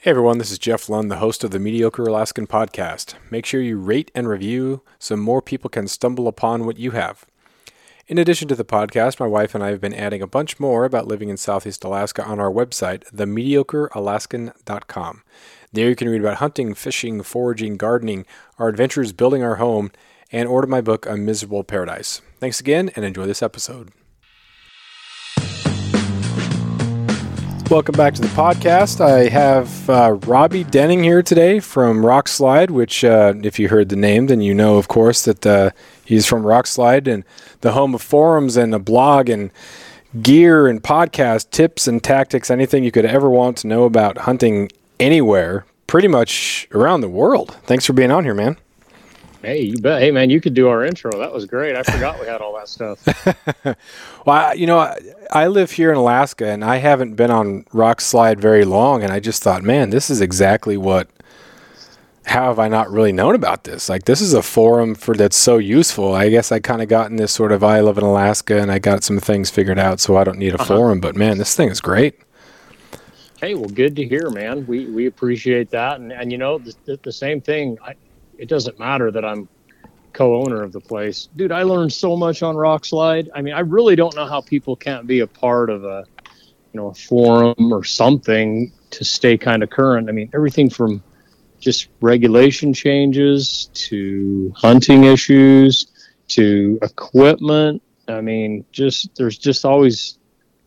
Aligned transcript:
Hey 0.00 0.12
everyone, 0.12 0.38
this 0.38 0.52
is 0.52 0.60
Jeff 0.60 0.88
Lund, 0.88 1.10
the 1.10 1.16
host 1.16 1.42
of 1.42 1.50
the 1.50 1.58
Mediocre 1.58 2.04
Alaskan 2.04 2.46
podcast. 2.46 3.14
Make 3.32 3.44
sure 3.44 3.60
you 3.60 3.80
rate 3.80 4.12
and 4.14 4.28
review 4.28 4.82
so 5.00 5.16
more 5.16 5.42
people 5.42 5.68
can 5.68 5.88
stumble 5.88 6.28
upon 6.28 6.64
what 6.64 6.78
you 6.78 6.92
have. 6.92 7.26
In 8.06 8.16
addition 8.16 8.46
to 8.46 8.54
the 8.54 8.64
podcast, 8.64 9.18
my 9.18 9.26
wife 9.26 9.56
and 9.56 9.64
I 9.64 9.70
have 9.70 9.80
been 9.80 9.92
adding 9.92 10.22
a 10.22 10.28
bunch 10.28 10.60
more 10.60 10.84
about 10.84 11.08
living 11.08 11.30
in 11.30 11.36
Southeast 11.36 11.82
Alaska 11.82 12.24
on 12.24 12.38
our 12.38 12.48
website, 12.48 13.10
themediocrealaskan.com. 13.12 15.22
There 15.72 15.88
you 15.88 15.96
can 15.96 16.08
read 16.08 16.20
about 16.20 16.36
hunting, 16.36 16.74
fishing, 16.74 17.20
foraging, 17.24 17.76
gardening, 17.76 18.24
our 18.56 18.68
adventures 18.68 19.12
building 19.12 19.42
our 19.42 19.56
home, 19.56 19.90
and 20.30 20.48
order 20.48 20.68
my 20.68 20.80
book, 20.80 21.06
A 21.06 21.16
Miserable 21.16 21.64
Paradise. 21.64 22.22
Thanks 22.38 22.60
again 22.60 22.92
and 22.94 23.04
enjoy 23.04 23.26
this 23.26 23.42
episode. 23.42 23.90
Welcome 27.70 27.96
back 27.96 28.14
to 28.14 28.22
the 28.22 28.28
podcast. 28.28 29.02
I 29.02 29.28
have 29.28 29.90
uh, 29.90 30.12
Robby 30.24 30.64
Denning 30.64 31.04
here 31.04 31.22
today 31.22 31.60
from 31.60 31.98
Rokslide, 31.98 32.70
which, 32.70 33.04
uh, 33.04 33.34
if 33.42 33.58
you 33.58 33.68
heard 33.68 33.90
the 33.90 33.96
name, 33.96 34.28
then 34.28 34.40
you 34.40 34.54
know, 34.54 34.78
of 34.78 34.88
course, 34.88 35.26
that 35.26 35.46
uh, 35.46 35.70
he's 36.02 36.24
from 36.24 36.44
Rokslide 36.44 37.06
and 37.06 37.24
the 37.60 37.72
home 37.72 37.94
of 37.94 38.00
forums 38.00 38.56
and 38.56 38.74
a 38.74 38.78
blog 38.78 39.28
and 39.28 39.50
gear 40.22 40.66
and 40.66 40.82
podcast 40.82 41.50
tips 41.50 41.86
and 41.86 42.02
tactics, 42.02 42.50
anything 42.50 42.84
you 42.84 42.90
could 42.90 43.04
ever 43.04 43.28
want 43.28 43.58
to 43.58 43.66
know 43.66 43.84
about 43.84 44.16
hunting 44.16 44.70
anywhere, 44.98 45.66
pretty 45.86 46.08
much 46.08 46.68
around 46.72 47.02
the 47.02 47.08
world. 47.10 47.54
Thanks 47.64 47.84
for 47.84 47.92
being 47.92 48.10
on 48.10 48.24
here, 48.24 48.34
man. 48.34 48.56
Hey, 49.42 49.62
you 49.62 49.78
bet. 49.78 50.02
Hey, 50.02 50.10
man, 50.10 50.30
you 50.30 50.40
could 50.40 50.54
do 50.54 50.68
our 50.68 50.84
intro. 50.84 51.12
That 51.12 51.32
was 51.32 51.46
great. 51.46 51.76
I 51.76 51.84
forgot 51.84 52.18
we 52.18 52.26
had 52.26 52.40
all 52.40 52.56
that 52.56 52.68
stuff. 52.68 53.06
well, 53.64 53.76
I, 54.26 54.54
you 54.54 54.66
know, 54.66 54.78
I, 54.78 54.98
I, 55.30 55.46
live 55.46 55.70
here 55.70 55.92
in 55.92 55.96
Alaska, 55.96 56.48
and 56.48 56.64
I 56.64 56.76
haven't 56.76 57.14
been 57.14 57.30
on 57.30 57.62
Rokslide 57.64 58.40
very 58.40 58.64
long, 58.64 59.04
and 59.04 59.12
I 59.12 59.20
just 59.20 59.40
thought, 59.42 59.62
man, 59.62 59.90
this 59.90 60.10
is 60.10 60.20
exactly 60.20 60.76
what. 60.76 61.08
How 62.24 62.48
have 62.48 62.58
I 62.58 62.68
not 62.68 62.90
really 62.90 63.12
known 63.12 63.34
about 63.34 63.64
this? 63.64 63.88
Like, 63.88 64.04
this 64.04 64.20
is 64.20 64.34
a 64.34 64.42
forum 64.42 64.94
for 64.94 65.14
that's 65.14 65.36
so 65.36 65.56
useful. 65.56 66.12
I 66.12 66.28
guess 66.28 66.52
I 66.52 66.58
kind 66.58 66.82
of 66.82 66.88
got 66.88 67.10
in 67.10 67.16
this 67.16 67.32
sort 67.32 67.52
of 67.52 67.64
I 67.64 67.80
live 67.80 67.96
in 67.96 68.04
Alaska, 68.04 68.60
and 68.60 68.70
I 68.70 68.78
got 68.78 69.02
some 69.02 69.18
things 69.18 69.48
figured 69.48 69.78
out, 69.78 69.98
so 69.98 70.16
I 70.16 70.24
don't 70.24 70.38
need 70.38 70.52
a 70.52 70.60
uh-huh. 70.60 70.76
forum. 70.76 71.00
But 71.00 71.16
man, 71.16 71.38
this 71.38 71.54
thing 71.54 71.70
is 71.70 71.80
great. 71.80 72.20
Hey, 73.40 73.54
well, 73.54 73.70
good 73.70 73.96
to 73.96 74.04
hear, 74.04 74.28
man. 74.30 74.66
We 74.66 74.86
we 74.86 75.06
appreciate 75.06 75.70
that, 75.70 76.00
and 76.00 76.12
and 76.12 76.30
you 76.32 76.38
know 76.38 76.58
the, 76.58 76.98
the 77.02 77.12
same 77.12 77.40
thing. 77.40 77.78
I, 77.82 77.94
it 78.38 78.48
doesn't 78.48 78.78
matter 78.78 79.10
that 79.10 79.24
I'm 79.24 79.48
co-owner 80.12 80.62
of 80.62 80.72
the 80.72 80.80
place. 80.80 81.28
Dude, 81.36 81.52
I 81.52 81.62
learned 81.62 81.92
so 81.92 82.16
much 82.16 82.42
on 82.42 82.54
Rokslide. 82.54 83.28
I 83.34 83.42
mean, 83.42 83.54
I 83.54 83.60
really 83.60 83.96
don't 83.96 84.14
know 84.16 84.26
how 84.26 84.40
people 84.40 84.74
can't 84.76 85.06
be 85.06 85.20
a 85.20 85.26
part 85.26 85.70
of 85.70 85.84
a, 85.84 86.04
you 86.72 86.80
know, 86.80 86.88
a 86.88 86.94
forum 86.94 87.72
or 87.72 87.84
something 87.84 88.72
to 88.90 89.04
stay 89.04 89.36
kind 89.36 89.62
of 89.62 89.70
current. 89.70 90.08
I 90.08 90.12
mean, 90.12 90.30
everything 90.34 90.70
from 90.70 91.02
just 91.60 91.88
regulation 92.00 92.72
changes 92.72 93.70
to 93.74 94.52
hunting 94.56 95.04
issues 95.04 95.86
to 96.28 96.78
equipment. 96.82 97.82
I 98.06 98.20
mean, 98.20 98.64
just 98.72 99.14
there's 99.16 99.36
just 99.36 99.64
always 99.64 100.17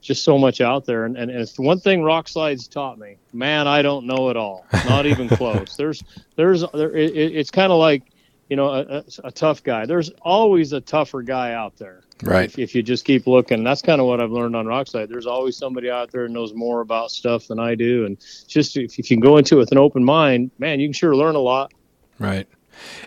just 0.02 0.24
so 0.24 0.38
much 0.38 0.62
out 0.62 0.86
there. 0.86 1.06
And, 1.06 1.16
and, 1.16 1.32
and 1.32 1.40
it's 1.40 1.58
one 1.58 1.80
thing 1.80 2.02
Rokslide's 2.02 2.68
taught 2.68 2.98
me, 2.98 3.18
man, 3.34 3.68
I 3.68 3.82
don't 3.82 4.06
know 4.06 4.30
it 4.30 4.38
all, 4.38 4.66
not 4.86 5.06
even 5.06 5.30
close. 5.38 5.78
There's, 5.78 6.04
there's, 6.36 6.66
there, 6.74 6.96
it, 6.96 7.16
it's 7.16 7.52
kind 7.52 7.72
of 7.72 7.78
like, 7.80 8.04
you 8.50 8.58
know, 8.58 8.70
a, 8.70 9.04
a, 9.24 9.32
tough 9.32 9.64
guy. 9.64 9.86
There's 9.86 10.10
always 10.24 10.74
a 10.74 10.82
tougher 10.82 11.22
guy 11.22 11.54
out 11.54 11.78
there. 11.78 12.02
Right. 12.22 12.50
If, 12.50 12.60
if 12.60 12.76
you 12.76 12.84
just 12.84 13.06
keep 13.06 13.26
looking, 13.26 13.64
that's 13.64 13.82
kind 13.82 14.02
of 14.02 14.08
what 14.08 14.20
I've 14.20 14.32
learned 14.32 14.58
on 14.58 14.66
Rokslide. 14.66 15.08
There's 15.08 15.26
always 15.26 15.56
somebody 15.56 15.90
out 15.90 16.12
there 16.12 16.28
who 16.28 16.34
knows 16.34 16.54
more 16.54 16.82
about 16.82 17.12
stuff 17.12 17.48
than 17.48 17.60
I 17.60 17.76
do. 17.76 18.06
And 18.06 18.18
just 18.48 18.76
if, 18.76 19.00
if 19.00 19.10
you 19.10 19.16
can 19.16 19.22
go 19.22 19.38
into 19.38 19.56
it 19.56 19.60
with 19.60 19.72
an 19.72 19.78
open 19.78 20.04
mind, 20.04 20.52
man, 20.60 20.82
you 20.82 20.88
can 20.88 20.94
sure 20.94 21.16
learn 21.16 21.36
a 21.36 21.40
lot. 21.40 21.74
Right. 22.20 22.46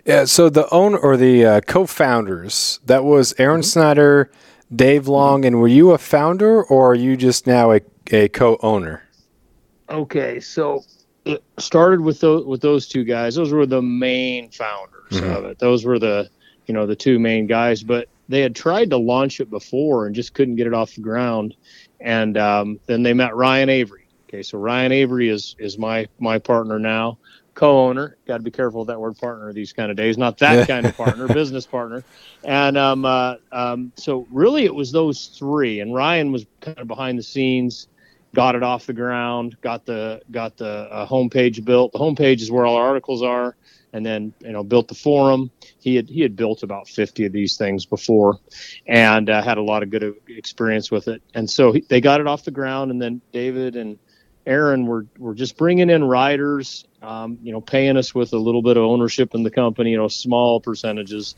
Yeah. 0.03 0.25
So 0.25 0.49
the 0.49 0.67
owner 0.73 0.97
or 0.97 1.15
the 1.15 1.45
uh, 1.45 1.61
co-founders, 1.61 2.79
that 2.85 3.03
was 3.03 3.35
Aron 3.37 3.61
mm-hmm. 3.61 3.65
Snyder, 3.65 4.31
Dave 4.75 5.07
Long, 5.07 5.45
and 5.45 5.59
were 5.59 5.67
you 5.67 5.91
a 5.91 5.97
founder 5.97 6.63
or 6.63 6.91
are 6.91 6.95
you 6.95 7.15
just 7.15 7.47
now 7.47 7.71
a, 7.71 7.81
a 8.11 8.27
co-owner? 8.29 9.03
Okay, 9.89 10.39
so 10.39 10.83
it 11.25 11.43
started 11.57 12.01
with 12.01 12.19
those 12.19 12.45
with 12.45 12.61
those 12.61 12.87
two 12.87 13.03
guys. 13.03 13.35
Those 13.35 13.51
were 13.51 13.65
the 13.65 13.81
main 13.81 14.49
founders 14.49 15.11
mm-hmm. 15.11 15.31
of 15.31 15.45
it. 15.45 15.59
Those 15.59 15.85
were 15.85 15.99
the 15.99 16.29
you 16.65 16.73
know 16.73 16.85
the 16.85 16.95
two 16.95 17.19
main 17.19 17.47
guys. 17.47 17.83
But 17.83 18.07
they 18.27 18.41
had 18.41 18.55
tried 18.55 18.89
to 18.89 18.97
launch 18.97 19.39
it 19.39 19.49
before 19.49 20.07
and 20.07 20.15
just 20.15 20.33
couldn't 20.33 20.55
get 20.55 20.67
it 20.67 20.73
off 20.73 20.95
the 20.95 21.01
ground. 21.01 21.55
And 21.99 22.37
um, 22.37 22.79
then 22.87 23.03
they 23.03 23.13
met 23.13 23.35
Ryan 23.35 23.69
Avery. 23.69 24.07
Okay, 24.27 24.41
so 24.41 24.57
Ryan 24.57 24.91
Avery 24.91 25.29
is 25.29 25.55
is 25.59 25.77
my 25.77 26.07
my 26.19 26.39
partner 26.39 26.79
now 26.79 27.17
co-owner. 27.55 28.17
Got 28.27 28.37
to 28.37 28.43
be 28.43 28.51
careful 28.51 28.81
with 28.81 28.89
that 28.89 28.99
word 28.99 29.17
partner 29.17 29.51
these 29.53 29.73
kind 29.73 29.89
of 29.89 29.97
days. 29.97 30.17
Not 30.17 30.37
that 30.39 30.67
kind 30.67 30.85
of 30.85 30.95
partner, 30.95 31.27
business 31.27 31.65
partner. 31.65 32.03
And 32.43 32.77
um, 32.77 33.05
uh, 33.05 33.35
um, 33.51 33.91
so 33.95 34.27
really, 34.29 34.65
it 34.65 34.75
was 34.75 34.91
those 34.91 35.27
three. 35.27 35.79
And 35.79 35.93
Ryan 35.93 36.31
was 36.31 36.45
kind 36.61 36.77
of 36.77 36.87
behind 36.87 37.17
the 37.17 37.23
scenes, 37.23 37.87
got 38.35 38.55
it 38.55 38.61
off 38.61 38.85
the 38.85 38.93
ground, 38.93 39.57
got 39.61 39.85
the 39.85 40.21
got 40.29 40.57
the 40.57 40.87
uh, 40.91 41.07
homepage 41.07 41.63
built. 41.65 41.93
The 41.93 41.99
homepage 41.99 42.41
is 42.41 42.51
where 42.51 42.65
all 42.65 42.75
our 42.75 42.87
articles 42.87 43.23
are. 43.23 43.55
And 43.93 44.05
then 44.05 44.33
you 44.41 44.51
know 44.51 44.61
built 44.61 44.89
the 44.89 44.95
forum. 44.95 45.49
He 45.79 45.95
had 45.95 46.09
he 46.09 46.19
had 46.19 46.35
built 46.35 46.63
about 46.63 46.89
fifty 46.89 47.25
of 47.25 47.31
these 47.31 47.55
things 47.55 47.85
before, 47.85 48.39
and 48.85 49.29
uh, 49.29 49.41
had 49.41 49.57
a 49.57 49.61
lot 49.61 49.83
of 49.83 49.89
good 49.89 50.15
experience 50.27 50.91
with 50.91 51.07
it. 51.07 51.21
And 51.33 51.49
so 51.49 51.71
he, 51.71 51.79
they 51.87 52.01
got 52.01 52.19
it 52.19 52.27
off 52.27 52.43
the 52.43 52.51
ground. 52.51 52.91
And 52.91 53.01
then 53.01 53.21
David 53.31 53.77
and 53.77 53.97
Aron 54.45 54.85
were 54.85 55.07
were 55.17 55.33
just 55.33 55.57
bringing 55.57 55.89
in 55.89 56.03
riders, 56.03 56.85
um, 57.01 57.37
you 57.41 57.51
know, 57.51 57.61
paying 57.61 57.97
us 57.97 58.13
with 58.13 58.33
a 58.33 58.37
little 58.37 58.61
bit 58.61 58.77
of 58.77 58.83
ownership 58.83 59.33
in 59.33 59.43
the 59.43 59.51
company, 59.51 59.91
you 59.91 59.97
know, 59.97 60.07
small 60.07 60.59
percentages. 60.59 61.35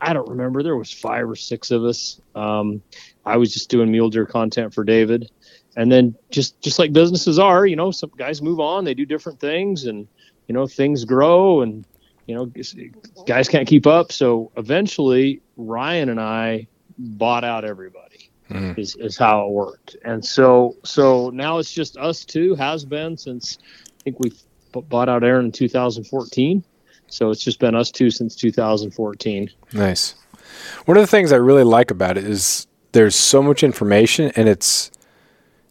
I 0.00 0.12
don't 0.12 0.28
remember. 0.28 0.62
There 0.62 0.76
was 0.76 0.92
five 0.92 1.28
or 1.28 1.36
six 1.36 1.70
of 1.70 1.84
us. 1.84 2.20
Um, 2.34 2.82
I 3.24 3.38
was 3.38 3.52
just 3.52 3.70
doing 3.70 3.90
mule 3.90 4.10
deer 4.10 4.26
content 4.26 4.74
for 4.74 4.84
David, 4.84 5.30
and 5.76 5.90
then 5.90 6.14
just 6.30 6.60
just 6.60 6.78
like 6.78 6.92
businesses 6.92 7.38
are, 7.38 7.66
you 7.66 7.76
know, 7.76 7.90
some 7.90 8.12
guys 8.16 8.42
move 8.42 8.60
on, 8.60 8.84
they 8.84 8.94
do 8.94 9.06
different 9.06 9.40
things, 9.40 9.84
and 9.84 10.06
you 10.46 10.54
know, 10.54 10.66
things 10.66 11.04
grow, 11.04 11.62
and 11.62 11.84
you 12.26 12.34
know, 12.34 12.52
guys 13.26 13.48
can't 13.48 13.66
keep 13.66 13.86
up. 13.86 14.12
So 14.12 14.52
eventually, 14.56 15.40
Ryan 15.56 16.10
and 16.10 16.20
I 16.20 16.68
bought 16.98 17.44
out 17.44 17.64
everybody 17.64 18.05
mm. 18.50 18.78
is, 18.78 18.96
is 18.96 19.16
how 19.16 19.46
it 19.46 19.50
worked. 19.50 19.96
And 20.04 20.24
so 20.24 20.76
so 20.84 21.30
now 21.30 21.58
it's 21.58 21.72
just 21.72 21.96
us 21.96 22.24
two 22.24 22.54
has 22.54 22.84
been 22.84 23.16
since 23.16 23.58
I 24.00 24.02
think 24.04 24.20
we 24.20 24.32
bought 24.72 25.08
out 25.08 25.24
Aron 25.24 25.46
in 25.46 25.52
2014. 25.52 26.62
So 27.08 27.30
it's 27.30 27.42
just 27.42 27.60
been 27.60 27.74
us 27.74 27.90
two 27.90 28.10
since 28.10 28.34
2014. 28.34 29.50
Nice. 29.72 30.14
One 30.86 30.96
of 30.96 31.02
the 31.02 31.06
things 31.06 31.32
I 31.32 31.36
really 31.36 31.64
like 31.64 31.90
about 31.90 32.16
it 32.16 32.24
is 32.24 32.66
there's 32.92 33.16
so 33.16 33.42
much 33.42 33.62
information 33.62 34.32
and 34.36 34.48
it's 34.48 34.90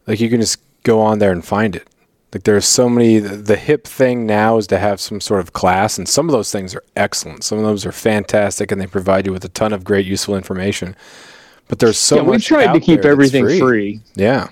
like 0.07 0.19
you 0.19 0.29
can 0.29 0.41
just 0.41 0.59
go 0.83 1.01
on 1.01 1.19
there 1.19 1.31
and 1.31 1.43
find 1.43 1.75
it. 1.75 1.87
Like 2.33 2.43
there's 2.43 2.65
so 2.65 2.89
many 2.89 3.19
the 3.19 3.55
hip 3.55 3.87
thing 3.87 4.25
now 4.25 4.57
is 4.57 4.67
to 4.67 4.77
have 4.77 4.99
some 4.99 5.21
sort 5.21 5.39
of 5.39 5.53
class 5.53 5.97
and 5.97 6.07
some 6.07 6.27
of 6.27 6.33
those 6.33 6.51
things 6.51 6.75
are 6.75 6.83
excellent. 6.95 7.43
Some 7.43 7.57
of 7.57 7.63
those 7.63 7.85
are 7.85 7.93
fantastic 7.93 8.71
and 8.71 8.81
they 8.81 8.87
provide 8.87 9.25
you 9.25 9.31
with 9.31 9.45
a 9.45 9.49
ton 9.49 9.71
of 9.71 9.83
great 9.83 10.05
useful 10.05 10.35
information. 10.35 10.95
But 11.67 11.79
there's 11.79 11.97
so 11.97 12.17
yeah, 12.17 12.21
much. 12.21 12.31
We've 12.31 12.43
tried 12.43 12.73
to 12.73 12.79
keep 12.79 13.05
everything 13.05 13.43
free. 13.43 13.59
free. 13.59 13.99
Yeah. 14.15 14.49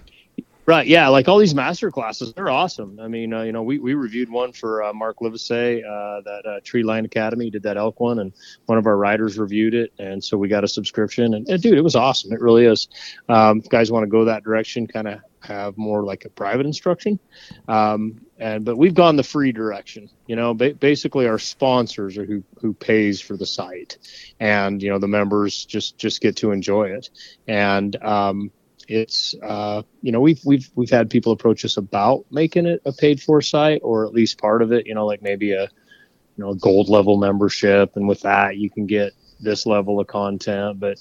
Right. 0.65 0.87
Yeah. 0.87 1.09
Like 1.09 1.27
all 1.27 1.39
these 1.39 1.53
master 1.53 1.91
classes, 1.91 2.31
they're 2.33 2.49
awesome. 2.49 2.97
I 3.01 3.09
mean, 3.09 3.33
uh, 3.33 3.41
you 3.41 3.51
know, 3.51 3.63
we, 3.63 3.79
we 3.79 3.95
reviewed 3.95 4.29
one 4.29 4.53
for 4.53 4.81
uh, 4.81 4.93
Mark 4.93 5.17
Livesay, 5.19 5.79
uh, 5.79 6.21
that 6.21 6.45
uh, 6.45 6.59
Tree 6.63 6.83
Line 6.83 7.03
Academy 7.03 7.49
did 7.49 7.63
that 7.63 7.75
elk 7.75 7.99
one, 7.99 8.19
and 8.19 8.31
one 8.67 8.77
of 8.77 8.87
our 8.87 8.95
writers 8.95 9.37
reviewed 9.37 9.73
it, 9.73 9.91
and 9.99 10.23
so 10.23 10.37
we 10.37 10.47
got 10.47 10.63
a 10.63 10.67
subscription. 10.67 11.33
And, 11.33 11.47
and 11.49 11.61
dude, 11.61 11.77
it 11.77 11.81
was 11.81 11.97
awesome. 11.97 12.31
It 12.31 12.39
really 12.39 12.65
is. 12.65 12.87
Um, 13.27 13.59
guys 13.59 13.91
want 13.91 14.03
to 14.03 14.07
go 14.07 14.23
that 14.23 14.45
direction, 14.45 14.87
kind 14.87 15.09
of 15.09 15.19
have 15.41 15.77
more 15.77 16.03
like 16.03 16.23
a 16.23 16.29
private 16.29 16.65
instruction. 16.65 17.19
Um, 17.67 18.21
and 18.39 18.63
but 18.63 18.77
we've 18.77 18.93
gone 18.93 19.17
the 19.17 19.23
free 19.23 19.51
direction. 19.51 20.09
You 20.27 20.37
know, 20.37 20.53
ba- 20.53 20.75
basically 20.75 21.27
our 21.27 21.39
sponsors 21.39 22.17
are 22.17 22.25
who 22.25 22.41
who 22.61 22.73
pays 22.73 23.19
for 23.19 23.35
the 23.35 23.45
site, 23.45 23.97
and 24.39 24.81
you 24.81 24.89
know 24.89 24.99
the 24.99 25.09
members 25.09 25.65
just 25.65 25.97
just 25.97 26.21
get 26.21 26.37
to 26.37 26.51
enjoy 26.51 26.85
it. 26.85 27.09
And 27.47 28.01
um, 28.01 28.51
it's 28.87 29.35
uh, 29.41 29.81
you 30.01 30.11
know 30.11 30.19
we've 30.19 30.41
we've 30.45 30.69
we've 30.75 30.89
had 30.89 31.09
people 31.09 31.31
approach 31.31 31.63
us 31.65 31.77
about 31.77 32.25
making 32.31 32.65
it 32.65 32.81
a 32.85 32.91
paid 32.91 33.21
for 33.21 33.41
site 33.41 33.81
or 33.83 34.05
at 34.05 34.13
least 34.13 34.39
part 34.39 34.61
of 34.61 34.71
it 34.71 34.85
you 34.85 34.93
know 34.93 35.05
like 35.05 35.21
maybe 35.21 35.51
a 35.51 35.63
you 35.63 36.43
know 36.43 36.51
a 36.51 36.55
gold 36.55 36.89
level 36.89 37.17
membership. 37.17 37.95
And 37.95 38.07
with 38.07 38.21
that 38.21 38.57
you 38.57 38.69
can 38.69 38.85
get 38.85 39.13
this 39.39 39.65
level 39.65 39.99
of 39.99 40.07
content 40.07 40.79
but 40.79 40.99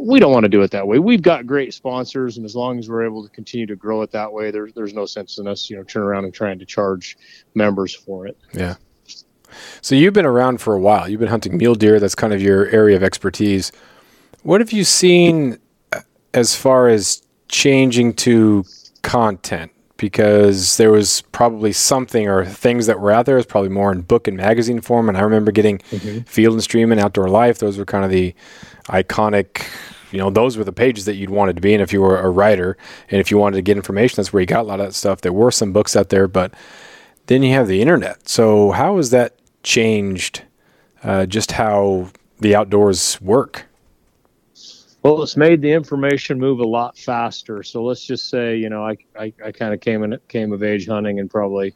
we 0.00 0.18
don't 0.18 0.32
want 0.32 0.42
to 0.42 0.48
do 0.48 0.62
it 0.62 0.72
that 0.72 0.88
way. 0.88 0.98
We've 0.98 1.22
got 1.22 1.46
great 1.46 1.72
sponsors 1.72 2.36
and 2.36 2.44
as 2.44 2.56
long 2.56 2.78
as 2.78 2.88
we're 2.88 3.04
able 3.04 3.22
to 3.22 3.30
continue 3.30 3.66
to 3.66 3.76
grow 3.76 4.02
it 4.02 4.10
that 4.12 4.32
way 4.32 4.50
there's 4.50 4.72
there's 4.74 4.94
no 4.94 5.06
sense 5.06 5.38
in 5.38 5.46
us 5.46 5.70
you 5.70 5.76
know 5.76 5.84
turn 5.84 6.02
around 6.02 6.24
and 6.24 6.34
trying 6.34 6.58
to 6.58 6.64
charge 6.64 7.16
members 7.54 7.94
for 7.94 8.26
it. 8.26 8.36
Yeah. 8.52 8.76
So 9.82 9.94
you've 9.94 10.14
been 10.14 10.26
around 10.26 10.60
for 10.60 10.74
a 10.74 10.80
while. 10.80 11.08
You've 11.08 11.20
been 11.20 11.28
hunting 11.28 11.56
mule 11.56 11.76
deer. 11.76 12.00
That's 12.00 12.16
kind 12.16 12.32
of 12.32 12.42
your 12.42 12.66
area 12.66 12.96
of 12.96 13.04
expertise. 13.04 13.70
What 14.42 14.60
have 14.60 14.72
you 14.72 14.82
seen 14.82 15.58
as 16.34 16.54
far 16.54 16.88
as 16.88 17.22
changing 17.48 18.12
to 18.14 18.64
content 19.02 19.70
because 19.96 20.76
there 20.76 20.90
was 20.90 21.22
probably 21.32 21.72
something 21.72 22.28
or 22.28 22.44
things 22.44 22.86
that 22.86 23.00
were 23.00 23.12
out 23.12 23.26
there. 23.26 23.36
It 23.36 23.38
was 23.38 23.46
probably 23.46 23.70
more 23.70 23.92
in 23.92 24.02
book 24.02 24.26
and 24.26 24.36
magazine 24.36 24.80
form. 24.80 25.08
And 25.08 25.16
I 25.16 25.20
remember 25.22 25.52
getting 25.52 25.78
mm-hmm. 25.78 26.20
Field 26.22 26.54
and 26.54 26.62
Stream 26.62 26.90
and 26.90 27.00
Outdoor 27.00 27.28
Life. 27.28 27.58
Those 27.58 27.78
were 27.78 27.84
kind 27.84 28.04
of 28.04 28.10
the 28.10 28.34
iconic, 28.88 29.64
you 30.10 30.18
know, 30.18 30.30
those 30.30 30.56
were 30.56 30.64
the 30.64 30.72
pages 30.72 31.04
that 31.04 31.14
you'd 31.14 31.30
wanted 31.30 31.54
to 31.56 31.62
be 31.62 31.72
in 31.72 31.80
if 31.80 31.92
you 31.92 32.00
were 32.00 32.18
a 32.18 32.28
writer. 32.28 32.76
And 33.08 33.20
if 33.20 33.30
you 33.30 33.38
wanted 33.38 33.56
to 33.56 33.62
get 33.62 33.76
information, 33.76 34.16
that's 34.16 34.32
where 34.32 34.40
you 34.40 34.46
got 34.46 34.62
a 34.62 34.68
lot 34.68 34.80
of 34.80 34.86
that 34.86 34.94
stuff. 34.94 35.20
There 35.20 35.32
were 35.32 35.52
some 35.52 35.72
books 35.72 35.94
out 35.94 36.08
there, 36.08 36.26
but 36.26 36.52
then 37.26 37.42
you 37.44 37.52
have 37.52 37.68
the 37.68 37.80
internet. 37.80 38.28
So 38.28 38.72
how 38.72 38.96
has 38.96 39.10
that 39.10 39.38
changed 39.62 40.42
uh, 41.04 41.26
just 41.26 41.52
how 41.52 42.08
the 42.40 42.54
outdoors 42.54 43.20
work? 43.20 43.66
Well, 45.04 45.22
it's 45.22 45.36
made 45.36 45.60
the 45.60 45.70
information 45.70 46.38
move 46.38 46.60
a 46.60 46.66
lot 46.66 46.96
faster. 46.96 47.62
So 47.62 47.84
let's 47.84 48.06
just 48.06 48.30
say, 48.30 48.56
you 48.56 48.70
know, 48.70 48.86
I, 48.86 48.96
I, 49.14 49.34
I 49.44 49.52
kind 49.52 49.74
of 49.74 49.80
came 49.80 50.02
in, 50.02 50.18
came 50.28 50.50
of 50.50 50.62
age 50.62 50.88
hunting 50.88 51.20
and 51.20 51.30
probably 51.30 51.74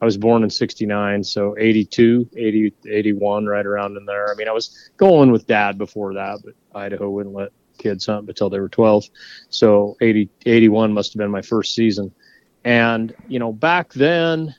I 0.00 0.04
was 0.04 0.16
born 0.16 0.44
in 0.44 0.50
69. 0.50 1.24
So 1.24 1.56
82, 1.58 2.30
80, 2.36 2.72
81, 2.88 3.46
right 3.46 3.66
around 3.66 3.96
in 3.96 4.06
there. 4.06 4.30
I 4.30 4.36
mean, 4.36 4.46
I 4.46 4.52
was 4.52 4.92
going 4.96 5.32
with 5.32 5.48
dad 5.48 5.76
before 5.76 6.14
that, 6.14 6.38
but 6.44 6.54
Idaho 6.72 7.10
wouldn't 7.10 7.34
let 7.34 7.50
kids 7.78 8.06
hunt 8.06 8.28
until 8.28 8.48
they 8.48 8.60
were 8.60 8.68
12. 8.68 9.06
So 9.48 9.96
80, 10.00 10.30
81 10.46 10.92
must 10.92 11.14
have 11.14 11.18
been 11.18 11.32
my 11.32 11.42
first 11.42 11.74
season. 11.74 12.14
And, 12.62 13.12
you 13.26 13.40
know, 13.40 13.52
back 13.52 13.92
then 13.92 14.54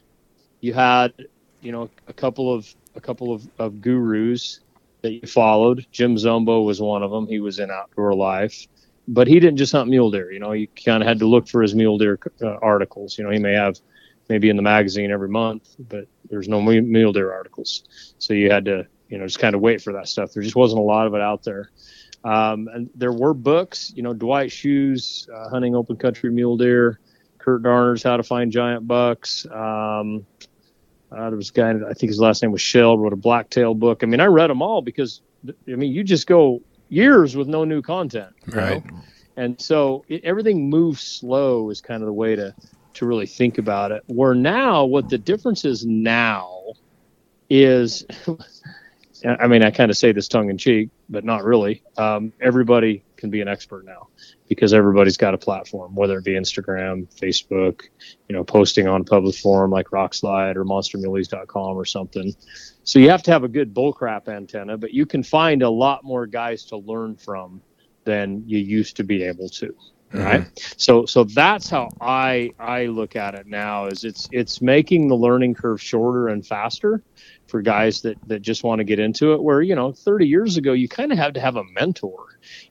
you 0.60 0.74
had, 0.74 1.14
you 1.62 1.72
know, 1.72 1.90
a 2.10 2.14
couple 2.14 2.54
of, 2.54 2.68
a 2.96 3.00
couple 3.00 3.32
of, 3.32 3.48
of 3.60 3.80
gurus 3.80 4.60
that 5.02 5.12
you 5.12 5.28
followed. 5.28 5.86
Jim 5.92 6.16
Zumbo 6.16 6.66
was 6.66 6.82
one 6.82 7.04
of 7.04 7.12
them. 7.12 7.28
He 7.28 7.40
was 7.40 7.60
in 7.60 7.72
Outdoor 7.72 8.14
Life, 8.14 8.68
but 9.08 9.28
he 9.28 9.40
didn't 9.40 9.58
just 9.58 9.72
hunt 9.72 9.90
mule 9.90 10.12
deer. 10.12 10.32
You 10.32 10.40
know, 10.40 10.52
you 10.52 10.68
kind 10.68 11.02
of 11.02 11.08
had 11.08 11.20
to 11.20 11.26
look 11.28 11.48
for 11.48 11.62
his 11.62 11.74
mule 11.76 11.98
deer 11.98 12.20
uh, 12.42 12.58
articles. 12.62 13.18
You 13.18 13.24
know, 13.24 13.32
he 13.32 13.40
may 13.40 13.54
have 13.54 13.80
maybe 14.30 14.50
in 14.50 14.56
the 14.56 14.62
magazine 14.62 15.12
every 15.12 15.30
month, 15.30 15.76
but 15.80 16.06
there's 16.30 16.48
no 16.48 16.62
mule 16.62 17.14
deer 17.14 17.34
articles. 17.34 18.14
So 18.20 18.34
you 18.34 18.52
had 18.52 18.66
to, 18.66 18.86
you 19.10 19.18
know, 19.18 19.26
just 19.26 19.40
kind 19.40 19.56
of 19.56 19.62
wait 19.62 19.82
for 19.82 19.94
that 19.94 20.08
stuff. 20.08 20.34
There 20.34 20.44
just 20.44 20.56
wasn't 20.56 20.82
a 20.82 20.84
lot 20.84 21.08
of 21.08 21.16
it 21.16 21.22
out 21.22 21.44
there. 21.44 21.72
Um, 22.24 22.68
and 22.74 22.90
there 22.96 23.14
were 23.14 23.34
books, 23.34 23.92
you 23.96 24.04
know, 24.04 24.14
Dwight 24.14 24.50
Schuh, 24.50 25.30
uh, 25.30 25.50
Hunting 25.50 25.76
Open 25.76 25.96
Country 25.96 26.30
Mule 26.32 26.58
Deer, 26.58 27.00
Kirt 27.38 27.64
Darner's 27.64 28.04
How 28.04 28.18
to 28.18 28.24
Find 28.24 28.52
Giant 28.52 28.88
Bucks. 28.88 29.46
Um, 29.46 30.26
uh, 31.12 31.30
there 31.30 31.38
was 31.38 31.50
a 31.50 31.54
guy, 31.54 31.72
I 31.72 31.94
think 31.94 32.10
his 32.10 32.20
last 32.20 32.42
name 32.42 32.52
was 32.52 32.62
Shell, 32.62 32.98
wrote 32.98 33.14
a 33.14 33.18
blacktail 33.18 33.74
book. 33.74 34.04
I 34.04 34.06
mean, 34.06 34.20
I 34.20 34.26
read 34.26 34.50
them 34.50 34.62
all 34.62 34.82
because, 34.82 35.22
I 35.68 35.76
mean, 35.76 35.92
you 35.92 36.04
just 36.04 36.28
go 36.28 36.62
years 36.90 37.36
with 37.36 37.48
no 37.48 37.64
new 37.64 37.82
content. 37.82 38.34
Right. 38.48 38.86
Know? 38.86 39.00
And 39.36 39.60
so 39.62 40.06
it, 40.08 40.24
everything 40.24 40.70
moves 40.70 41.02
slow 41.02 41.70
is 41.70 41.82
kind 41.82 42.04
of 42.04 42.08
the 42.08 42.14
way 42.14 42.36
to, 42.36 42.54
to 42.96 43.06
really 43.06 43.26
think 43.26 43.58
about 43.58 43.92
it. 43.92 44.04
Where 44.08 44.36
now, 44.36 44.86
what 44.86 45.10
the 45.10 45.18
difference 45.18 45.66
is 45.66 45.86
now 45.86 46.60
is, 47.50 48.06
I 49.26 49.48
mean, 49.48 49.64
I 49.64 49.72
kind 49.72 49.90
of 49.90 49.98
say 49.98 50.12
this 50.12 50.28
tongue 50.28 50.50
in 50.50 50.58
cheek, 50.58 50.90
but 51.10 51.24
not 51.24 51.44
really. 51.44 51.82
Um, 51.98 52.34
everybody 52.40 53.04
can 53.18 53.30
be 53.32 53.42
an 53.42 53.48
expert 53.48 53.86
now 53.86 54.08
because 54.50 54.74
everybody's 54.74 55.16
got 55.16 55.36
a 55.36 55.38
platform, 55.38 55.96
whether 55.96 56.18
it 56.18 56.26
be 56.26 56.34
Instagram, 56.34 57.08
Facebook, 57.16 57.84
you 58.28 58.36
know, 58.36 58.44
posting 58.44 58.88
on 58.88 59.06
public 59.06 59.36
forum 59.36 59.70
like 59.70 59.88
Rokslide 59.92 60.56
or 60.56 60.66
monstermuleys.com 60.66 61.78
or 61.78 61.86
something. 61.86 62.34
So 62.84 62.98
you 62.98 63.12
have 63.12 63.22
to 63.24 63.32
have 63.32 63.44
a 63.44 63.48
good 63.48 63.74
bullcrap 63.74 64.28
antenna, 64.28 64.76
but 64.76 64.92
you 64.92 65.06
can 65.06 65.22
find 65.22 65.62
a 65.62 65.70
lot 65.70 66.04
more 66.04 66.26
guys 66.26 66.66
to 66.66 66.78
learn 66.78 67.16
from 67.16 67.62
than 68.06 68.44
you 68.48 68.58
used 68.58 68.98
to 68.98 69.04
be 69.04 69.24
able 69.24 69.50
to. 69.50 69.76
Mm-hmm. 70.12 70.24
Right. 70.24 70.74
So 70.78 71.06
so 71.06 71.24
that's 71.24 71.70
how 71.70 71.90
I 72.02 72.50
I 72.58 72.88
look 72.88 73.16
at 73.16 73.36
it 73.36 73.46
now 73.46 73.86
is 73.86 74.04
it's 74.04 74.28
it's 74.32 74.60
making 74.60 75.08
the 75.08 75.16
learning 75.16 75.54
curve 75.54 75.80
shorter 75.80 76.30
and 76.30 76.44
faster 76.46 77.04
for 77.50 77.62
guys 77.62 78.02
that 78.02 78.18
that 78.28 78.42
just 78.42 78.64
want 78.64 78.80
to 78.80 78.84
get 78.86 79.00
into 79.00 79.34
it 79.34 79.44
where 79.44 79.62
you 79.62 79.76
know 79.76 79.92
30 79.92 80.28
years 80.28 80.58
ago 80.58 80.74
you 80.74 80.88
kind 80.88 81.12
of 81.12 81.18
had 81.18 81.34
to 81.34 81.40
have 81.42 81.56
a 81.56 81.64
mentor 81.74 82.26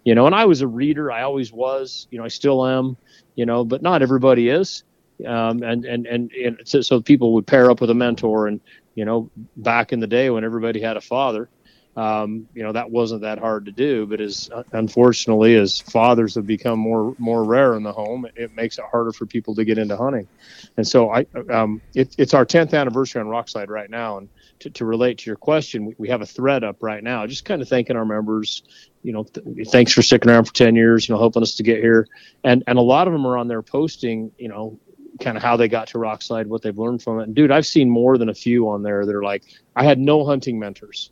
you 0.04 0.14
know 0.14 0.26
and 0.26 0.34
i 0.34 0.44
was 0.44 0.60
a 0.62 0.68
reader. 0.68 1.10
I 1.12 1.22
always 1.22 1.52
was 1.52 2.06
you 2.10 2.18
know 2.18 2.24
i 2.24 2.28
still 2.28 2.66
am 2.66 2.96
you 3.34 3.46
know 3.46 3.64
but 3.64 3.82
not 3.82 4.02
everybody 4.02 4.48
is. 4.48 4.84
Um, 5.26 5.64
and 5.64 5.84
and 5.84 6.06
and, 6.06 6.30
and 6.32 6.58
so, 6.64 6.80
so 6.80 7.00
people 7.00 7.34
would 7.34 7.46
pair 7.46 7.70
up 7.70 7.80
with 7.80 7.90
a 7.90 7.94
mentor 7.94 8.46
and 8.46 8.60
you 8.94 9.04
know 9.04 9.30
back 9.56 9.92
in 9.92 10.00
the 10.00 10.06
day 10.06 10.30
when 10.30 10.44
everybody 10.44 10.80
had 10.80 10.96
a 10.96 11.00
father 11.00 11.50
um, 11.96 12.46
you 12.54 12.62
know 12.62 12.72
that 12.72 12.90
wasn't 12.90 13.22
that 13.22 13.40
hard 13.40 13.66
to 13.66 13.72
do 13.72 14.06
but 14.06 14.20
as 14.20 14.48
unfortunately 14.72 15.56
as 15.56 15.80
fathers 15.80 16.36
have 16.36 16.46
become 16.46 16.78
more 16.78 17.14
more 17.18 17.44
rare 17.44 17.74
in 17.74 17.82
the 17.82 17.92
home 17.92 18.26
it 18.36 18.54
makes 18.54 18.78
it 18.78 18.84
harder 18.90 19.12
for 19.12 19.26
people 19.26 19.56
to 19.56 19.64
get 19.64 19.78
into 19.78 19.96
hunting. 19.96 20.28
And 20.76 20.86
so 20.86 21.10
i 21.10 21.26
um, 21.50 21.82
it, 21.94 22.14
it's 22.16 22.34
our 22.34 22.46
10th 22.46 22.72
anniversary 22.72 23.20
on 23.20 23.26
Rokslide 23.26 23.68
right 23.68 23.90
now 23.90 24.18
and 24.18 24.28
to, 24.60 24.70
to 24.70 24.84
relate 24.84 25.18
to 25.18 25.30
your 25.30 25.36
question 25.36 25.84
we, 25.84 25.94
we 25.98 26.08
have 26.08 26.22
a 26.22 26.26
thread 26.26 26.64
up 26.64 26.82
right 26.82 27.02
now 27.02 27.26
just 27.26 27.44
kind 27.44 27.62
of 27.62 27.68
thanking 27.68 27.96
our 27.96 28.04
members 28.04 28.62
you 29.02 29.12
know 29.12 29.24
th- 29.24 29.68
thanks 29.68 29.92
for 29.92 30.02
sticking 30.02 30.30
around 30.30 30.44
for 30.44 30.54
10 30.54 30.74
years 30.74 31.08
you 31.08 31.14
know 31.14 31.18
helping 31.18 31.42
us 31.42 31.56
to 31.56 31.62
get 31.62 31.78
here 31.78 32.06
and 32.44 32.64
and 32.66 32.78
a 32.78 32.82
lot 32.82 33.06
of 33.06 33.12
them 33.12 33.26
are 33.26 33.36
on 33.36 33.48
there 33.48 33.62
posting 33.62 34.32
you 34.38 34.48
know 34.48 34.78
kind 35.20 35.36
of 35.36 35.42
how 35.42 35.56
they 35.56 35.66
got 35.66 35.88
to 35.88 35.98
Rokslide 35.98 36.46
what 36.46 36.62
they've 36.62 36.78
learned 36.78 37.02
from 37.02 37.20
it 37.20 37.24
and 37.24 37.34
dude 37.34 37.50
i've 37.50 37.66
seen 37.66 37.90
more 37.90 38.18
than 38.18 38.28
a 38.28 38.34
few 38.34 38.68
on 38.68 38.82
there 38.82 39.04
that 39.04 39.14
are 39.14 39.22
like 39.22 39.42
i 39.74 39.84
had 39.84 39.98
no 39.98 40.24
hunting 40.24 40.58
mentors 40.58 41.10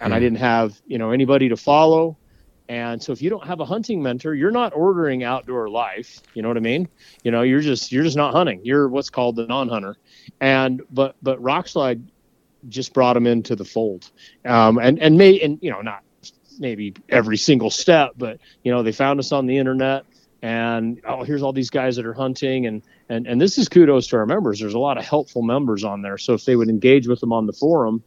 and 0.00 0.12
mm. 0.12 0.16
I 0.16 0.18
hmm. 0.18 0.24
didn't 0.24 0.38
have 0.38 0.80
you 0.86 0.98
know 0.98 1.10
anybody 1.10 1.48
to 1.48 1.56
follow. 1.56 2.16
And 2.66 3.02
so 3.02 3.12
if 3.12 3.20
you 3.20 3.28
don't 3.28 3.46
have 3.46 3.60
a 3.60 3.66
hunting 3.66 4.02
mentor, 4.02 4.34
you're 4.34 4.50
not 4.50 4.72
ordering 4.74 5.22
outdoor 5.22 5.68
life. 5.68 6.22
You 6.32 6.40
know 6.40 6.48
what 6.48 6.56
I 6.56 6.60
mean? 6.60 6.88
You 7.22 7.30
know, 7.30 7.42
you're 7.42 7.60
just 7.60 7.92
you're 7.92 8.04
just 8.04 8.16
not 8.16 8.32
hunting. 8.32 8.60
You're 8.64 8.88
what's 8.88 9.10
called 9.10 9.36
the 9.36 9.46
non-hunter. 9.46 9.96
And 10.40 10.80
but 10.90 11.16
but 11.22 11.42
Rokslide 11.42 12.04
just 12.68 12.92
brought 12.92 13.14
them 13.14 13.26
into 13.26 13.56
the 13.56 13.64
fold. 13.64 14.10
Um, 14.44 14.78
and 14.78 14.98
and 14.98 15.18
may 15.18 15.40
and 15.40 15.58
you 15.62 15.70
know 15.70 15.80
not 15.80 16.02
maybe 16.58 16.94
every 17.08 17.36
single 17.36 17.70
step, 17.70 18.12
but 18.16 18.38
you 18.62 18.72
know 18.72 18.82
they 18.82 18.92
found 18.92 19.20
us 19.20 19.32
on 19.32 19.46
the 19.46 19.58
internet 19.58 20.04
and 20.42 21.00
oh 21.06 21.24
here's 21.24 21.42
all 21.42 21.52
these 21.52 21.70
guys 21.70 21.96
that 21.96 22.06
are 22.06 22.12
hunting 22.12 22.66
and 22.66 22.82
and 23.08 23.26
and 23.26 23.40
this 23.40 23.58
is 23.58 23.68
kudos 23.68 24.08
to 24.08 24.16
our 24.16 24.26
members. 24.26 24.60
There's 24.60 24.74
a 24.74 24.78
lot 24.78 24.98
of 24.98 25.04
helpful 25.04 25.42
members 25.42 25.84
on 25.84 26.02
there. 26.02 26.18
So 26.18 26.34
if 26.34 26.44
they 26.44 26.56
would 26.56 26.68
engage 26.68 27.08
with 27.08 27.20
them 27.20 27.32
on 27.32 27.46
the 27.46 27.52
forum 27.52 28.04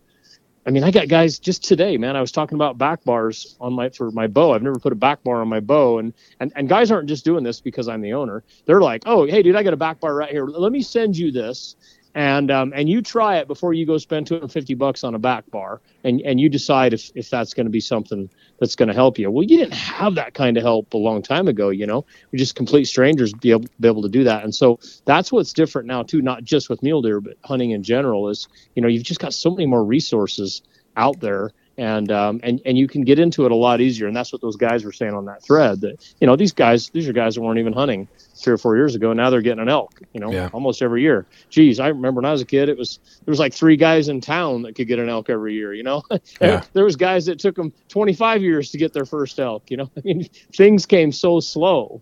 I 0.68 0.70
mean, 0.70 0.84
I 0.84 0.92
got 0.92 1.08
guys 1.08 1.40
just 1.40 1.64
today, 1.64 1.96
man. 1.96 2.18
I 2.18 2.22
was 2.22 2.34
talking 2.34 2.56
about 2.56 2.78
back 2.78 3.06
bars 3.06 3.56
on 3.62 3.72
my 3.72 3.88
for 3.88 4.12
my 4.12 4.28
bow. 4.28 4.54
I've 4.54 4.62
never 4.62 4.80
put 4.80 4.92
a 4.92 4.98
back 4.98 5.24
bar 5.24 5.42
on 5.42 5.48
my 5.48 5.62
bow, 5.62 6.00
and 6.00 6.14
and 6.42 6.52
and 6.58 6.68
guys 6.68 6.92
aren't 6.92 7.08
just 7.08 7.24
doing 7.24 7.46
this 7.46 7.62
because 7.62 7.88
I'm 7.88 8.02
the 8.02 8.12
owner. 8.12 8.44
They're 8.66 8.82
like, 8.82 9.04
oh, 9.06 9.26
hey, 9.26 9.42
dude, 9.44 9.56
I 9.56 9.64
got 9.64 9.74
a 9.74 9.78
back 9.78 10.02
bar 10.02 10.14
right 10.14 10.30
here. 10.30 10.46
Let 10.46 10.74
me 10.74 10.82
send 10.82 11.18
you 11.18 11.32
this, 11.32 11.78
and 12.18 12.50
um, 12.50 12.74
and 12.76 12.90
you 12.90 13.04
try 13.04 13.38
it 13.38 13.48
before 13.48 13.74
you 13.74 13.86
go 13.86 14.00
spend 14.00 14.26
250 14.26 14.74
bucks 14.74 15.04
on 15.04 15.14
a 15.14 15.20
back 15.20 15.50
bar 15.52 15.82
and 16.04 16.20
and 16.22 16.42
you 16.42 16.50
decide 16.50 16.92
if 16.92 17.12
if 17.14 17.30
that's 17.30 17.54
going 17.54 17.68
to 17.68 17.70
be 17.70 17.80
something 17.80 18.28
that's 18.60 18.76
going 18.76 18.88
to 18.88 18.96
help 18.96 19.20
you. 19.20 19.30
Well 19.30 19.44
you 19.44 19.60
didn't 19.60 19.76
have 19.76 20.16
that 20.16 20.34
kind 20.34 20.58
of 20.58 20.64
help 20.64 20.96
a 20.96 20.98
long 20.98 21.22
time 21.22 21.48
ago 21.48 21.70
you 21.70 21.86
know. 21.86 22.06
We 22.32 22.40
just 22.40 22.56
complete 22.56 22.86
strangers 22.86 23.34
be 23.34 23.52
able, 23.52 23.68
be 23.80 23.88
able 23.88 24.02
to 24.02 24.10
do 24.10 24.24
that. 24.24 24.44
And 24.44 24.54
so 24.54 24.80
that's 25.06 25.32
what's 25.32 25.54
different 25.54 25.88
now 25.88 26.02
too 26.02 26.24
not 26.24 26.44
just 26.44 26.72
with 26.72 26.82
mule 26.82 27.04
deer 27.04 27.22
but 27.22 27.38
hunting 27.44 27.70
in 27.70 27.84
general 27.84 28.30
is 28.30 28.48
you 28.74 28.82
know 28.82 28.88
you've 28.88 29.04
just 29.04 29.20
got 29.20 29.36
so 29.36 29.52
many 29.52 29.68
more 29.68 29.86
resources 29.86 30.64
out 30.96 31.20
there 31.20 31.52
and 31.78 32.12
um, 32.12 32.40
and 32.44 32.60
and 32.66 32.78
you 32.78 32.88
can 32.88 33.04
get 33.04 33.20
into 33.20 33.46
it 33.46 33.52
a 33.52 33.56
lot 33.56 33.82
easier. 33.82 34.08
And 34.08 34.16
that's 34.16 34.34
what 34.34 34.42
those 34.42 34.56
guys 34.56 34.84
were 34.84 34.92
saying 34.92 35.14
on 35.14 35.26
that 35.26 35.44
thread. 35.44 35.82
That 35.82 36.14
you 36.20 36.26
know 36.26 36.36
these 36.36 36.52
guys, 36.52 36.90
these 36.90 37.08
are 37.08 37.14
guys 37.14 37.36
that 37.36 37.42
weren't 37.42 37.60
even 37.60 37.74
hunting 37.74 38.08
three 38.36 38.54
or 38.54 38.58
four 38.58 38.76
years 38.76 38.96
ago. 38.96 39.14
Now 39.14 39.30
they're 39.30 39.42
getting 39.42 39.62
an 39.62 39.70
elk. 39.70 40.02
You 40.14 40.20
know, 40.20 40.32
yeah. 40.32 40.50
almost 40.54 40.82
every 40.82 41.04
year. 41.04 41.28
Geez, 41.50 41.80
I 41.80 41.90
remember 41.90 42.20
when 42.20 42.26
I 42.26 42.32
was 42.32 42.42
a 42.42 42.46
kid, 42.46 42.70
it 42.70 42.78
was 42.78 43.00
there 43.26 43.32
was 43.32 43.40
like 43.40 43.54
three 43.54 43.78
guys 43.78 44.10
in 44.10 44.22
town 44.22 44.64
that 44.64 44.76
could 44.76 44.88
get 44.88 44.98
an 44.98 45.08
elk 45.08 45.30
every 45.30 45.54
year. 45.54 45.74
You 45.74 45.84
know, 45.84 46.04
yeah. 46.42 46.64
there 46.74 46.86
was 46.86 46.96
guys 46.96 47.28
that 47.28 47.40
took 47.40 47.56
them 47.56 47.72
25 47.90 48.42
years 48.42 48.72
to 48.72 48.78
get 48.78 48.94
their 48.94 49.06
first 49.06 49.40
elk. 49.40 49.70
You 49.70 49.78
know, 49.78 49.92
I 49.98 50.02
mean 50.04 50.28
things 50.56 50.86
came 50.86 51.12
so 51.12 51.40
slow. 51.40 52.02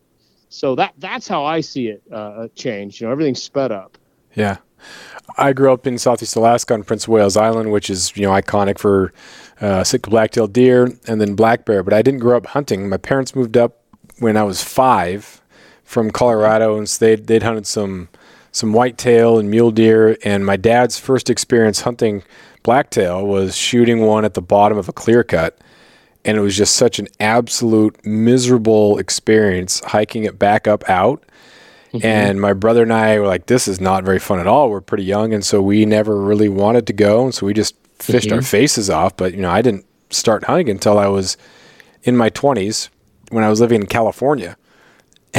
So 0.49 0.75
that 0.75 0.93
that's 0.99 1.27
how 1.27 1.43
I 1.43 1.59
see 1.59 1.87
it 1.87 2.01
uh, 2.11 2.47
change. 2.55 3.01
You 3.01 3.07
know, 3.07 3.11
everything's 3.11 3.43
sped 3.43 3.73
up. 3.73 3.97
Yeah. 4.35 4.57
I 5.37 5.53
grew 5.53 5.73
up 5.73 5.87
in 5.87 5.97
Southeast 5.97 6.35
Alaska 6.35 6.73
on 6.73 6.83
Prince 6.83 7.05
of 7.05 7.09
Wales 7.09 7.35
Island, 7.35 7.71
which 7.71 7.89
is 7.89 8.15
you 8.15 8.23
know 8.23 8.31
iconic 8.31 8.77
for 8.77 9.11
uh, 9.59 9.83
sitka 9.83 10.09
black-tailed 10.09 10.53
deer 10.53 10.91
and 11.07 11.19
then 11.19 11.35
black 11.35 11.65
bear. 11.65 11.83
But 11.83 11.93
I 11.93 12.01
didn't 12.01 12.19
grow 12.19 12.37
up 12.37 12.47
hunting. 12.47 12.87
My 12.87 12.97
parents 12.97 13.35
moved 13.35 13.57
up 13.57 13.81
when 14.19 14.37
I 14.37 14.43
was 14.43 14.63
five 14.63 15.41
from 15.83 16.11
Colorado, 16.11 16.77
and 16.77 16.89
so 16.89 17.05
they'd, 17.05 17.27
they'd 17.27 17.43
hunted 17.43 17.67
some 17.67 18.09
some 18.51 18.71
whitetail 18.71 19.37
and 19.37 19.49
mule 19.49 19.71
deer. 19.71 20.17
And 20.23 20.45
my 20.45 20.55
dad's 20.55 20.97
first 20.97 21.29
experience 21.29 21.81
hunting 21.81 22.23
blacktail 22.63 23.25
was 23.25 23.57
shooting 23.57 24.01
one 24.01 24.23
at 24.23 24.33
the 24.33 24.41
bottom 24.41 24.77
of 24.77 24.87
a 24.87 24.93
clear 24.93 25.23
cut. 25.23 25.57
And 26.23 26.37
it 26.37 26.41
was 26.41 26.55
just 26.55 26.75
such 26.75 26.97
an 26.97 27.07
absolute 27.19 28.03
miserable 28.05 28.97
experience 28.97 29.81
hiking 29.81 30.23
it 30.23 30.39
back 30.39 30.67
up 30.67 30.89
out 30.89 31.23
Mm-hmm. 31.95 32.05
And 32.05 32.41
my 32.41 32.53
brother 32.53 32.83
and 32.83 32.93
I 32.93 33.19
were 33.19 33.27
like, 33.27 33.45
this 33.47 33.67
is 33.67 33.79
not 33.79 34.03
very 34.03 34.19
fun 34.19 34.39
at 34.39 34.47
all. 34.47 34.69
We're 34.69 34.81
pretty 34.81 35.03
young. 35.03 35.33
And 35.33 35.45
so 35.45 35.61
we 35.61 35.85
never 35.85 36.19
really 36.21 36.49
wanted 36.49 36.87
to 36.87 36.93
go. 36.93 37.25
And 37.25 37.33
so 37.33 37.45
we 37.45 37.53
just 37.53 37.75
fished 37.99 38.27
mm-hmm. 38.27 38.35
our 38.35 38.41
faces 38.41 38.89
off. 38.89 39.15
But, 39.17 39.33
you 39.33 39.41
know, 39.41 39.49
I 39.49 39.61
didn't 39.61 39.85
start 40.09 40.45
hunting 40.45 40.69
until 40.69 40.97
I 40.97 41.07
was 41.07 41.37
in 42.03 42.15
my 42.15 42.29
20s 42.29 42.89
when 43.29 43.43
I 43.43 43.49
was 43.49 43.59
living 43.59 43.81
in 43.81 43.87
California. 43.87 44.57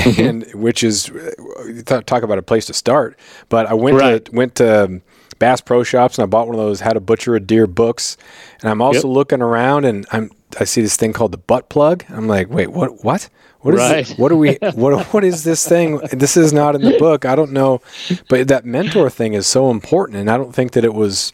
and 0.19 0.45
which 0.53 0.85
is 0.85 1.11
uh, 1.11 2.03
talk 2.03 2.23
about 2.23 2.37
a 2.37 2.43
place 2.43 2.67
to 2.67 2.75
start. 2.75 3.19
But 3.49 3.67
I 3.67 3.73
went 3.73 3.97
Right. 3.97 4.25
to 4.27 4.33
went 4.33 4.55
to 4.57 5.01
Bass 5.39 5.63
Pro 5.63 5.85
Shops 5.85 6.19
and 6.19 6.25
I 6.25 6.27
bought 6.27 6.49
one 6.49 6.55
of 6.55 6.61
those 6.61 6.81
How 6.81 6.93
to 6.93 7.01
Butcher 7.01 7.35
a 7.35 7.41
Deer 7.41 7.67
books. 7.67 8.19
And 8.61 8.71
I'm 8.71 8.83
also 8.83 9.09
Yep. 9.09 9.15
looking 9.15 9.43
around 9.43 9.87
and 9.87 10.07
I'm 10.13 10.31
I 10.61 10.65
see 10.65 10.83
this 10.83 10.97
thing 10.97 11.13
called 11.13 11.33
the 11.33 11.39
butt 11.39 11.69
plug. 11.69 12.05
I'm 12.09 12.29
like, 12.29 12.51
wait, 12.51 12.69
what? 12.69 13.05
What? 13.05 13.29
What 13.67 13.75
is? 13.75 13.81
Right. 13.81 14.11
It? 14.11 14.19
What 14.19 14.33
are 14.33 14.37
we? 14.37 14.57
What? 14.75 15.05
What 15.13 15.25
is 15.25 15.45
this 15.45 15.67
thing? 15.69 15.99
This 16.13 16.37
is 16.37 16.53
not 16.53 16.75
in 16.75 16.81
the 16.83 16.97
book. 16.99 17.25
I 17.25 17.35
don't 17.35 17.53
know. 17.53 17.81
But 18.29 18.49
that 18.49 18.65
mentor 18.65 19.11
thing 19.11 19.35
is 19.35 19.47
so 19.47 19.71
important, 19.71 20.19
and 20.19 20.31
I 20.31 20.37
don't 20.37 20.55
think 20.55 20.73
that 20.73 20.85
it 20.85 20.95
was. 20.95 21.33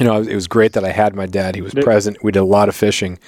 You 0.00 0.06
know, 0.06 0.20
it 0.20 0.34
was 0.34 0.48
great 0.48 0.72
that 0.72 0.84
I 0.84 0.90
had 0.90 1.14
my 1.14 1.26
dad. 1.26 1.54
He 1.54 1.62
was 1.62 1.72
present. 1.74 2.22
We 2.24 2.32
did 2.32 2.40
a 2.40 2.44
lot 2.44 2.68
of 2.68 2.74
fishing, 2.74 3.18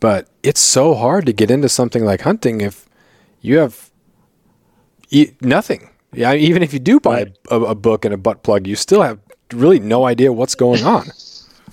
but 0.00 0.28
it's 0.42 0.60
so 0.60 0.94
hard 0.94 1.24
to 1.26 1.32
get 1.32 1.50
into 1.50 1.68
something 1.68 2.04
like 2.04 2.22
hunting 2.22 2.60
if 2.60 2.86
you 3.40 3.58
have 3.58 3.90
e- 5.10 5.32
nothing. 5.40 5.88
Yeah, 6.12 6.34
even 6.34 6.62
if 6.64 6.72
you 6.72 6.80
do 6.80 6.98
buy 6.98 7.22
Right. 7.22 7.36
a, 7.50 7.60
a 7.60 7.74
book 7.76 8.04
and 8.04 8.12
a 8.12 8.16
butt 8.18 8.42
plug, 8.42 8.66
you 8.66 8.74
still 8.74 9.02
have 9.02 9.20
really 9.52 9.78
no 9.78 10.04
idea 10.04 10.32
what's 10.32 10.56
going 10.56 10.82
on. 10.84 11.06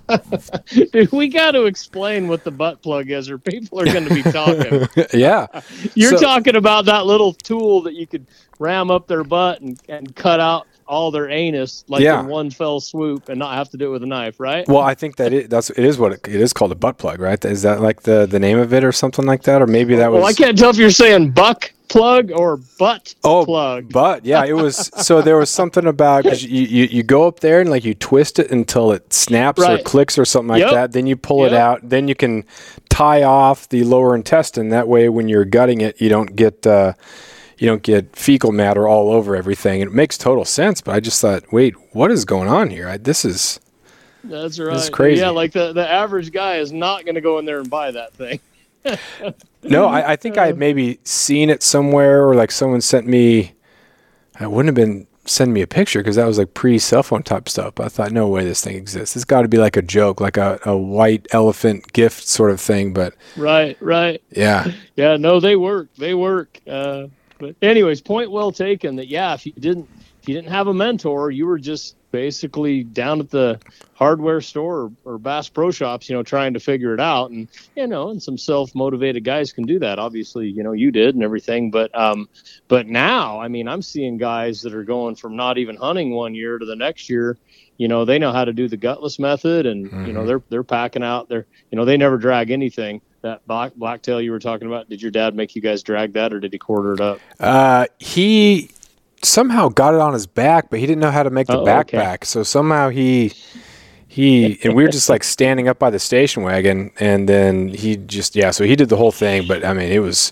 Dude, 0.91 1.11
we 1.11 1.27
got 1.27 1.51
to 1.51 1.65
explain 1.65 2.27
what 2.27 2.43
the 2.43 2.51
butt 2.51 2.81
plug 2.81 3.09
is, 3.09 3.29
or 3.29 3.37
people 3.37 3.79
are 3.79 3.85
going 3.85 4.07
to 4.07 4.13
be 4.13 4.23
talking. 4.23 4.87
yeah, 5.19 5.47
You're 5.95 6.11
So- 6.11 6.19
talking 6.19 6.55
about 6.55 6.85
that 6.85 7.05
little 7.05 7.33
tool 7.33 7.81
that 7.83 7.93
you 7.93 8.07
could 8.07 8.25
ram 8.59 8.89
up 8.89 9.07
their 9.07 9.23
butt 9.23 9.61
and, 9.61 9.79
and 9.89 10.15
cut 10.15 10.39
out 10.39 10.67
all 10.87 11.11
their 11.11 11.29
anus 11.29 11.83
like 11.87 12.01
Yeah. 12.01 12.19
in 12.21 12.27
one 12.27 12.49
fell 12.49 12.79
swoop 12.79 13.29
and 13.29 13.37
not 13.39 13.55
have 13.55 13.69
to 13.71 13.77
do 13.77 13.87
it 13.87 13.91
with 13.91 14.03
a 14.03 14.07
knife, 14.07 14.39
right? 14.39 14.67
Well, 14.67 14.81
I 14.81 14.95
think 14.95 15.17
that 15.17 15.33
it, 15.33 15.49
that's 15.49 15.69
it 15.69 15.79
is 15.83 15.97
what 15.97 16.13
it, 16.13 16.27
it 16.27 16.41
is 16.41 16.53
called 16.53 16.71
a 16.71 16.75
butt 16.75 16.97
plug, 16.97 17.19
right? 17.19 17.43
Is 17.45 17.61
that 17.63 17.81
like 17.81 18.01
the 18.03 18.25
the 18.25 18.39
name 18.39 18.57
of 18.57 18.73
it 18.73 18.83
or 18.83 18.91
something 18.91 19.25
like 19.25 19.43
that, 19.43 19.61
or 19.61 19.67
maybe 19.67 19.95
that 19.95 20.11
was? 20.11 20.19
Well, 20.19 20.29
I 20.29 20.33
can't 20.33 20.57
tell 20.57 20.69
if 20.69 20.77
you're 20.77 20.89
saying 20.89 21.31
buck 21.31 21.71
plug 21.89 22.31
or 22.33 22.57
butt 22.77 23.15
Oh, 23.23 23.45
plug. 23.45 23.91
But 23.93 24.25
yeah, 24.25 24.43
it 24.43 24.51
was 24.53 24.89
so 24.97 25.21
there 25.21 25.37
was 25.37 25.49
something 25.49 25.85
about 25.87 26.23
'cause 26.25 26.43
you, 26.43 26.61
you 26.63 26.83
you 26.85 27.03
go 27.03 27.27
up 27.27 27.39
there 27.39 27.61
and 27.61 27.69
like 27.69 27.85
you 27.85 27.93
twist 27.93 28.39
it 28.39 28.51
until 28.51 28.91
it 28.91 29.13
snaps 29.13 29.61
or 29.61 29.77
clicks 29.79 30.17
or 30.17 30.25
something 30.25 30.49
like 30.49 30.61
Yep. 30.61 30.71
that. 30.73 30.91
Then 30.91 31.07
you 31.07 31.15
pull 31.15 31.45
it 31.45 31.53
out. 31.53 31.79
Then 31.87 32.07
you 32.09 32.15
can 32.15 32.43
tie 32.89 33.23
off 33.23 33.69
the 33.69 33.83
lower 33.83 34.15
intestine. 34.15 34.69
That 34.69 34.87
way, 34.89 35.07
when 35.07 35.29
you're 35.29 35.45
gutting 35.45 35.79
it, 35.81 36.01
you 36.01 36.09
don't 36.09 36.35
get 36.35 36.67
uh, 36.67 36.93
you 37.57 37.67
don't 37.67 37.83
get 37.83 38.15
fecal 38.15 38.51
matter 38.51 38.87
all 38.87 39.11
over 39.11 39.35
everything. 39.35 39.81
It 39.81 39.91
makes 39.91 40.17
total 40.17 40.45
sense. 40.45 40.81
But 40.81 40.95
I 40.95 40.99
just 40.99 41.21
thought, 41.21 41.51
wait, 41.51 41.75
what 41.93 42.11
is 42.11 42.25
going 42.25 42.47
on 42.49 42.69
here? 42.69 42.87
I, 42.87 42.97
this 42.97 43.25
is 43.25 43.59
That's 44.23 44.59
right. 44.59 44.73
This 44.73 44.83
is 44.85 44.89
crazy. 44.89 45.21
Yeah, 45.21 45.29
like 45.29 45.51
the, 45.53 45.73
the 45.73 45.89
average 45.89 46.31
guy 46.31 46.57
is 46.57 46.71
not 46.71 47.05
going 47.05 47.15
to 47.15 47.21
go 47.21 47.39
in 47.39 47.45
there 47.45 47.59
and 47.59 47.69
buy 47.69 47.91
that 47.91 48.13
thing. 48.13 48.39
No, 49.63 49.87
I, 49.87 50.13
I 50.13 50.15
think 50.15 50.37
I 50.37 50.45
had 50.45 50.57
maybe 50.57 50.97
seen 51.03 51.49
it 51.49 51.61
somewhere, 51.61 52.25
or 52.25 52.35
like 52.35 52.51
someone 52.51 52.79
sent 52.79 53.05
me. 53.05 53.53
I 54.39 54.47
wouldn't 54.47 54.67
have 54.67 54.75
been 54.87 55.07
sending 55.25 55.53
me 55.53 55.61
a 55.61 55.67
picture 55.67 55.99
because 55.99 56.15
that 56.15 56.25
was 56.25 56.37
like 56.37 56.53
pre 56.53 56.79
cell 56.79 57.03
phone 57.03 57.23
type 57.23 57.49
stuff. 57.49 57.75
But 57.75 57.87
I 57.87 57.89
thought, 57.89 58.11
no 58.13 58.29
way, 58.29 58.45
this 58.45 58.63
thing 58.63 58.77
exists. 58.77 59.17
It's 59.17 59.25
got 59.25 59.41
to 59.41 59.49
be 59.49 59.57
like 59.57 59.75
a 59.75 59.81
joke, 59.81 60.21
like 60.21 60.37
a, 60.37 60.59
a 60.63 60.77
white 60.77 61.27
elephant 61.31 61.91
gift 61.91 62.27
sort 62.29 62.51
of 62.51 62.61
thing. 62.61 62.93
But 62.93 63.13
Right, 63.35 63.75
right. 63.81 64.21
yeah, 64.31 64.71
Yeah, 64.95 65.17
no, 65.17 65.41
they 65.41 65.57
work. 65.57 65.89
They 65.97 66.13
work. 66.13 66.57
Uh, 66.65 67.07
but 67.39 67.55
anyways, 67.61 68.01
point 68.01 68.31
well 68.31 68.51
taken. 68.51 68.95
That 68.97 69.07
yeah, 69.07 69.33
if 69.33 69.45
you 69.45 69.53
didn't 69.59 69.89
if 70.21 70.27
you 70.27 70.35
didn't 70.35 70.49
have 70.51 70.67
a 70.67 70.73
mentor, 70.73 71.31
you 71.31 71.45
were 71.45 71.59
just 71.59 71.95
basically 72.11 72.83
down 72.83 73.19
at 73.19 73.29
the 73.29 73.59
hardware 73.93 74.41
store 74.41 74.91
or, 75.05 75.13
or 75.13 75.17
Bass 75.19 75.49
Pro 75.49 75.71
Shops, 75.71 76.09
you 76.09 76.15
know, 76.15 76.23
trying 76.23 76.53
to 76.53 76.59
figure 76.59 76.93
it 76.93 76.99
out. 76.99 77.31
And 77.31 77.47
you 77.75 77.87
know, 77.87 78.09
and 78.09 78.21
some 78.21 78.37
self 78.37 78.71
motivated 78.75 79.23
guys 79.23 79.51
can 79.51 79.65
do 79.65 79.79
that. 79.79 79.99
Obviously, 79.99 80.47
you 80.47 80.63
know, 80.63 80.73
you 80.73 80.91
did 80.91 81.15
and 81.15 81.23
everything. 81.23 81.71
But 81.71 81.97
um, 81.97 82.27
but 82.67 82.87
now, 82.87 83.39
I 83.39 83.47
mean, 83.47 83.67
I'm 83.67 83.81
seeing 83.81 84.17
guys 84.17 84.61
that 84.61 84.73
are 84.73 84.83
going 84.83 85.15
from 85.15 85.35
not 85.35 85.57
even 85.57 85.75
hunting 85.77 86.13
one 86.13 86.33
year 86.35 86.57
to 86.57 86.65
the 86.65 86.75
next 86.75 87.09
year. 87.09 87.37
You 87.77 87.87
know, 87.87 88.05
they 88.05 88.19
know 88.19 88.31
how 88.31 88.45
to 88.45 88.53
do 88.53 88.67
the 88.67 88.77
gutless 88.77 89.19
method, 89.19 89.65
and 89.65 89.91
you 90.03 90.13
know, 90.13 90.23
Mhm. 90.23 90.25
they're 90.25 90.43
they're 90.49 90.63
packing 90.63 91.03
out. 91.03 91.27
They're 91.29 91.47
you 91.71 91.77
know, 91.77 91.85
they 91.85 91.97
never 91.97 92.17
drag 92.17 92.51
anything. 92.51 93.01
That 93.27 93.45
black 93.45 93.73
blacktail 93.75 94.21
you 94.21 94.31
were 94.31 94.39
talking 94.39 94.67
about. 94.67 94.89
Did 94.89 95.01
your 95.01 95.11
dad 95.11 95.35
make 95.35 95.53
you 95.53 95.61
guys 95.61 95.83
drag 95.83 96.13
that, 96.13 96.31
or 96.33 96.39
did 96.39 96.53
he 96.53 96.59
quarter 96.59 96.93
it 96.93 97.01
up? 97.01 97.19
uh, 97.41 97.85
he 97.99 98.69
somehow 99.21 99.67
got 99.67 99.93
it 99.93 99.99
on 99.99 100.13
his 100.13 100.25
back, 100.27 100.69
but 100.69 100.79
he 100.79 100.85
didn't 100.85 101.01
know 101.01 101.11
how 101.11 101.23
to 101.23 101.29
make 101.29 101.47
the 101.47 101.57
Oh, 101.57 101.67
okay. 101.67 101.97
backpack. 101.97 102.23
So 102.25 102.43
somehow 102.43 102.87
he 102.89 103.33
he 104.07 104.57
and 104.63 104.73
we 104.75 104.83
were 104.83 104.89
just 104.89 105.09
like 105.09 105.23
standing 105.25 105.67
up 105.67 105.77
by 105.77 105.89
the 105.89 105.99
station 105.99 106.41
wagon, 106.43 106.91
and 106.99 107.27
then 107.27 107.67
he 107.67 107.97
just 107.97 108.33
yeah. 108.35 108.51
So 108.51 108.63
he 108.63 108.75
did 108.77 108.87
the 108.89 108.95
whole 108.95 109.11
thing, 109.11 109.45
but 109.47 109.65
I 109.65 109.73
mean, 109.73 109.91
it 109.91 109.99
was. 109.99 110.31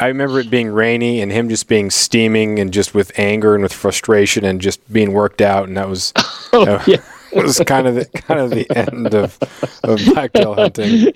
I 0.00 0.06
remember 0.06 0.40
it 0.40 0.48
being 0.50 0.68
rainy 0.68 1.20
and 1.20 1.30
him 1.30 1.48
just 1.50 1.68
being 1.68 1.90
steaming 1.90 2.58
and 2.58 2.72
just 2.72 2.94
with 2.94 3.12
anger 3.18 3.54
and 3.54 3.62
with 3.62 3.74
frustration 3.74 4.42
and 4.44 4.58
just 4.60 4.90
being 4.92 5.12
worked 5.12 5.40
out, 5.42 5.68
and 5.68 5.76
that 5.76 5.88
was 5.88 6.12
Oh, 6.52 6.64
Uh, 6.66 6.82
yeah. 6.86 6.96
was 7.42 7.58
kind 7.66 7.86
of 7.86 7.94
the 7.94 8.04
kind 8.06 8.40
of 8.40 8.50
the 8.50 8.66
end 8.76 9.14
of 9.14 9.38
of 9.84 10.00
blacktail 10.06 10.54
hunting. 10.54 11.12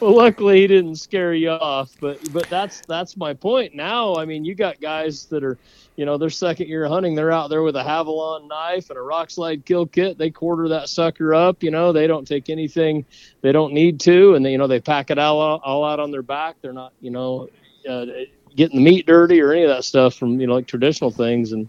Well, 0.00 0.16
luckily 0.16 0.62
he 0.62 0.66
didn't 0.66 0.96
scare 0.96 1.34
you 1.34 1.50
off, 1.50 1.94
but 2.00 2.18
but 2.32 2.48
that's 2.48 2.80
that's 2.88 3.16
my 3.16 3.34
point. 3.34 3.74
Now, 3.74 4.16
I 4.16 4.24
mean, 4.24 4.44
you 4.44 4.54
got 4.54 4.80
guys 4.80 5.26
that 5.26 5.44
are, 5.44 5.58
you 5.96 6.04
know, 6.04 6.18
their 6.18 6.30
second 6.30 6.68
year 6.68 6.88
hunting, 6.88 7.14
they're 7.14 7.30
out 7.30 7.48
there 7.50 7.62
with 7.62 7.76
a 7.76 7.82
Havalon 7.82 8.48
knife 8.48 8.90
and 8.90 8.98
a 8.98 9.02
Rokslide 9.02 9.64
kill 9.64 9.86
kit. 9.86 10.18
They 10.18 10.30
quarter 10.30 10.68
that 10.70 10.88
sucker 10.88 11.32
up. 11.34 11.62
You 11.62 11.70
know, 11.70 11.92
they 11.92 12.06
don't 12.06 12.26
take 12.26 12.50
anything 12.50 13.04
they 13.42 13.52
don't 13.52 13.72
need 13.72 14.00
to, 14.00 14.34
and 14.34 14.44
they, 14.44 14.52
you 14.52 14.58
know 14.58 14.66
they 14.66 14.80
pack 14.80 15.10
it 15.10 15.18
all 15.18 15.38
all 15.38 15.84
out 15.84 16.00
on 16.00 16.10
their 16.10 16.22
back. 16.22 16.56
They're 16.62 16.72
not, 16.72 16.92
you 17.00 17.10
know, 17.10 17.48
uh, 17.88 18.06
getting 18.56 18.78
the 18.78 18.84
meat 18.84 19.06
dirty 19.06 19.40
or 19.40 19.52
any 19.52 19.62
of 19.62 19.68
that 19.68 19.84
stuff 19.84 20.14
from 20.14 20.40
you 20.40 20.46
know 20.46 20.54
like 20.54 20.66
traditional 20.66 21.10
things 21.10 21.52
and. 21.52 21.68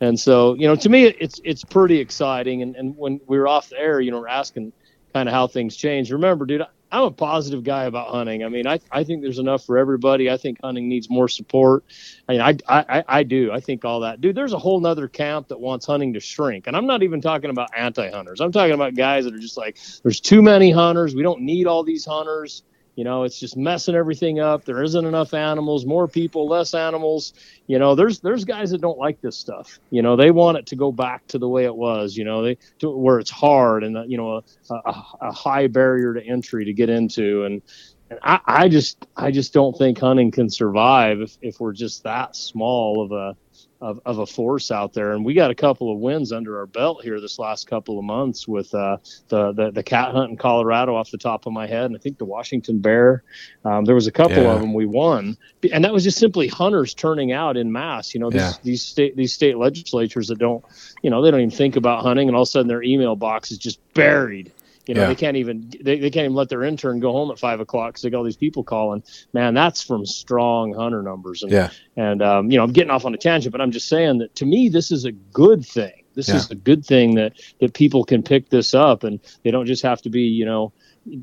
And 0.00 0.18
so, 0.18 0.54
you 0.54 0.66
know, 0.66 0.76
to 0.76 0.88
me, 0.88 1.04
it's 1.04 1.40
it's 1.44 1.64
pretty 1.64 1.98
exciting. 1.98 2.62
And, 2.62 2.76
and 2.76 2.96
when 2.96 3.20
we 3.26 3.38
were 3.38 3.48
off 3.48 3.68
the 3.70 3.78
air, 3.78 4.00
you 4.00 4.10
know, 4.10 4.20
we're 4.20 4.28
asking 4.28 4.72
kind 5.12 5.28
of 5.28 5.34
how 5.34 5.46
things 5.46 5.76
change. 5.76 6.10
Remember, 6.10 6.44
dude, 6.44 6.62
I'm 6.90 7.04
a 7.04 7.10
positive 7.10 7.64
guy 7.64 7.84
about 7.84 8.08
hunting. 8.10 8.44
I 8.44 8.48
mean, 8.48 8.66
I, 8.68 8.78
I 8.92 9.02
think 9.04 9.22
there's 9.22 9.38
enough 9.40 9.64
for 9.64 9.78
everybody. 9.78 10.30
I 10.30 10.36
think 10.36 10.58
hunting 10.62 10.88
needs 10.88 11.10
more 11.10 11.28
support. 11.28 11.84
I 12.28 12.32
mean, 12.32 12.40
I, 12.40 12.56
I, 12.68 13.04
I- 13.08 13.22
do. 13.24 13.50
I 13.52 13.58
think 13.60 13.84
all 13.84 14.00
that. 14.00 14.20
Dude, 14.20 14.36
there's 14.36 14.52
a 14.52 14.58
whole 14.58 14.78
nother 14.80 15.08
camp 15.08 15.48
that 15.48 15.58
wants 15.58 15.86
hunting 15.86 16.12
to 16.14 16.20
shrink. 16.20 16.66
And 16.68 16.76
I'm 16.76 16.86
not 16.86 17.02
even 17.02 17.20
talking 17.20 17.50
about 17.50 17.70
anti 17.76 18.10
hunters. 18.10 18.40
I'm 18.40 18.52
talking 18.52 18.74
about 18.74 18.94
guys 18.94 19.24
that 19.24 19.34
are 19.34 19.38
just 19.38 19.56
like, 19.56 19.78
there's 20.02 20.20
too 20.20 20.40
many 20.42 20.70
hunters. 20.70 21.14
We 21.16 21.22
don't 21.22 21.40
need 21.42 21.66
all 21.66 21.82
these 21.82 22.04
hunters. 22.04 22.62
You 22.96 23.04
know, 23.04 23.24
it's 23.24 23.40
just 23.40 23.56
messing 23.56 23.94
everything 23.94 24.38
up. 24.38 24.64
There 24.64 24.82
isn't 24.82 25.04
enough 25.04 25.34
animals, 25.34 25.84
more 25.84 26.06
people, 26.06 26.48
less 26.48 26.74
animals. 26.74 27.34
You 27.66 27.78
know, 27.78 27.94
there's 27.94 28.20
there's 28.20 28.44
guys 28.44 28.70
that 28.70 28.80
don't 28.80 28.98
like 28.98 29.20
this 29.20 29.36
stuff. 29.36 29.80
You 29.90 30.02
know, 30.02 30.14
they 30.16 30.30
want 30.30 30.58
it 30.58 30.66
to 30.66 30.76
go 30.76 30.92
back 30.92 31.26
to 31.28 31.38
the 31.38 31.48
way 31.48 31.64
it 31.64 31.74
was. 31.74 32.16
You 32.16 32.24
know, 32.24 32.42
they 32.42 32.56
to 32.78 32.90
where 32.90 33.18
it's 33.18 33.30
hard 33.30 33.82
and 33.82 34.10
you 34.10 34.16
know 34.16 34.42
a, 34.70 34.74
a, 34.74 35.04
a 35.22 35.32
high 35.32 35.66
barrier 35.66 36.14
to 36.14 36.24
entry 36.24 36.64
to 36.66 36.72
get 36.72 36.88
into. 36.88 37.44
And 37.44 37.62
and 38.10 38.18
I, 38.22 38.40
I 38.46 38.68
just 38.68 39.06
I 39.16 39.30
just 39.30 39.52
don't 39.52 39.76
think 39.76 39.98
hunting 39.98 40.30
can 40.30 40.48
survive 40.48 41.20
if, 41.20 41.36
if 41.42 41.60
we're 41.60 41.72
just 41.72 42.04
that 42.04 42.36
small 42.36 43.02
of 43.02 43.12
a 43.12 43.36
of, 43.80 44.00
of 44.06 44.18
a 44.18 44.26
force 44.26 44.70
out 44.70 44.92
there. 44.94 45.12
And 45.12 45.24
we 45.24 45.34
got 45.34 45.50
a 45.50 45.54
couple 45.54 45.92
of 45.92 45.98
wins 45.98 46.32
under 46.32 46.58
our 46.58 46.66
belt 46.66 47.02
here 47.02 47.20
this 47.20 47.38
last 47.38 47.66
couple 47.66 47.98
of 47.98 48.04
months 48.04 48.48
with 48.48 48.72
uh, 48.74 48.96
the, 49.28 49.52
the 49.52 49.70
the 49.72 49.82
cat 49.82 50.12
hunt 50.12 50.30
in 50.30 50.36
Colorado 50.36 50.94
off 50.94 51.10
the 51.10 51.18
top 51.18 51.46
of 51.46 51.52
my 51.52 51.66
head, 51.66 51.86
and 51.86 51.96
I 51.96 51.98
think 51.98 52.18
the 52.18 52.24
Washington 52.24 52.80
bear. 52.80 53.22
Um, 53.64 53.84
there 53.84 53.94
was 53.94 54.06
a 54.06 54.12
couple 54.12 54.44
Yeah. 54.44 54.54
of 54.54 54.60
them 54.60 54.72
we 54.74 54.86
won, 54.86 55.36
and 55.72 55.84
that 55.84 55.92
was 55.92 56.04
just 56.04 56.18
simply 56.18 56.48
hunters 56.48 56.94
turning 56.94 57.32
out 57.32 57.56
in 57.56 57.72
mass. 57.72 58.14
You 58.14 58.20
know, 58.20 58.30
these 58.30 58.40
Yeah. 58.40 58.52
these 58.62 58.82
state 58.86 59.16
these 59.16 59.34
state 59.34 59.58
legislatures 59.58 60.28
that 60.28 60.38
don't 60.38 60.64
you 61.02 61.10
know 61.10 61.22
they 61.22 61.30
don't 61.30 61.40
even 61.40 61.50
think 61.50 61.76
about 61.76 62.02
hunting, 62.02 62.28
and 62.28 62.36
all 62.36 62.42
of 62.42 62.48
a 62.48 62.50
sudden 62.50 62.68
their 62.68 62.82
email 62.82 63.16
box 63.16 63.50
is 63.50 63.58
just 63.58 63.80
buried. 63.94 64.53
You 64.86 64.94
know, 64.94 65.02
Yeah. 65.02 65.08
they 65.08 65.14
can't 65.14 65.36
even 65.36 65.70
they, 65.82 65.98
they 65.98 66.10
can't 66.10 66.24
even 66.24 66.34
let 66.34 66.48
their 66.48 66.62
intern 66.62 67.00
go 67.00 67.12
home 67.12 67.30
at 67.30 67.38
five 67.38 67.60
o'clock 67.60 67.90
because 67.90 68.02
they 68.02 68.10
got 68.10 68.18
all 68.18 68.24
these 68.24 68.36
people 68.36 68.64
calling. 68.64 69.02
Man, 69.32 69.54
that's 69.54 69.82
from 69.82 70.04
strong 70.04 70.74
hunter 70.74 71.02
numbers. 71.02 71.42
And 71.42 71.52
Yeah. 71.52 71.70
and 71.96 72.22
um, 72.22 72.50
you 72.50 72.58
know, 72.58 72.64
I'm 72.64 72.72
getting 72.72 72.90
off 72.90 73.04
on 73.04 73.14
a 73.14 73.18
tangent, 73.18 73.52
but 73.52 73.60
I'm 73.60 73.70
just 73.70 73.88
saying 73.88 74.18
that 74.18 74.34
to 74.36 74.46
me, 74.46 74.68
this 74.68 74.90
is 74.92 75.04
a 75.04 75.12
good 75.12 75.64
thing. 75.64 75.92
This 76.14 76.28
Yeah. 76.28 76.36
is 76.36 76.50
a 76.50 76.54
good 76.54 76.84
thing 76.84 77.14
that 77.16 77.32
that 77.60 77.74
people 77.74 78.04
can 78.04 78.22
pick 78.22 78.48
this 78.50 78.74
up, 78.74 79.04
and 79.04 79.20
they 79.42 79.50
don't 79.50 79.66
just 79.66 79.82
have 79.82 80.02
to 80.02 80.10
be, 80.10 80.22
you 80.22 80.44
know, 80.44 80.72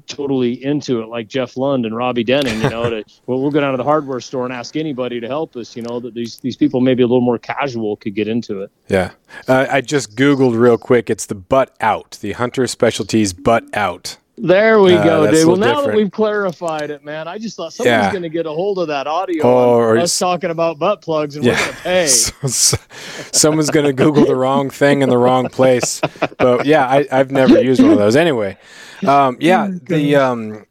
totally 0.07 0.63
into 0.63 1.01
it 1.01 1.07
like 1.07 1.27
Jeff 1.27 1.57
Lund 1.57 1.85
and 1.85 1.95
Robby 1.95 2.23
Denning. 2.23 2.61
You 2.61 2.69
know, 2.69 2.89
to 2.89 3.03
well, 3.25 3.41
we'll 3.41 3.51
go 3.51 3.59
down 3.59 3.71
to 3.71 3.77
the 3.77 3.83
hardware 3.83 4.19
store 4.19 4.45
and 4.45 4.53
ask 4.53 4.75
anybody 4.75 5.19
to 5.19 5.27
help 5.27 5.55
us. 5.55 5.75
You 5.75 5.83
know, 5.83 5.99
that 5.99 6.13
these 6.13 6.37
these 6.37 6.57
people 6.57 6.81
maybe 6.81 7.03
a 7.03 7.07
little 7.07 7.21
more 7.21 7.37
casual 7.37 7.97
could 7.97 8.15
get 8.15 8.27
into 8.27 8.61
it. 8.61 8.71
Yeah, 8.87 9.11
uh, 9.47 9.67
I 9.69 9.81
just 9.81 10.15
googled 10.15 10.59
real 10.59 10.77
quick. 10.77 11.09
It's 11.09 11.25
the 11.25 11.35
butt 11.35 11.75
out, 11.81 12.17
the 12.21 12.33
hunter 12.33 12.67
specialties 12.67 13.33
butt 13.33 13.63
out. 13.73 14.17
There 14.43 14.79
we 14.79 14.95
Uh, 14.95 15.03
go, 15.03 15.29
dude. 15.31 15.45
Well, 15.45 15.55
now 15.55 15.81
that 15.81 15.93
we've 15.95 16.09
clarified 16.09 16.89
it, 16.89 17.05
man, 17.05 17.27
I 17.27 17.37
just 17.37 17.55
thought 17.55 17.73
someone's 17.73 18.05
Yeah. 18.05 18.09
going 18.11 18.23
to 18.23 18.29
get 18.29 18.47
a 18.47 18.49
hold 18.51 18.79
of 18.79 18.87
that 18.87 19.05
audio 19.05 19.43
Oh, 19.45 19.75
or 19.75 19.97
us 19.99 20.17
talking 20.17 20.49
about 20.49 20.79
butt 20.79 21.01
plugs, 21.01 21.35
and 21.35 21.45
we're 21.45 21.55
going 21.55 21.69
to 21.69 21.75
pay. 21.83 22.07
So- 22.07 22.47
so- 22.47 22.77
someone's 23.31 23.69
going 23.69 23.85
to 23.85 23.93
Google 23.93 24.25
the 24.25 24.35
wrong 24.35 24.71
thing 24.71 25.03
in 25.03 25.09
the 25.09 25.17
wrong 25.17 25.47
place. 25.47 26.01
But 26.39 26.65
yeah, 26.65 26.87
I, 26.87 27.07
I've 27.11 27.29
never 27.29 27.61
used 27.61 27.83
one 27.83 27.91
of 27.91 27.99
those. 27.99 28.15
Anyway, 28.15 28.57
um, 29.07 29.37
yeah, 29.39 29.69
the 29.83 30.15
um, 30.25 30.65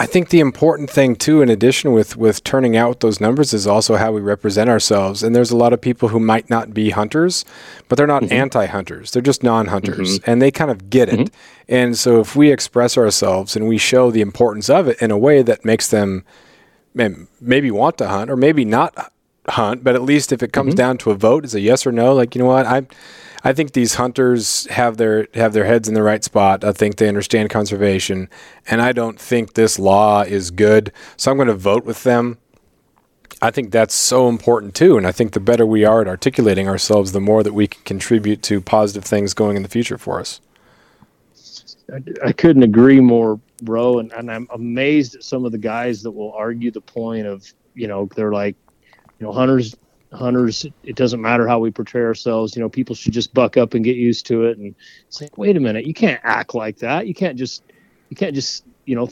I 0.00 0.06
think 0.06 0.28
the 0.28 0.38
important 0.38 0.88
thing 0.88 1.16
too, 1.16 1.42
in 1.42 1.48
addition 1.48 1.92
with 1.92 2.16
with 2.16 2.44
turning 2.44 2.76
out 2.76 3.00
those 3.00 3.20
numbers, 3.20 3.52
is 3.52 3.66
also 3.66 3.96
how 3.96 4.12
we 4.12 4.20
represent 4.20 4.70
ourselves. 4.70 5.24
And 5.24 5.34
there's 5.34 5.50
a 5.50 5.56
lot 5.56 5.72
of 5.72 5.80
people 5.80 6.08
who 6.08 6.20
might 6.20 6.48
not 6.48 6.72
be 6.72 6.90
hunters, 6.90 7.44
but 7.88 7.96
they're 7.96 8.06
not 8.06 8.22
mm-hmm. 8.22 8.32
anti-hunters. 8.32 9.10
They're 9.10 9.22
just 9.22 9.42
non-hunters, 9.42 10.20
mm-hmm. 10.20 10.30
and 10.30 10.40
they 10.40 10.52
kind 10.52 10.70
of 10.70 10.88
get 10.88 11.08
it. 11.08 11.18
Mm-hmm. 11.18 11.34
And 11.68 11.98
so 11.98 12.20
if 12.20 12.36
we 12.36 12.52
express 12.52 12.96
ourselves 12.96 13.56
and 13.56 13.66
we 13.66 13.76
show 13.76 14.12
the 14.12 14.20
importance 14.20 14.70
of 14.70 14.86
it 14.86 15.02
in 15.02 15.10
a 15.10 15.18
way 15.18 15.42
that 15.42 15.64
makes 15.64 15.88
them 15.88 16.24
maybe 16.94 17.70
want 17.70 17.98
to 17.98 18.08
hunt 18.08 18.30
or 18.30 18.36
maybe 18.36 18.64
not 18.64 19.12
hunt, 19.48 19.82
but 19.82 19.96
at 19.96 20.02
least 20.02 20.30
if 20.30 20.42
it 20.44 20.52
comes 20.52 20.74
mm-hmm. 20.74 20.78
down 20.78 20.98
to 20.98 21.10
a 21.10 21.16
vote, 21.16 21.44
it's 21.44 21.54
a 21.54 21.60
yes 21.60 21.84
or 21.86 21.92
no. 21.92 22.14
Like 22.14 22.36
you 22.36 22.40
know 22.40 22.48
what, 22.48 22.66
I 22.66 22.86
I 23.44 23.52
think 23.52 23.72
these 23.72 23.94
hunters 23.94 24.66
have 24.66 24.96
their 24.96 25.28
have 25.34 25.52
their 25.52 25.64
heads 25.64 25.88
in 25.88 25.94
the 25.94 26.02
right 26.02 26.24
spot. 26.24 26.64
I 26.64 26.72
think 26.72 26.96
they 26.96 27.08
understand 27.08 27.50
conservation, 27.50 28.28
and 28.66 28.82
I 28.82 28.92
don't 28.92 29.20
think 29.20 29.54
this 29.54 29.78
law 29.78 30.22
is 30.22 30.50
good. 30.50 30.92
So 31.16 31.30
I'm 31.30 31.36
going 31.36 31.48
to 31.48 31.54
vote 31.54 31.84
with 31.84 32.02
them. 32.02 32.38
I 33.40 33.52
think 33.52 33.70
that's 33.70 33.94
so 33.94 34.28
important 34.28 34.74
too, 34.74 34.96
and 34.96 35.06
I 35.06 35.12
think 35.12 35.32
the 35.32 35.40
better 35.40 35.64
we 35.64 35.84
are 35.84 36.00
at 36.00 36.08
articulating 36.08 36.68
ourselves, 36.68 37.12
the 37.12 37.20
more 37.20 37.44
that 37.44 37.52
we 37.52 37.68
can 37.68 37.82
contribute 37.84 38.42
to 38.44 38.60
positive 38.60 39.04
things 39.04 39.34
going 39.34 39.56
in 39.56 39.62
the 39.62 39.68
future 39.68 39.98
for 39.98 40.18
us. 40.18 40.40
I, 41.92 42.28
I 42.28 42.32
couldn't 42.32 42.64
agree 42.64 43.00
more, 43.00 43.40
bro. 43.62 44.00
And, 44.00 44.12
and 44.12 44.30
I'm 44.30 44.48
amazed 44.52 45.14
at 45.14 45.22
some 45.22 45.44
of 45.44 45.52
the 45.52 45.58
guys 45.58 46.02
that 46.02 46.10
will 46.10 46.32
argue 46.32 46.70
the 46.70 46.80
point 46.80 47.26
of, 47.26 47.46
you 47.74 47.86
know, 47.86 48.08
they're 48.16 48.32
like, 48.32 48.56
you 49.18 49.26
know, 49.26 49.32
hunters 49.32 49.74
hunters 50.12 50.64
it 50.84 50.96
doesn't 50.96 51.20
matter 51.20 51.46
how 51.46 51.58
we 51.58 51.70
portray 51.70 52.02
ourselves 52.02 52.56
you 52.56 52.62
know 52.62 52.68
people 52.68 52.94
should 52.94 53.12
just 53.12 53.34
buck 53.34 53.56
up 53.56 53.74
and 53.74 53.84
get 53.84 53.96
used 53.96 54.26
to 54.26 54.44
it. 54.44 54.56
And 54.58 54.74
it's 55.06 55.20
like 55.20 55.36
wait 55.36 55.56
a 55.56 55.60
minute 55.60 55.86
you 55.86 55.94
can't 55.94 56.20
act 56.24 56.54
like 56.54 56.78
that. 56.78 57.06
You 57.06 57.14
can't 57.14 57.36
just 57.36 57.62
you 58.08 58.16
can't 58.16 58.34
just 58.34 58.64
you 58.86 58.96
know 58.96 59.08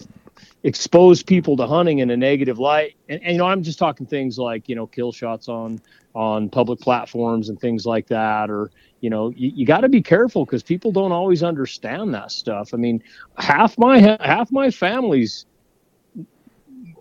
expose 0.62 1.23
people 1.23 1.57
to 1.59 1.67
hunting 1.67 1.99
in 1.99 2.11
a 2.11 2.17
negative 2.17 2.59
light. 2.59 2.97
And, 3.09 3.23
and 3.23 3.33
you 3.33 3.38
know 3.38 3.47
i'm 3.47 3.62
just 3.62 3.79
talking 3.79 4.07
things 4.07 4.38
like 4.38 4.69
you 4.69 4.75
know 4.75 4.87
kill 4.87 5.12
shots 5.12 5.49
on 5.49 5.81
on 6.15 6.49
public 6.49 6.81
platforms 6.81 7.50
and 7.50 7.61
things 7.61 7.85
like 7.85 8.07
that. 8.07 8.50
Or 8.50 8.71
you 9.00 9.11
know 9.11 9.31
you, 9.37 9.53
you 9.55 9.67
got 9.67 9.81
to 9.81 9.91
be 9.91 10.00
careful 10.00 10.47
because 10.47 10.62
people 10.62 10.93
don't 10.93 11.12
always 11.12 11.43
understand 11.43 12.15
that 12.15 12.31
stuff. 12.31 12.73
I 12.73 12.79
mean 12.79 13.03
half 13.37 13.76
my 13.76 13.99
half 13.99 14.50
my 14.50 14.71
family's 14.71 15.45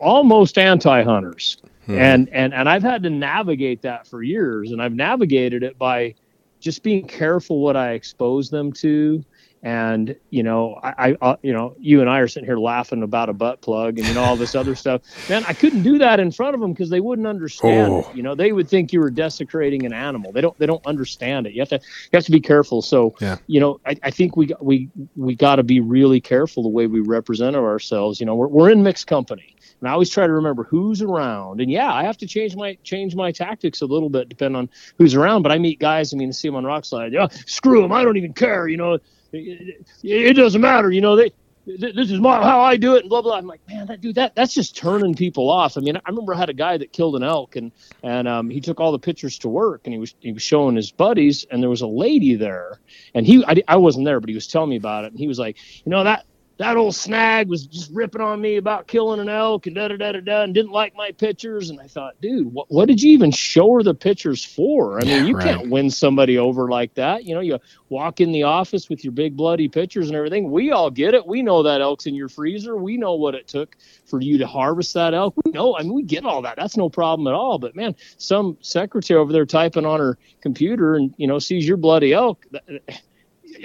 almost 0.02 0.58
anti-hunters 0.58 1.58
Hmm. 1.86 1.98
And 1.98 2.30
and 2.30 2.54
and 2.54 2.68
I've 2.68 2.84
had 2.84 3.04
to 3.04 3.10
navigate 3.10 3.82
that 3.84 4.08
for 4.08 4.24
years, 4.24 4.72
and 4.72 4.82
I've 4.82 4.94
navigated 4.94 5.64
it 5.64 5.78
by 5.78 6.16
just 6.60 6.82
being 6.82 7.08
careful 7.08 7.62
what 7.62 7.76
I 7.76 7.92
expose 7.92 8.50
them 8.50 8.72
to. 8.74 9.24
And 9.62 10.16
you 10.30 10.44
know, 10.44 10.80
I, 10.84 11.18
I, 11.22 11.38
you 11.42 11.52
know, 11.52 11.76
you 11.80 12.02
and 12.02 12.10
I 12.10 12.20
are 12.20 12.28
sitting 12.28 12.46
here 12.46 12.58
laughing 12.58 13.02
about 13.02 13.30
a 13.30 13.34
butt 13.34 13.62
plug 13.62 13.98
and 13.98 14.08
you 14.08 14.14
know 14.14 14.22
all 14.22 14.36
this 14.36 14.54
other 14.54 14.76
stuff. 14.84 15.02
Man, 15.28 15.44
I 15.48 15.54
couldn't 15.54 15.82
do 15.82 15.98
that 15.98 16.20
in 16.20 16.32
front 16.32 16.54
of 16.54 16.62
them 16.62 16.72
because 16.72 16.92
they 16.92 17.00
wouldn't 17.00 17.28
understand. 17.28 17.92
Oh. 17.92 18.00
It. 18.00 18.16
You 18.16 18.22
know, 18.22 18.36
they 18.36 18.52
would 18.52 18.70
think 18.70 18.94
you 18.94 19.00
were 19.00 19.10
desecrating 19.10 19.86
an 19.86 19.94
animal. 19.94 20.32
They 20.32 20.42
don't. 20.42 20.58
They 20.60 20.68
don't 20.68 20.86
understand 20.86 21.48
it. 21.48 21.54
You 21.54 21.62
have 21.62 21.70
to. 21.70 21.78
You 21.78 22.10
have 22.14 22.26
to 22.26 22.32
be 22.32 22.42
careful. 22.42 22.84
So, 22.84 23.16
yeah. 23.20 23.38
you 23.48 23.60
know, 23.60 23.80
I, 23.88 23.96
I 24.04 24.12
think 24.12 24.38
we 24.38 24.52
we 24.62 24.90
we 25.16 25.36
got 25.36 25.56
to 25.56 25.64
be 25.64 25.80
really 25.80 26.22
careful 26.22 26.62
the 26.62 26.70
way 26.70 26.86
we 26.86 27.00
represent 27.00 27.56
ourselves. 27.56 28.20
You 28.20 28.28
know, 28.28 28.36
we're 28.36 28.48
we're 28.48 28.70
in 28.70 28.84
mixed 28.84 29.08
company 29.08 29.55
and 29.82 29.90
I 29.90 29.92
always 29.94 30.10
try 30.10 30.26
to 30.26 30.34
remember 30.34 30.64
who's 30.64 31.02
around. 31.02 31.62
And 31.62 31.70
yeah, 31.70 31.94
I 31.94 32.04
have 32.04 32.18
to 32.18 32.28
change 32.28 32.56
my 32.56 32.78
change 32.84 33.16
my 33.16 33.32
tactics 33.32 33.82
a 33.82 33.86
little 33.86 34.10
bit 34.10 34.30
depending 34.30 34.58
on 34.58 34.70
who's 34.98 35.16
around. 35.16 35.44
But 35.44 35.52
I 35.52 35.58
meet 35.58 35.80
guys. 35.80 36.14
I 36.14 36.18
mean, 36.18 36.32
see 36.34 36.48
them 36.48 36.56
on 36.56 36.64
Rokslide. 36.64 37.12
Yeah, 37.12 37.28
screw 37.46 37.82
them. 37.82 37.92
I 37.92 38.04
don't 38.04 38.18
even 38.18 38.34
care. 38.34 38.68
You 38.68 38.78
know, 38.78 38.94
it, 38.94 39.04
it, 39.34 39.86
it 40.04 40.34
doesn't 40.34 40.62
matter. 40.62 40.92
You 40.92 41.02
know, 41.02 41.16
they 41.16 41.32
this 41.66 42.12
is 42.12 42.20
my, 42.20 42.44
how 42.44 42.62
I 42.62 42.78
do 42.78 42.96
it 42.96 43.02
and 43.02 43.10
blah 43.10 43.22
blah. 43.22 43.38
I'm 43.38 43.48
like, 43.48 43.62
man, 43.68 43.88
that 43.88 44.00
dude, 44.00 44.16
that 44.16 44.36
that's 44.36 44.54
just 44.54 44.78
turning 44.78 45.16
people 45.16 45.50
off. 45.50 45.78
I 45.78 45.82
mean, 45.82 45.98
I 45.98 46.10
remember 46.10 46.36
I 46.36 46.38
had 46.38 46.50
a 46.50 46.54
guy 46.54 46.78
that 46.78 46.94
killed 46.94 47.16
an 47.16 47.24
elk 47.24 47.56
and 47.56 47.72
and 48.04 48.28
um, 48.28 48.50
he 48.50 48.62
took 48.62 48.80
all 48.80 48.92
the 48.92 49.00
pictures 49.00 49.40
to 49.40 49.50
work 49.50 49.82
and 49.86 49.94
he 49.94 50.00
was 50.00 50.14
he 50.20 50.32
was 50.32 50.44
showing 50.44 50.76
his 50.76 50.92
buddies 50.92 51.46
and 51.50 51.62
there 51.62 51.70
was 51.70 51.82
a 51.82 51.88
lady 51.88 52.36
there 52.36 52.80
and 53.16 53.26
he 53.26 53.44
I, 53.46 53.56
I 53.68 53.78
wasn't 53.78 54.06
there 54.06 54.20
but 54.20 54.30
he 54.30 54.36
was 54.36 54.48
telling 54.48 54.70
me 54.70 54.76
about 54.76 55.06
it 55.06 55.12
and 55.12 55.20
he 55.20 55.28
was 55.28 55.40
like, 55.40 55.58
you 55.84 55.90
know 55.90 56.04
that 56.04 56.26
that 56.58 56.78
old 56.78 56.96
snag 56.96 57.50
was 57.50 57.66
just 57.66 57.92
ripping 57.92 58.22
on 58.22 58.40
me 58.40 58.56
about 58.56 58.88
killing 58.88 59.20
an 59.20 59.28
elk 59.28 59.68
and 59.68 59.76
da 59.76 59.90
da 59.90 59.98
da 59.98 60.14
da 60.14 60.22
da 60.22 60.44
and 60.44 60.54
didn't 60.54 60.72
like 60.72 60.96
my 60.96 61.12
pictures. 61.12 61.70
And 61.70 61.82
I 61.82 61.88
thought, 61.88 62.20
dude, 62.22 62.54
what, 62.54 62.72
what 62.72 62.88
did 62.88 63.02
you 63.02 63.12
even 63.12 63.32
show 63.32 63.74
her 63.74 63.84
the 63.84 63.94
pictures 63.94 64.44
for? 64.44 65.00
I 65.00 65.04
mean, 65.04 65.10
yeah, 65.10 65.24
you 65.26 65.36
right. 65.36 65.46
can't 65.46 65.70
win 65.70 65.90
somebody 65.90 66.38
over 66.38 66.70
like 66.70 66.94
that. 66.94 67.26
You 67.26 67.36
know, 67.36 67.42
you 67.42 67.60
walk 67.90 68.22
in 68.22 68.32
the 68.32 68.44
office 68.44 68.90
with 68.90 69.04
your 69.04 69.12
big 69.12 69.36
bloody 69.36 69.68
pictures 69.68 70.08
and 70.08 70.16
everything. 70.16 70.50
We 70.50 70.72
all 70.72 70.90
get 70.90 71.14
it. 71.14 71.28
We 71.28 71.42
know 71.42 71.62
that 71.64 71.82
elk's 71.82 72.06
in 72.06 72.16
your 72.16 72.30
freezer. 72.30 72.78
We 72.78 72.96
know 72.96 73.16
what 73.16 73.36
it 73.36 73.50
took 73.50 73.76
for 74.06 74.22
you 74.22 74.38
to 74.38 74.48
harvest 74.48 74.94
that 74.94 75.14
elk. 75.14 75.36
We 75.44 75.52
know. 75.52 75.76
I 75.76 75.84
mean, 75.84 75.94
we 75.94 76.04
get 76.04 76.24
all 76.24 76.42
that. 76.44 76.56
That's 76.56 76.78
no 76.78 76.90
problem 76.90 77.28
at 77.28 77.34
all. 77.34 77.60
But 77.60 77.76
man, 77.76 77.96
some 78.18 78.58
secretary 78.62 79.20
over 79.20 79.34
there 79.34 79.46
typing 79.46 79.86
on 79.86 80.00
her 80.00 80.18
computer 80.42 80.96
and 80.96 81.14
you 81.18 81.28
know 81.28 81.40
sees 81.40 81.68
your 81.68 81.78
bloody 81.78 82.14
elk. 82.14 82.46
That, 82.52 83.02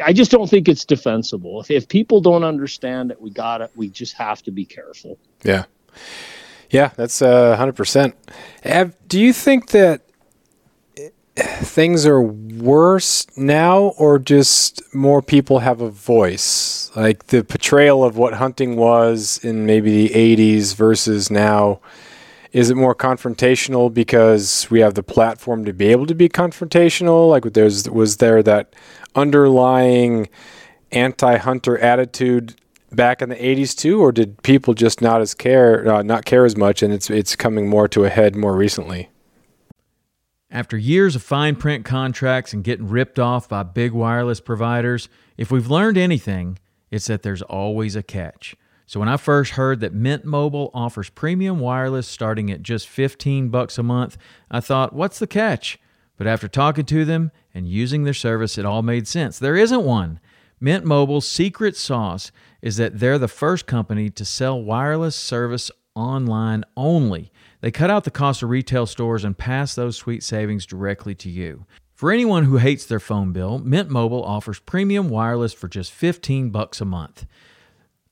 I 0.05 0.12
just 0.12 0.31
don't 0.31 0.48
think 0.48 0.68
it's 0.68 0.85
defensible. 0.85 1.61
If, 1.61 1.70
if 1.70 1.88
people 1.88 2.20
don't 2.20 2.44
understand 2.44 3.11
it, 3.11 3.20
we 3.20 3.31
got 3.31 3.61
it. 3.61 3.70
We 3.74 3.88
just 3.88 4.14
have 4.14 4.42
to 4.42 4.50
be 4.50 4.64
careful. 4.64 5.18
Yeah. 5.42 5.64
Yeah, 6.70 6.92
that's 6.96 7.20
uh, 7.20 7.57
100%. 7.59 8.12
Have, 8.62 8.94
do 9.09 9.20
you 9.20 9.33
think 9.33 9.70
that 9.70 10.03
things 11.37 12.07
are 12.07 12.22
worse 12.22 13.26
now 13.37 13.94
or 13.98 14.18
just 14.18 14.83
more 14.94 15.20
people 15.20 15.61
have 15.61 15.81
a 15.81 15.90
voice? 15.90 16.90
Like 16.94 17.29
the 17.29 17.42
portrayal 17.42 18.05
of 18.05 18.16
what 18.16 18.35
hunting 18.35 18.76
was 18.76 19.40
in 19.42 19.66
maybe 19.66 20.07
the 20.07 20.14
80s 20.14 20.74
versus 20.74 21.31
now 21.31 21.81
is 22.53 22.71
it 22.71 22.77
more 22.77 22.95
confrontational 22.95 23.93
because 23.93 24.69
we 24.71 24.81
have 24.81 24.95
the 24.95 25.03
platform 25.03 25.65
to 25.65 25.73
be 25.73 25.87
able 25.87 26.07
to 26.07 26.15
be 26.15 26.29
confrontational? 26.29 27.29
Like 27.29 27.53
there's 27.53 27.89
was 27.89 28.17
there 28.17 28.43
that 28.43 28.75
underlying 29.15 30.29
anti-hunter 30.93 31.79
attitude 31.79 32.55
back 32.93 33.23
in 33.23 33.29
the 33.29 33.37
80s 33.37 33.77
too 33.77 34.01
or 34.01 34.11
did 34.11 34.43
people 34.43 34.75
just 34.75 35.01
not 35.01 35.21
as 35.21 35.35
care 35.35 35.89
uh, 35.89 36.03
not 36.03 36.25
care 36.25 36.45
as 36.45 36.57
much 36.57 36.83
and 36.83 36.93
it's 36.93 37.09
it's 37.09 37.37
coming 37.37 37.69
more 37.69 37.87
to 37.87 38.05
a 38.05 38.09
head 38.09 38.35
more 38.35 38.57
recently 38.57 39.09
after 40.51 40.77
years 40.77 41.15
of 41.15 41.23
fine 41.23 41.55
print 41.55 41.85
contracts 41.85 42.53
and 42.53 42.65
getting 42.65 42.89
ripped 42.89 43.21
off 43.21 43.49
by 43.49 43.63
big 43.63 43.93
wireless 43.93 44.41
providers 44.41 45.09
if 45.37 45.53
we've 45.53 45.71
learned 45.71 45.97
anything 45.97 46.59
it's 46.91 47.07
that 47.07 47.23
there's 47.23 47.43
always 47.43 47.95
a 47.95 48.03
catch 48.03 48.57
so 48.90 48.98
when 48.98 49.09
I 49.09 49.18
first 49.18 49.53
heard 49.53 49.79
that 49.79 49.94
Mint 49.94 50.24
Mobile 50.24 50.68
offers 50.74 51.11
premium 51.11 51.61
wireless 51.61 52.09
starting 52.09 52.50
at 52.50 52.64
just 52.64 52.88
15 52.88 53.48
bucks 53.48 53.79
a 53.79 53.85
month, 53.85 54.18
I 54.50 54.59
thought, 54.59 54.92
what's 54.92 55.20
the 55.20 55.29
catch? 55.29 55.79
But 56.16 56.26
after 56.26 56.48
talking 56.48 56.87
to 56.87 57.05
them 57.05 57.31
and 57.55 57.68
using 57.68 58.03
their 58.03 58.12
service, 58.12 58.59
it 58.59 58.66
all 58.66 58.83
made 58.83 59.07
sense. 59.07 59.38
There 59.38 59.55
isn't 59.55 59.85
one. 59.85 60.18
Mint 60.59 60.85
Mobile's 60.85 61.29
secret 61.29 61.76
sauce 61.76 62.33
is 62.62 62.79
that 62.79 62.98
they're 62.98 63.16
the 63.16 63.29
first 63.29 63.68
company 63.68 64.11
to 64.11 64.24
sell 64.24 64.61
wireless 64.61 65.14
service 65.14 65.70
online 65.94 66.64
only. 66.76 67.31
They 67.61 67.70
cut 67.70 67.90
out 67.90 68.03
the 68.03 68.11
cost 68.11 68.42
of 68.42 68.50
retail 68.50 68.87
stores 68.87 69.22
and 69.22 69.38
pass 69.38 69.76
those 69.76 69.98
sweet 69.98 70.24
savings 70.24 70.66
directly 70.66 71.14
to 71.14 71.31
you. 71.31 71.64
For 71.94 72.11
anyone 72.11 72.42
who 72.42 72.57
hates 72.57 72.87
their 72.87 72.98
phone 72.98 73.31
bill, 73.31 73.61
Mint 73.61 73.88
Mobile 73.88 74.24
offers 74.24 74.59
premium 74.59 75.09
wireless 75.11 75.53
for 75.53 75.68
just 75.68 75.92
15 75.92 76.50
bucks 76.50 76.81
a 76.81 76.85
month. 76.85 77.24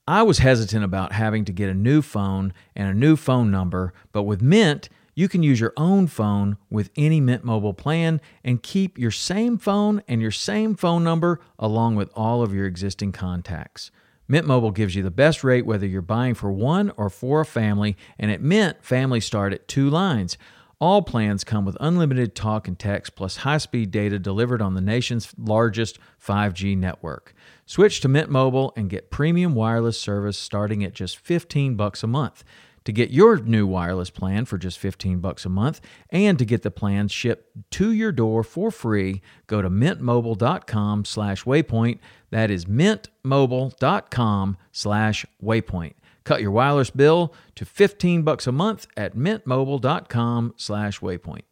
I 0.08 0.22
was 0.22 0.38
hesitant 0.38 0.82
about 0.82 1.12
having 1.12 1.44
to 1.44 1.52
get 1.52 1.68
a 1.68 1.74
new 1.74 2.00
phone 2.00 2.54
and 2.74 2.88
a 2.88 2.94
new 2.94 3.14
phone 3.14 3.50
number, 3.50 3.92
but 4.10 4.22
with 4.22 4.40
Mint, 4.40 4.88
you 5.14 5.28
can 5.28 5.42
use 5.42 5.60
your 5.60 5.74
own 5.76 6.06
phone 6.06 6.56
with 6.70 6.88
any 6.96 7.20
Mint 7.20 7.44
Mobile 7.44 7.74
plan 7.74 8.22
and 8.42 8.62
keep 8.62 8.98
your 8.98 9.10
same 9.10 9.58
phone 9.58 10.02
and 10.08 10.22
your 10.22 10.30
same 10.30 10.76
phone 10.76 11.04
number 11.04 11.40
along 11.58 11.96
with 11.96 12.10
all 12.14 12.40
of 12.40 12.54
your 12.54 12.64
existing 12.64 13.12
contacts. 13.12 13.90
Mint 14.26 14.46
Mobile 14.46 14.70
gives 14.70 14.94
you 14.94 15.02
the 15.02 15.10
best 15.10 15.44
rate 15.44 15.66
whether 15.66 15.86
you're 15.86 16.00
buying 16.00 16.32
for 16.32 16.50
one 16.50 16.90
or 16.96 17.10
for 17.10 17.42
a 17.42 17.44
family, 17.44 17.94
and 18.18 18.30
at 18.30 18.40
Mint, 18.40 18.78
families 18.80 19.26
start 19.26 19.52
at 19.52 19.68
two 19.68 19.90
lines. 19.90 20.38
All 20.80 21.02
plans 21.02 21.44
come 21.44 21.66
with 21.66 21.76
unlimited 21.80 22.34
talk 22.34 22.66
and 22.66 22.78
text 22.78 23.14
plus 23.14 23.38
high 23.38 23.58
speed 23.58 23.90
data 23.90 24.18
delivered 24.18 24.62
on 24.62 24.72
the 24.72 24.80
nation's 24.80 25.34
largest 25.36 25.98
5G 26.24 26.78
network. 26.78 27.34
Switch 27.68 28.00
to 28.00 28.08
Mint 28.08 28.30
Mobile 28.30 28.72
and 28.76 28.88
get 28.88 29.10
premium 29.10 29.54
wireless 29.54 30.00
service 30.00 30.38
starting 30.38 30.82
at 30.82 30.94
just 30.94 31.18
15 31.18 31.74
bucks 31.74 32.02
a 32.02 32.06
month. 32.06 32.42
To 32.86 32.92
get 32.92 33.10
your 33.10 33.36
new 33.36 33.66
wireless 33.66 34.08
plan 34.08 34.46
for 34.46 34.56
just 34.56 34.78
15 34.78 35.18
bucks 35.18 35.44
a 35.44 35.50
month 35.50 35.82
and 36.08 36.38
to 36.38 36.46
get 36.46 36.62
the 36.62 36.70
plan 36.70 37.08
shipped 37.08 37.70
to 37.72 37.92
your 37.92 38.10
door 38.10 38.42
for 38.42 38.70
free, 38.70 39.20
go 39.46 39.60
to 39.60 39.68
mintmobile.com 39.68 41.04
slash 41.04 41.44
waypoint. 41.44 41.98
That 42.30 42.50
is 42.50 42.64
mintmobile.com 42.64 44.56
slash 44.72 45.26
waypoint. 45.44 45.92
Cut 46.24 46.40
your 46.40 46.52
wireless 46.52 46.88
bill 46.88 47.34
to 47.56 47.66
15 47.66 48.22
bucks 48.22 48.46
a 48.46 48.52
month 48.52 48.86
at 48.96 49.14
mintmobile.com 49.14 50.54
slash 50.56 51.00
waypoint. 51.00 51.42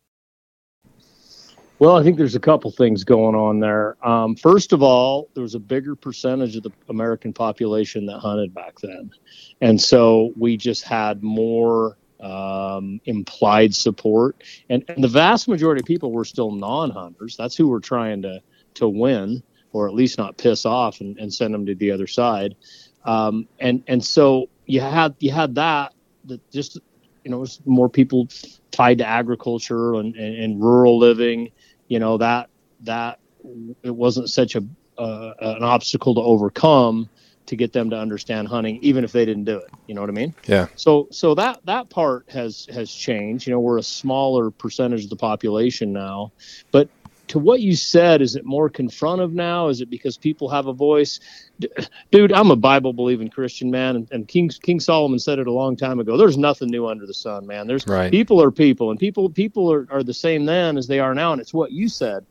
Well, 1.79 1.97
I 1.97 2.03
think 2.03 2.17
there's 2.17 2.35
a 2.35 2.41
couple 2.41 2.71
things 2.71 3.05
going 3.05 3.35
on 3.35 3.61
there. 3.61 3.97
Um, 4.07 4.35
first 4.35 4.73
of 4.73 4.83
all, 4.83 5.29
there 5.35 5.43
was 5.43 5.55
a 5.55 5.59
bigger 5.59 5.95
percentage 5.95 6.57
of 6.57 6.63
the 6.63 6.71
American 6.89 7.35
population 7.35 8.07
that 8.07 8.19
hunted 8.19 8.55
back 8.55 8.81
then. 8.81 9.11
And 9.61 9.79
so 9.79 10.33
we 10.39 10.57
just 10.57 10.85
had 10.85 11.23
more 11.23 11.99
um, 12.21 12.99
implied 13.05 13.75
support. 13.75 14.43
And, 14.71 14.85
and 14.89 15.05
the 15.05 15.09
vast 15.09 15.49
majority 15.49 15.81
of 15.81 15.87
people 15.87 16.13
were 16.13 16.25
still 16.25 16.51
non 16.51 16.91
hunters. 16.91 17.37
That's 17.37 17.55
who 17.55 17.69
we're 17.69 17.81
trying 17.81 18.23
to, 18.23 18.41
to 18.75 18.89
win, 18.89 19.43
or 19.73 19.87
at 19.87 19.95
least 19.95 20.17
not 20.17 20.39
piss 20.39 20.65
off 20.65 21.03
and, 21.03 21.19
and 21.19 21.33
send 21.33 21.53
them 21.53 21.67
to 21.67 21.75
the 21.75 21.91
other 21.91 22.07
side. 22.07 22.57
Um, 23.05 23.49
and, 23.61 23.83
and 23.87 24.03
so 24.03 24.49
you 24.65 24.81
had, 24.81 25.15
you 25.19 25.31
had 25.31 25.57
that, 25.57 25.93
that 26.25 26.51
just, 26.51 26.79
you 27.23 27.31
know, 27.31 27.37
it 27.37 27.41
was 27.41 27.61
more 27.67 27.91
people 27.91 28.29
tied 28.71 28.99
to 28.99 29.07
agriculture 29.07 29.95
and, 29.95 30.17
and, 30.17 30.37
and 30.37 30.63
rural 30.63 30.99
living 30.99 31.51
you 31.89 31.99
know 31.99 32.19
that 32.19 32.49
that 32.83 33.19
it 33.83 33.95
wasn't 33.95 34.29
such 34.29 34.57
a 34.57 34.65
uh, 34.99 35.33
an 35.41 35.63
obstacle 35.63 36.15
to 36.15 36.21
overcome 36.21 37.09
to 37.47 37.55
get 37.55 37.73
them 37.73 37.91
to 37.91 37.97
understand 37.97 38.49
hunting 38.49 38.79
even 38.83 39.05
if 39.05 39.13
they 39.13 39.25
didn't 39.25 39.45
do 39.45 39.57
it. 39.59 39.71
You 39.87 39.95
know 39.95 40.01
what 40.01 40.11
i 40.11 40.15
mean? 40.15 40.35
Yeah. 40.47 40.67
So 40.75 41.09
so 41.11 41.35
that 41.35 41.61
that 41.65 41.89
part 41.91 42.29
has 42.31 42.67
has 42.73 42.91
changed. 42.91 43.47
You 43.47 43.53
know 43.53 43.61
we're 43.61 43.79
a 43.79 43.83
smaller 43.83 44.51
percentage 44.51 45.05
of 45.05 45.11
the 45.11 45.17
population 45.17 45.93
now 45.93 46.33
but 46.73 46.89
to 47.29 47.39
what 47.39 47.61
you 47.61 47.75
said 47.75 48.23
is 48.23 48.37
it 48.37 48.45
more 48.45 48.71
confrontive 48.71 49.33
now? 49.33 49.69
Is 49.69 49.81
it 49.81 49.91
because 49.91 50.17
people 50.17 50.49
have 50.49 50.67
a 50.67 50.73
voice? 50.73 51.21
Dude 52.11 52.33
i'm 52.33 52.51
a 52.51 52.57
bible 52.57 52.93
believing 52.93 53.31
christian 53.31 53.71
man 53.71 53.97
and, 53.97 54.09
and, 54.13 54.29
king 54.29 54.51
king 54.51 54.79
solomon 54.79 55.19
said 55.19 55.39
it 55.39 55.47
a 55.47 55.53
long 55.53 55.77
time 55.77 55.99
ago. 55.99 56.17
There's 56.17 56.37
nothing 56.37 56.69
new 56.69 56.87
under 56.87 57.07
the 57.07 57.15
sun 57.15 57.47
man. 57.47 57.67
There's 57.67 57.87
right. 57.87 58.11
people 58.11 58.43
are 58.43 58.51
people 58.51 58.91
and 58.91 59.01
people 59.01 59.31
people 59.31 59.73
are, 59.73 59.87
are 59.91 60.03
the 60.03 60.15
same 60.15 60.45
then 60.45 60.77
as 60.77 60.87
they 60.87 61.01
are 61.01 61.15
now 61.15 61.33
and 61.33 61.41
it's 61.41 61.55
what 61.55 61.73
you 61.73 61.89
said. 61.89 62.27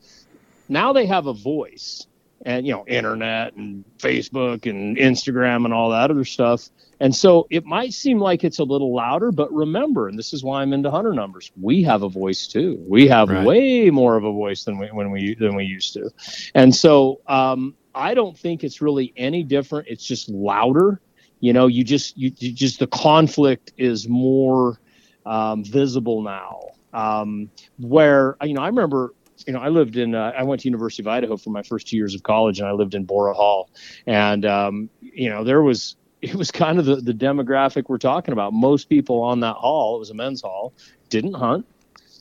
Now 0.70 0.94
they 0.94 1.06
have 1.06 1.28
a 1.28 1.34
voice 1.34 2.08
and 2.46 2.66
you 2.66 2.74
know 2.74 2.86
internet 2.88 3.54
and 3.56 3.84
facebook 3.98 4.70
and 4.70 4.98
instagram 4.98 5.66
and 5.66 5.74
all 5.74 5.90
that 5.90 6.12
other 6.12 6.26
stuff 6.26 6.70
and 7.00 7.16
so 7.16 7.48
it 7.50 7.66
might 7.66 7.94
seem 7.94 8.20
like 8.20 8.44
it's 8.44 8.60
a 8.60 8.64
little 8.64 8.96
louder, 8.96 9.32
but 9.32 9.52
remember, 9.54 10.08
and 10.08 10.18
this 10.18 10.34
is 10.34 10.44
why 10.44 10.62
I'm 10.62 10.74
into 10.74 10.90
hunter 10.90 11.14
numbers. 11.14 11.52
We 11.60 11.84
have 11.84 12.04
a 12.04 12.10
voice 12.10 12.48
too. 12.48 12.84
We 12.88 13.08
have 13.08 13.30
right. 13.30 13.46
way 13.46 13.90
more 13.90 14.16
of 14.16 14.24
a 14.24 14.32
voice 14.32 14.64
than 14.64 14.78
we 14.78 14.88
when 14.88 15.12
we 15.12 15.36
than 15.36 15.56
we 15.56 15.66
used 15.66 15.94
to. 15.94 16.10
And 16.54 16.74
so 16.74 17.22
um, 17.28 17.76
I 17.94 18.14
don't 18.14 18.38
think 18.38 18.64
it's 18.64 18.82
really 18.82 19.14
any 19.18 19.44
different. 19.44 19.88
It's 19.88 20.06
just 20.06 20.30
louder. 20.30 21.02
You 21.40 21.54
know, 21.54 21.68
you 21.68 21.84
just 21.84 22.18
you, 22.18 22.32
you 22.38 22.52
just 22.52 22.80
the 22.80 22.88
conflict 22.88 23.74
is 23.78 24.08
more 24.08 24.80
um, 25.26 25.64
visible 25.64 26.22
now. 26.22 26.62
Um, 26.94 27.50
where 27.78 28.38
you 28.42 28.54
know, 28.54 28.62
I 28.62 28.68
remember 28.68 29.14
you 29.46 29.54
know, 29.54 29.60
I 29.60 29.68
lived 29.68 29.98
in, 29.98 30.16
uh, 30.16 30.32
I 30.36 30.44
went 30.44 30.62
to 30.62 30.68
University 30.68 31.04
of 31.04 31.08
Idaho 31.08 31.38
for 31.38 31.50
my 31.50 31.62
first 31.62 31.88
two 31.88 31.98
years 31.98 32.16
of 32.16 32.24
college, 32.24 32.60
and 32.60 32.68
I 32.68 32.72
lived 32.72 32.96
in 32.96 33.04
Borah 33.04 33.34
Hall, 33.34 33.70
and 34.08 34.46
um, 34.46 34.90
you 35.02 35.30
know, 35.30 35.44
there 35.44 35.62
was 35.62 35.98
it 36.26 36.36
was 36.36 36.52
kind 36.52 36.80
of 36.80 36.86
the, 36.86 36.96
the 36.96 37.14
demographic 37.14 37.86
we're 37.88 37.98
talking 37.98 38.32
about. 38.32 38.52
Most 38.54 38.90
people 38.90 39.22
on 39.22 39.42
that 39.42 39.56
hall, 39.56 39.96
it 39.96 40.00
was 40.00 40.10
a 40.10 40.16
men's 40.16 40.42
hall, 40.42 40.74
didn't 41.10 41.34
hunt. 41.34 41.66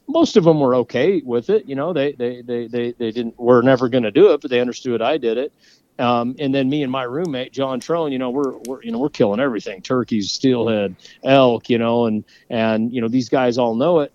Most 0.07 0.37
of 0.37 0.45
them 0.45 0.61
were 0.61 0.75
okay 0.77 1.23
with 1.25 1.49
it. 1.49 1.67
You 1.67 1.75
know, 1.75 1.95
they 1.95 2.13
they 2.13 2.43
they 2.43 2.67
they, 2.67 2.93
they 2.93 3.11
didn't 3.11 3.39
were 3.39 3.63
never 3.63 3.89
going 3.89 4.05
to 4.05 4.11
do 4.11 4.33
it, 4.33 4.43
but 4.43 4.51
they 4.51 4.61
understood 4.61 5.01
I 5.01 5.17
did 5.17 5.39
it. 5.39 5.53
Um, 5.99 6.35
and 6.39 6.55
then 6.55 6.69
me 6.69 6.83
and 6.83 6.93
my 6.93 7.05
roommate 7.05 7.53
John 7.53 7.81
Trone, 7.81 8.13
you 8.13 8.19
know, 8.19 8.31
we're, 8.31 8.59
we're 8.67 8.83
you 8.83 8.91
know 8.91 8.99
we're 8.99 9.09
killing 9.09 9.41
everything: 9.41 9.81
turkeys, 9.81 10.31
steelhead, 10.31 10.97
elk, 11.23 11.71
you 11.71 11.79
know, 11.79 12.05
and 12.05 12.25
and 12.51 12.93
you 12.93 13.01
know 13.01 13.09
these 13.09 13.31
guys 13.31 13.57
all 13.57 13.75
know 13.75 14.01
it. 14.01 14.13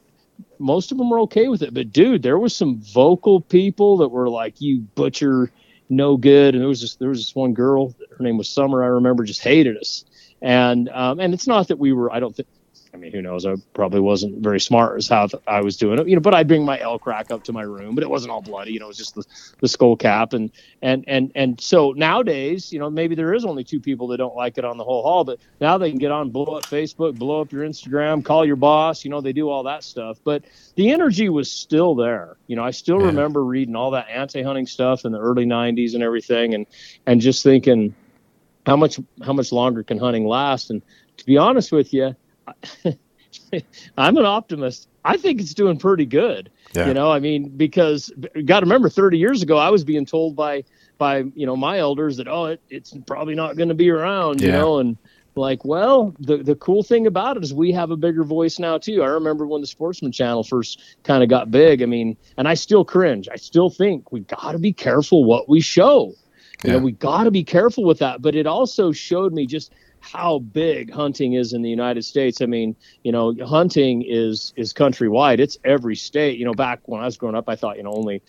Most 0.60 0.92
of 0.92 1.00
them 1.00 1.10
were 1.10 1.22
okay 1.22 1.48
with 1.48 1.64
it, 1.64 1.74
but 1.74 1.92
dude, 1.92 2.22
there 2.22 2.38
was 2.38 2.56
some 2.56 2.80
vocal 2.82 3.42
people 3.42 3.98
that 3.98 4.10
were 4.10 4.30
like, 4.30 4.62
"You 4.62 4.82
butcher." 4.94 5.52
No 5.90 6.18
good. 6.18 6.56
And 6.56 6.62
there 6.62 6.70
was 6.70 6.82
this, 6.82 6.96
there 6.96 7.10
was 7.10 7.20
this 7.20 7.36
one 7.36 7.54
girl, 7.54 7.94
her 8.18 8.24
name 8.24 8.38
was 8.38 8.50
Summer. 8.50 8.84
I 8.84 8.88
remember 8.88 9.24
just 9.24 9.42
hated 9.42 9.78
us. 9.78 10.06
And, 10.42 10.90
um, 10.90 11.20
and 11.20 11.34
it's 11.34 11.48
not 11.48 11.68
that 11.68 11.80
we 11.80 11.92
were, 11.92 12.12
I 12.12 12.20
don't 12.20 12.36
think, 12.36 12.48
I 12.94 12.98
mean, 12.98 13.12
who 13.12 13.22
knows? 13.22 13.46
I 13.46 13.54
probably 13.74 14.00
wasn't 14.00 14.42
very 14.44 14.60
smart 14.60 14.98
as 14.98 15.08
how 15.08 15.28
I 15.46 15.62
was 15.62 15.78
doing 15.78 16.00
it, 16.00 16.08
you 16.08 16.16
know. 16.16 16.22
But 16.22 16.34
I'd 16.34 16.48
bring 16.48 16.66
my 16.66 16.80
elk 16.80 17.06
rack 17.06 17.30
up 17.30 17.44
to 17.44 17.54
my 17.54 17.62
room, 17.62 17.94
but 17.94 18.04
it 18.04 18.10
wasn't 18.10 18.32
all 18.32 18.42
bloody, 18.42 18.74
you 18.74 18.80
know. 18.80 18.86
It 18.86 18.90
was 18.90 18.98
just 18.98 19.16
the, 19.16 19.24
the 19.60 19.68
skull 19.68 19.96
cap, 19.96 20.34
and 20.34 20.52
and 20.82 21.04
and 21.08 21.32
and 21.36 21.62
so 21.62 21.92
nowadays, 21.92 22.74
you 22.74 22.80
know, 22.80 22.90
maybe 22.90 23.14
there 23.14 23.34
is 23.34 23.46
only 23.46 23.64
two 23.64 23.80
people 23.80 24.08
that 24.08 24.18
don't 24.18 24.36
like 24.36 24.58
it 24.58 24.66
on 24.66 24.78
the 24.78 24.84
whole 24.84 25.04
hall, 25.04 25.24
but 25.24 25.40
now 25.62 25.78
they 25.78 25.92
can 25.92 26.00
get 26.00 26.12
on, 26.12 26.32
blow 26.32 26.56
up 26.56 26.64
Facebook, 26.64 27.18
blow 27.18 27.42
up 27.42 27.52
your 27.52 27.64
Instagram, 27.64 28.26
call 28.26 28.44
your 28.44 28.56
boss, 28.56 29.04
you 29.06 29.12
know, 29.12 29.22
they 29.22 29.34
do 29.34 29.50
all 29.50 29.64
that 29.64 29.84
stuff. 29.84 30.18
But 30.24 30.46
the 30.76 30.90
energy 30.90 31.30
was 31.30 31.52
still 31.52 31.94
there, 31.94 32.38
you 32.48 32.56
know. 32.56 32.64
I 32.64 32.72
still 32.72 33.00
yeah. 33.00 33.08
remember 33.08 33.46
reading 33.46 33.76
all 33.76 33.92
that 33.92 34.10
anti-hunting 34.10 34.66
stuff 34.66 35.06
in 35.06 35.12
the 35.12 35.20
early 35.20 35.46
'90s 35.46 35.94
and 35.94 36.02
everything, 36.02 36.56
and 36.56 36.66
and 37.06 37.22
just 37.22 37.44
thinking, 37.44 37.94
how 38.66 38.76
much 38.76 39.00
how 39.24 39.34
much 39.34 39.52
longer 39.52 39.84
can 39.84 40.00
hunting 40.00 40.26
last? 40.26 40.72
And 40.72 40.82
to 41.18 41.26
be 41.26 41.38
honest 41.38 41.72
with 41.72 41.94
you 41.94 42.16
I'm 43.98 44.18
an 44.18 44.26
optimist. 44.26 44.88
I 45.04 45.18
think 45.18 45.40
it's 45.42 45.54
doing 45.54 45.78
pretty 45.78 46.06
good. 46.06 46.52
Yeah. 46.74 46.88
You 46.88 46.94
know, 46.94 47.12
I 47.12 47.20
mean, 47.20 47.50
because 47.50 48.12
got 48.46 48.60
to 48.60 48.66
remember, 48.66 48.90
30 48.90 49.18
years 49.18 49.42
ago, 49.42 49.58
I 49.58 49.70
was 49.70 49.84
being 49.84 50.06
told 50.06 50.36
by 50.36 50.64
by 50.98 51.24
you 51.34 51.46
know 51.46 51.56
my 51.56 51.80
elders 51.80 52.18
that 52.18 52.28
oh, 52.28 52.46
it, 52.46 52.62
it's 52.70 52.94
probably 53.08 53.36
not 53.36 53.56
going 53.56 53.70
to 53.70 53.76
be 53.76 53.90
around. 53.90 54.42
You 54.42 54.52
know, 54.52 54.80
and 54.80 54.98
like, 55.36 55.64
well, 55.66 56.14
the 56.20 56.38
the 56.38 56.56
cool 56.56 56.84
thing 56.84 57.08
about 57.08 57.38
it 57.38 57.44
is 57.44 57.54
we 57.54 57.72
have 57.72 57.92
a 57.92 57.98
bigger 57.98 58.24
voice 58.24 58.60
now 58.60 58.78
too. 58.78 59.02
I 59.02 59.08
remember 59.08 59.48
when 59.48 59.62
the 59.62 59.68
Sportsman 59.68 60.12
Channel 60.12 60.44
first 60.44 60.82
kind 61.04 61.24
of 61.24 61.30
got 61.30 61.50
big. 61.50 61.82
I 61.82 61.86
mean, 61.86 62.18
and 62.38 62.48
I 62.48 62.54
still 62.54 62.86
cringe. 62.86 63.28
I 63.32 63.38
still 63.38 63.70
think 63.70 64.12
we 64.12 64.22
got 64.22 64.52
to 64.52 64.60
be 64.60 64.74
careful 64.74 65.24
what 65.24 65.50
we 65.50 65.62
show. 65.62 66.14
You 66.64 66.72
yeah. 66.72 66.72
know, 66.74 66.80
we 66.80 66.92
got 66.92 67.24
to 67.24 67.32
be 67.32 67.44
careful 67.44 67.86
with 67.86 68.00
that. 68.00 68.22
But 68.22 68.36
it 68.36 68.46
also 68.46 68.92
showed 68.92 69.34
me 69.34 69.46
just 69.46 69.72
how 70.02 70.40
big 70.40 70.92
hunting 70.92 71.34
is 71.34 71.54
in 71.54 71.62
the 71.62 71.70
United 71.70 72.04
States. 72.04 72.42
I 72.42 72.46
mean, 72.46 72.76
you 73.04 73.12
know, 73.12 73.36
hunting 73.46 74.04
is 74.08 74.54
is 74.56 74.74
countrywide. 74.74 75.40
It's 75.40 75.58
every 75.64 75.96
state. 75.96 76.38
You 76.38 76.46
know, 76.46 76.54
back 76.54 76.82
when 76.86 77.02
I 77.02 77.06
was 77.06 77.18
growing 77.18 77.36
up, 77.36 77.50
I 77.50 77.56
thought 77.56 77.78
you 77.78 77.84
know 77.84 77.92
only 77.92 78.22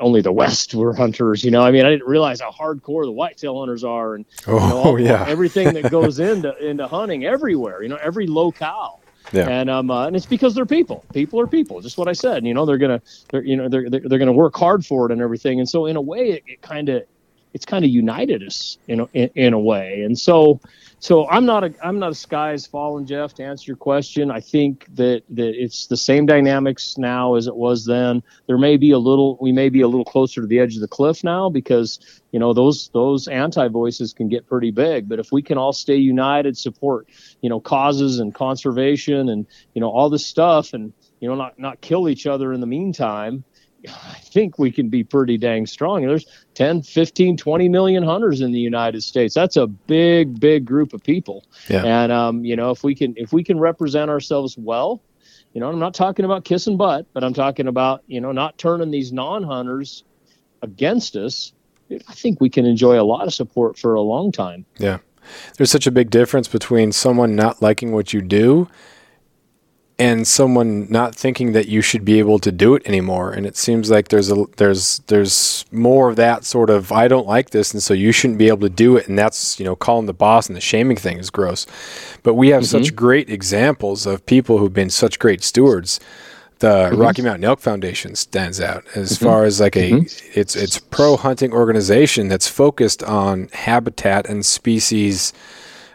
only 0.00 0.20
the 0.20 0.32
West 0.32 0.74
were 0.74 0.94
hunters. 0.94 1.44
You 1.44 1.50
know, 1.50 1.62
I 1.62 1.70
mean, 1.70 1.84
I 1.84 1.90
didn't 1.90 2.06
realize 2.06 2.40
how 2.40 2.50
hardcore 2.50 3.04
the 3.04 3.12
whitetail 3.12 3.58
hunters 3.58 3.84
are, 3.84 4.14
and 4.14 4.24
oh 4.46 4.52
you 4.52 4.60
know, 4.60 4.76
all, 4.76 5.00
yeah, 5.00 5.24
everything 5.26 5.74
that 5.74 5.90
goes 5.90 6.18
into 6.18 6.56
into 6.64 6.86
hunting 6.86 7.24
everywhere. 7.24 7.82
You 7.82 7.88
know, 7.88 7.98
every 8.02 8.26
locale. 8.26 9.00
Yeah. 9.32 9.48
And 9.48 9.70
um, 9.70 9.90
uh, 9.90 10.06
and 10.06 10.16
it's 10.16 10.26
because 10.26 10.54
they're 10.54 10.66
people. 10.66 11.04
People 11.12 11.40
are 11.40 11.46
people. 11.46 11.80
Just 11.80 11.96
what 11.96 12.08
I 12.08 12.12
said. 12.12 12.44
You 12.44 12.54
know, 12.54 12.66
they're 12.66 12.78
gonna, 12.78 13.00
they're, 13.30 13.44
you 13.44 13.56
know, 13.56 13.68
they're 13.68 13.88
they're, 13.88 14.00
they're 14.00 14.18
gonna 14.18 14.32
work 14.32 14.56
hard 14.56 14.84
for 14.84 15.06
it 15.06 15.12
and 15.12 15.22
everything. 15.22 15.60
And 15.60 15.68
so, 15.68 15.86
in 15.86 15.96
a 15.96 16.00
way, 16.00 16.30
it, 16.32 16.42
it 16.46 16.62
kind 16.62 16.88
of, 16.88 17.04
it's 17.54 17.64
kind 17.64 17.84
of 17.84 17.90
united 17.90 18.42
us 18.42 18.78
in 18.88 19.00
a, 19.00 19.08
in, 19.12 19.30
in 19.34 19.52
a 19.52 19.60
way. 19.60 20.02
And 20.02 20.18
so, 20.18 20.60
so 21.02 21.28
I'm 21.28 21.44
not 21.44 21.64
a 21.64 21.74
I'm 21.82 21.98
not 21.98 22.12
a 22.12 22.14
skies 22.14 22.64
fallen, 22.64 23.06
Jeff. 23.06 23.34
To 23.34 23.42
answer 23.42 23.64
your 23.66 23.76
question, 23.76 24.30
I 24.30 24.40
think 24.40 24.86
that 24.94 25.24
that 25.30 25.60
it's 25.60 25.88
the 25.88 25.96
same 25.96 26.26
dynamics 26.26 26.96
now 26.96 27.34
as 27.34 27.48
it 27.48 27.56
was 27.56 27.84
then. 27.84 28.22
There 28.46 28.56
may 28.56 28.76
be 28.76 28.92
a 28.92 28.98
little 28.98 29.36
we 29.40 29.50
may 29.50 29.68
be 29.68 29.80
a 29.80 29.88
little 29.88 30.04
closer 30.04 30.40
to 30.40 30.46
the 30.46 30.60
edge 30.60 30.76
of 30.76 30.80
the 30.80 30.86
cliff 30.86 31.24
now 31.24 31.50
because 31.50 31.98
you 32.30 32.38
know 32.38 32.52
those 32.52 32.88
those 32.90 33.26
anti 33.26 33.66
voices 33.66 34.12
can 34.12 34.28
get 34.28 34.46
pretty 34.46 34.70
big. 34.70 35.08
But 35.08 35.18
if 35.18 35.32
we 35.32 35.42
can 35.42 35.58
all 35.58 35.72
stay 35.72 35.96
united, 35.96 36.56
support 36.56 37.08
you 37.40 37.50
know 37.50 37.58
causes 37.58 38.20
and 38.20 38.32
conservation 38.32 39.28
and 39.28 39.44
you 39.74 39.80
know 39.80 39.90
all 39.90 40.08
this 40.08 40.24
stuff, 40.24 40.72
and 40.72 40.92
you 41.18 41.28
know 41.28 41.34
not 41.34 41.58
not 41.58 41.80
kill 41.80 42.08
each 42.08 42.28
other 42.28 42.52
in 42.52 42.60
the 42.60 42.66
meantime, 42.68 43.42
I 43.88 44.18
think 44.20 44.58
we 44.58 44.70
can 44.70 44.88
be 44.88 45.02
pretty 45.02 45.36
dang 45.38 45.66
strong. 45.66 46.06
There's 46.06 46.26
10, 46.54 46.82
15, 46.82 47.36
20 47.36 47.68
million 47.68 48.02
hunters 48.02 48.40
in 48.40 48.52
the 48.52 48.60
United 48.60 49.02
States. 49.02 49.34
That's 49.34 49.56
a 49.56 49.66
big, 49.66 50.38
big 50.38 50.64
group 50.64 50.92
of 50.92 51.02
people. 51.02 51.44
Yeah. 51.68 51.84
And 51.84 52.12
um, 52.12 52.44
you 52.44 52.56
know, 52.56 52.70
if 52.70 52.84
we 52.84 52.94
can 52.94 53.14
if 53.16 53.32
we 53.32 53.42
can 53.42 53.58
represent 53.58 54.10
ourselves 54.10 54.56
well, 54.56 55.02
you 55.52 55.60
know, 55.60 55.68
I'm 55.68 55.78
not 55.78 55.94
talking 55.94 56.24
about 56.24 56.44
kissing 56.44 56.76
butt, 56.76 57.06
but 57.12 57.24
I'm 57.24 57.34
talking 57.34 57.66
about, 57.66 58.02
you 58.06 58.20
know, 58.20 58.32
not 58.32 58.56
turning 58.58 58.90
these 58.90 59.12
non-hunters 59.12 60.04
against 60.62 61.16
us. 61.16 61.52
I 61.90 62.14
think 62.14 62.40
we 62.40 62.48
can 62.48 62.64
enjoy 62.64 62.98
a 62.98 63.04
lot 63.04 63.26
of 63.26 63.34
support 63.34 63.78
for 63.78 63.94
a 63.94 64.00
long 64.00 64.32
time. 64.32 64.64
Yeah. 64.78 64.98
There's 65.56 65.70
such 65.70 65.86
a 65.86 65.90
big 65.90 66.10
difference 66.10 66.48
between 66.48 66.90
someone 66.92 67.36
not 67.36 67.60
liking 67.60 67.92
what 67.92 68.12
you 68.12 68.22
do 68.22 68.68
and 69.98 70.26
someone 70.26 70.90
not 70.90 71.14
thinking 71.14 71.52
that 71.52 71.68
you 71.68 71.80
should 71.80 72.04
be 72.04 72.18
able 72.18 72.38
to 72.38 72.50
do 72.50 72.74
it 72.74 72.82
anymore 72.86 73.32
and 73.32 73.46
it 73.46 73.56
seems 73.56 73.90
like 73.90 74.08
there's 74.08 74.30
a 74.30 74.44
there's 74.56 74.98
there's 75.06 75.64
more 75.70 76.10
of 76.10 76.16
that 76.16 76.44
sort 76.44 76.70
of 76.70 76.90
I 76.90 77.08
don't 77.08 77.26
like 77.26 77.50
this 77.50 77.72
and 77.72 77.82
so 77.82 77.94
you 77.94 78.12
shouldn't 78.12 78.38
be 78.38 78.48
able 78.48 78.60
to 78.60 78.70
do 78.70 78.96
it 78.96 79.08
and 79.08 79.18
that's 79.18 79.58
you 79.58 79.64
know 79.64 79.76
calling 79.76 80.06
the 80.06 80.14
boss 80.14 80.46
and 80.46 80.56
the 80.56 80.60
shaming 80.60 80.96
thing 80.96 81.18
is 81.18 81.30
gross 81.30 81.66
but 82.22 82.34
we 82.34 82.48
have 82.48 82.62
mm-hmm. 82.62 82.84
such 82.84 82.96
great 82.96 83.28
examples 83.28 84.06
of 84.06 84.24
people 84.26 84.58
who've 84.58 84.72
been 84.72 84.90
such 84.90 85.18
great 85.18 85.42
stewards 85.42 86.00
the 86.62 86.68
mm-hmm. 86.68 86.96
Rocky 86.96 87.22
Mountain 87.22 87.44
Elk 87.44 87.60
Foundation 87.60 88.14
stands 88.14 88.60
out 88.60 88.84
as 88.94 89.12
mm-hmm. 89.12 89.24
far 89.24 89.44
as 89.44 89.60
like 89.60 89.76
a 89.76 89.90
mm-hmm. 89.90 90.30
it's 90.38 90.56
it's 90.56 90.78
pro 90.78 91.16
hunting 91.16 91.52
organization 91.52 92.28
that's 92.28 92.48
focused 92.48 93.02
on 93.02 93.48
habitat 93.52 94.28
and 94.28 94.46
species 94.46 95.32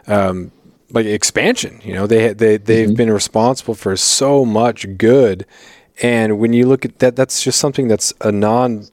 um, 0.06 0.52
like 0.90 1.06
expansion. 1.06 1.80
You 1.84 1.94
know, 1.94 2.06
they 2.06 2.32
they 2.32 2.56
they've 2.56 2.88
mm-hmm. 2.88 2.96
been 2.96 3.10
responsible 3.12 3.74
for 3.74 3.96
so 3.96 4.44
much 4.44 4.86
good, 4.96 5.46
And 6.02 6.38
when 6.38 6.52
you 6.52 6.66
look 6.66 6.84
at 6.84 6.98
that, 7.00 7.16
that's 7.16 7.42
just 7.42 7.58
something 7.58 7.88
that's 7.88 8.12
a 8.20 8.30
non 8.30 8.86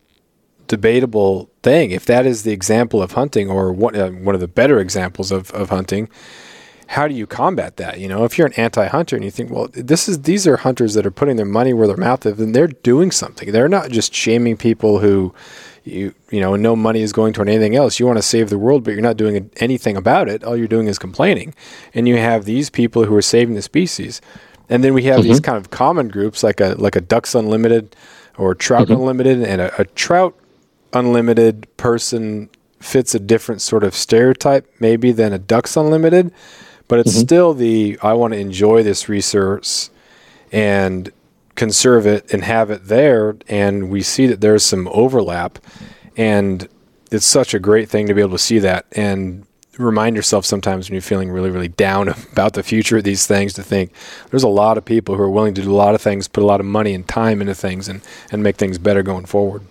debatable 0.67 1.49
thing. 1.61 1.91
If 1.91 2.05
that 2.05 2.25
is 2.25 2.43
the 2.43 2.51
example 2.51 3.01
of 3.01 3.11
hunting, 3.11 3.49
or 3.49 3.71
one, 3.71 3.95
uh, 3.95 4.09
one 4.09 4.35
of 4.35 4.41
the 4.41 4.47
better 4.47 4.79
examples 4.79 5.31
of, 5.31 5.51
of 5.51 5.69
hunting, 5.69 6.09
how 6.87 7.07
do 7.07 7.13
you 7.13 7.27
combat 7.27 7.77
that? 7.77 7.99
You 7.99 8.07
know, 8.07 8.23
if 8.23 8.37
you're 8.37 8.47
an 8.47 8.53
anti-hunter 8.53 9.15
and 9.15 9.25
you 9.25 9.31
think, 9.31 9.51
well, 9.51 9.69
this 9.71 10.09
is 10.09 10.23
these 10.23 10.47
are 10.47 10.57
hunters 10.57 10.93
that 10.95 11.05
are 11.05 11.11
putting 11.11 11.35
their 11.35 11.45
money 11.45 11.73
where 11.73 11.87
their 11.87 11.97
mouth 11.97 12.25
is, 12.25 12.39
and 12.39 12.55
they're 12.55 12.67
doing 12.67 13.11
something. 13.11 13.51
They're 13.51 13.69
not 13.69 13.91
just 13.91 14.13
shaming 14.13 14.57
people 14.57 14.99
who, 14.99 15.33
you 15.85 16.13
you 16.31 16.39
know, 16.39 16.55
no 16.55 16.75
money 16.75 17.01
is 17.01 17.13
going 17.13 17.33
toward 17.33 17.47
anything 17.47 17.75
else. 17.75 17.99
You 17.99 18.05
want 18.05 18.17
to 18.17 18.23
save 18.23 18.49
the 18.49 18.57
world, 18.57 18.83
but 18.83 18.91
you're 18.91 19.01
not 19.01 19.17
doing 19.17 19.49
anything 19.57 19.95
about 19.95 20.27
it. 20.27 20.43
All 20.43 20.57
you're 20.57 20.67
doing 20.67 20.87
is 20.87 20.99
complaining. 20.99 21.53
And 21.93 22.07
you 22.07 22.17
have 22.17 22.45
these 22.45 22.69
people 22.69 23.05
who 23.05 23.15
are 23.15 23.21
saving 23.21 23.55
the 23.55 23.61
species. 23.61 24.19
And 24.67 24.83
then 24.83 24.93
we 24.93 25.03
have 25.03 25.19
mm-hmm. 25.19 25.29
these 25.29 25.39
kind 25.39 25.57
of 25.57 25.69
common 25.69 26.09
groups 26.09 26.43
like 26.43 26.59
a 26.59 26.75
like 26.77 26.95
a 26.95 27.01
Ducks 27.01 27.35
Unlimited 27.35 27.95
or 28.37 28.55
Trout 28.55 28.85
mm-hmm. 28.87 28.93
Unlimited, 28.93 29.43
and 29.43 29.61
a, 29.61 29.81
a 29.81 29.85
Trout 29.85 30.35
Unlimited 30.93 31.67
person 31.77 32.49
fits 32.79 33.15
a 33.15 33.19
different 33.19 33.61
sort 33.61 33.83
of 33.83 33.95
stereotype 33.95 34.69
maybe 34.79 35.11
than 35.11 35.33
a 35.33 35.39
Ducks 35.39 35.77
Unlimited, 35.77 36.33
but 36.87 36.99
it's 36.99 37.11
mm-hmm. 37.11 37.21
still 37.21 37.53
the 37.53 37.99
I 38.01 38.13
want 38.13 38.33
to 38.33 38.39
enjoy 38.39 38.81
this 38.81 39.07
resource 39.07 39.91
and 40.51 41.11
conserve 41.55 42.05
it 42.05 42.31
and 42.33 42.43
have 42.43 42.69
it 42.69 42.85
there. 42.85 43.35
And 43.47 43.89
we 43.89 44.01
see 44.01 44.27
that 44.27 44.41
there's 44.41 44.63
some 44.63 44.87
overlap, 44.89 45.59
and 46.15 46.67
it's 47.11 47.25
such 47.25 47.53
a 47.53 47.59
great 47.59 47.89
thing 47.89 48.07
to 48.07 48.13
be 48.13 48.21
able 48.21 48.31
to 48.31 48.39
see 48.39 48.59
that. 48.59 48.85
And 48.93 49.45
remind 49.77 50.15
yourself 50.15 50.45
sometimes 50.45 50.87
when 50.89 50.93
you're 50.93 51.01
feeling 51.01 51.29
really, 51.29 51.49
really 51.49 51.67
down 51.67 52.07
about 52.31 52.53
the 52.53 52.63
future 52.63 52.97
of 52.97 53.03
these 53.03 53.27
things 53.27 53.53
to 53.53 53.63
think 53.63 53.91
there's 54.29 54.43
a 54.43 54.47
lot 54.47 54.77
of 54.77 54.85
people 54.85 55.15
who 55.15 55.21
are 55.21 55.29
willing 55.29 55.53
to 55.53 55.61
do 55.61 55.71
a 55.71 55.75
lot 55.75 55.95
of 55.95 56.01
things, 56.01 56.27
put 56.27 56.43
a 56.43 56.47
lot 56.47 56.59
of 56.59 56.65
money 56.65 56.93
and 56.93 57.07
time 57.07 57.41
into 57.41 57.55
things, 57.55 57.87
and, 57.87 58.01
and 58.31 58.43
make 58.43 58.57
things 58.57 58.77
better 58.77 59.03
going 59.03 59.25
forward. 59.25 59.65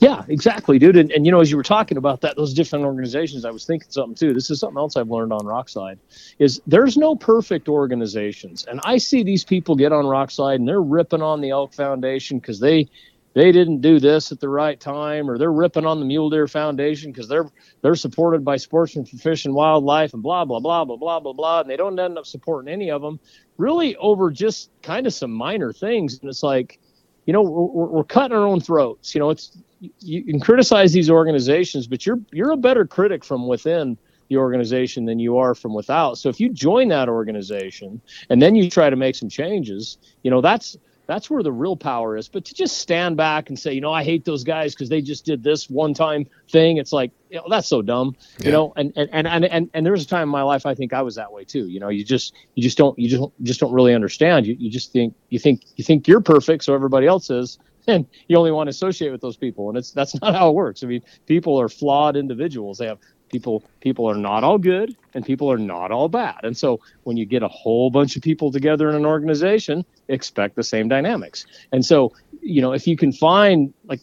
Yeah, 0.00 0.24
exactly, 0.28 0.78
dude. 0.78 0.96
And, 0.96 1.12
and 1.12 1.26
you 1.26 1.32
know, 1.32 1.40
as 1.40 1.50
you 1.50 1.56
were 1.56 1.62
talking 1.62 1.98
about 1.98 2.22
that, 2.22 2.36
those 2.36 2.54
different 2.54 2.84
organizations, 2.84 3.44
I 3.44 3.50
was 3.50 3.66
thinking 3.66 3.90
something 3.90 4.14
too. 4.14 4.32
This 4.32 4.50
is 4.50 4.58
something 4.60 4.78
else 4.78 4.96
I've 4.96 5.10
learned 5.10 5.32
on 5.32 5.42
Rokslide 5.42 5.98
is 6.38 6.60
there's 6.66 6.96
no 6.96 7.14
perfect 7.14 7.68
organizations. 7.68 8.64
And 8.64 8.80
I 8.84 8.98
see 8.98 9.22
these 9.22 9.44
people 9.44 9.76
get 9.76 9.92
on 9.92 10.06
Rokslide 10.06 10.56
and 10.56 10.66
they're 10.66 10.80
ripping 10.80 11.22
on 11.22 11.40
the 11.40 11.50
Elk 11.50 11.74
Foundation 11.74 12.38
because 12.38 12.60
they 12.60 12.88
they 13.32 13.52
didn't 13.52 13.80
do 13.80 14.00
this 14.00 14.32
at 14.32 14.40
the 14.40 14.48
right 14.48 14.80
time, 14.80 15.30
or 15.30 15.38
they're 15.38 15.52
ripping 15.52 15.86
on 15.86 16.00
the 16.00 16.06
Mule 16.06 16.30
Deer 16.30 16.48
Foundation 16.48 17.12
because 17.12 17.28
they're 17.28 17.48
they're 17.82 17.94
supported 17.94 18.44
by 18.44 18.56
Sportsmen 18.56 19.04
for 19.04 19.16
Fish 19.18 19.44
and 19.44 19.54
Wildlife 19.54 20.14
and 20.14 20.22
blah 20.22 20.44
blah 20.44 20.58
blah 20.58 20.84
blah 20.84 20.96
blah 20.96 21.20
blah 21.20 21.32
blah, 21.32 21.60
and 21.60 21.70
they 21.70 21.76
don't 21.76 21.98
end 21.98 22.18
up 22.18 22.26
supporting 22.26 22.72
any 22.72 22.90
of 22.90 23.02
them, 23.02 23.20
really 23.56 23.94
over 23.96 24.30
just 24.30 24.70
kind 24.82 25.06
of 25.06 25.14
some 25.14 25.30
minor 25.30 25.72
things. 25.72 26.18
And 26.18 26.28
it's 26.28 26.42
like, 26.42 26.80
you 27.26 27.32
know, 27.32 27.42
we're, 27.42 27.86
we're 27.86 28.04
cutting 28.04 28.36
our 28.36 28.44
own 28.44 28.60
throats. 28.60 29.14
You 29.14 29.20
know, 29.20 29.30
it's 29.30 29.56
you 30.00 30.24
can 30.24 30.40
criticize 30.40 30.92
these 30.92 31.10
organizations, 31.10 31.86
but 31.86 32.04
you're 32.06 32.20
you're 32.32 32.52
a 32.52 32.56
better 32.56 32.86
critic 32.86 33.24
from 33.24 33.46
within 33.46 33.96
the 34.28 34.36
organization 34.36 35.04
than 35.06 35.18
you 35.18 35.38
are 35.38 35.54
from 35.54 35.74
without. 35.74 36.16
So 36.16 36.28
if 36.28 36.38
you 36.38 36.50
join 36.50 36.88
that 36.88 37.08
organization 37.08 38.00
and 38.30 38.40
then 38.40 38.54
you 38.54 38.70
try 38.70 38.88
to 38.88 38.96
make 38.96 39.16
some 39.16 39.28
changes, 39.28 39.98
you 40.22 40.30
know, 40.30 40.40
that's 40.40 40.76
that's 41.10 41.28
where 41.28 41.42
the 41.42 41.52
real 41.52 41.76
power 41.76 42.16
is. 42.16 42.28
But 42.28 42.44
to 42.44 42.54
just 42.54 42.78
stand 42.78 43.16
back 43.16 43.48
and 43.48 43.58
say, 43.58 43.72
you 43.72 43.80
know, 43.80 43.92
I 43.92 44.04
hate 44.04 44.24
those 44.24 44.44
guys 44.44 44.74
because 44.74 44.88
they 44.88 45.02
just 45.02 45.24
did 45.24 45.42
this 45.42 45.68
one 45.68 45.92
time 45.92 46.26
thing, 46.48 46.76
it's 46.76 46.92
like, 46.92 47.10
you 47.30 47.38
know, 47.38 47.44
that's 47.50 47.66
so 47.66 47.82
dumb. 47.82 48.14
Yeah. 48.38 48.46
You 48.46 48.52
know, 48.52 48.72
and, 48.76 48.92
and, 48.96 49.26
and, 49.26 49.44
and, 49.44 49.70
and 49.74 49.84
there 49.84 49.92
was 49.92 50.04
a 50.04 50.06
time 50.06 50.22
in 50.22 50.28
my 50.28 50.42
life 50.42 50.66
I 50.66 50.74
think 50.74 50.92
I 50.92 51.02
was 51.02 51.16
that 51.16 51.32
way 51.32 51.44
too. 51.44 51.66
You 51.66 51.80
know, 51.80 51.88
you 51.88 52.04
just 52.04 52.34
you 52.54 52.62
just 52.62 52.78
don't 52.78 52.96
you 52.96 53.08
just 53.08 53.24
just 53.42 53.60
don't 53.60 53.72
really 53.72 53.92
understand. 53.92 54.46
You 54.46 54.54
you 54.58 54.70
just 54.70 54.92
think 54.92 55.14
you 55.30 55.40
think 55.40 55.62
you 55.76 55.82
think 55.82 56.06
you're 56.06 56.20
perfect, 56.20 56.62
so 56.62 56.74
everybody 56.74 57.08
else 57.08 57.28
is 57.28 57.58
and 57.86 58.06
you 58.28 58.36
only 58.36 58.52
want 58.52 58.68
to 58.68 58.70
associate 58.70 59.10
with 59.10 59.20
those 59.20 59.36
people 59.36 59.68
and 59.68 59.78
it's 59.78 59.90
that's 59.90 60.14
not 60.20 60.34
how 60.34 60.50
it 60.50 60.54
works 60.54 60.82
i 60.82 60.86
mean 60.86 61.02
people 61.26 61.60
are 61.60 61.68
flawed 61.68 62.16
individuals 62.16 62.78
they 62.78 62.86
have 62.86 62.98
people 63.30 63.64
people 63.80 64.08
are 64.08 64.14
not 64.14 64.44
all 64.44 64.58
good 64.58 64.96
and 65.14 65.24
people 65.24 65.50
are 65.50 65.58
not 65.58 65.90
all 65.90 66.08
bad. 66.08 66.40
And 66.42 66.56
so 66.56 66.80
when 67.04 67.16
you 67.16 67.24
get 67.24 67.42
a 67.42 67.48
whole 67.48 67.90
bunch 67.90 68.16
of 68.16 68.22
people 68.22 68.52
together 68.52 68.88
in 68.88 68.94
an 68.94 69.06
organization 69.06 69.84
expect 70.08 70.56
the 70.56 70.62
same 70.62 70.88
dynamics. 70.88 71.46
And 71.72 71.84
so 71.84 72.12
you 72.42 72.62
know 72.62 72.72
if 72.72 72.86
you 72.86 72.96
can 72.96 73.12
find 73.12 73.72
like 73.84 74.00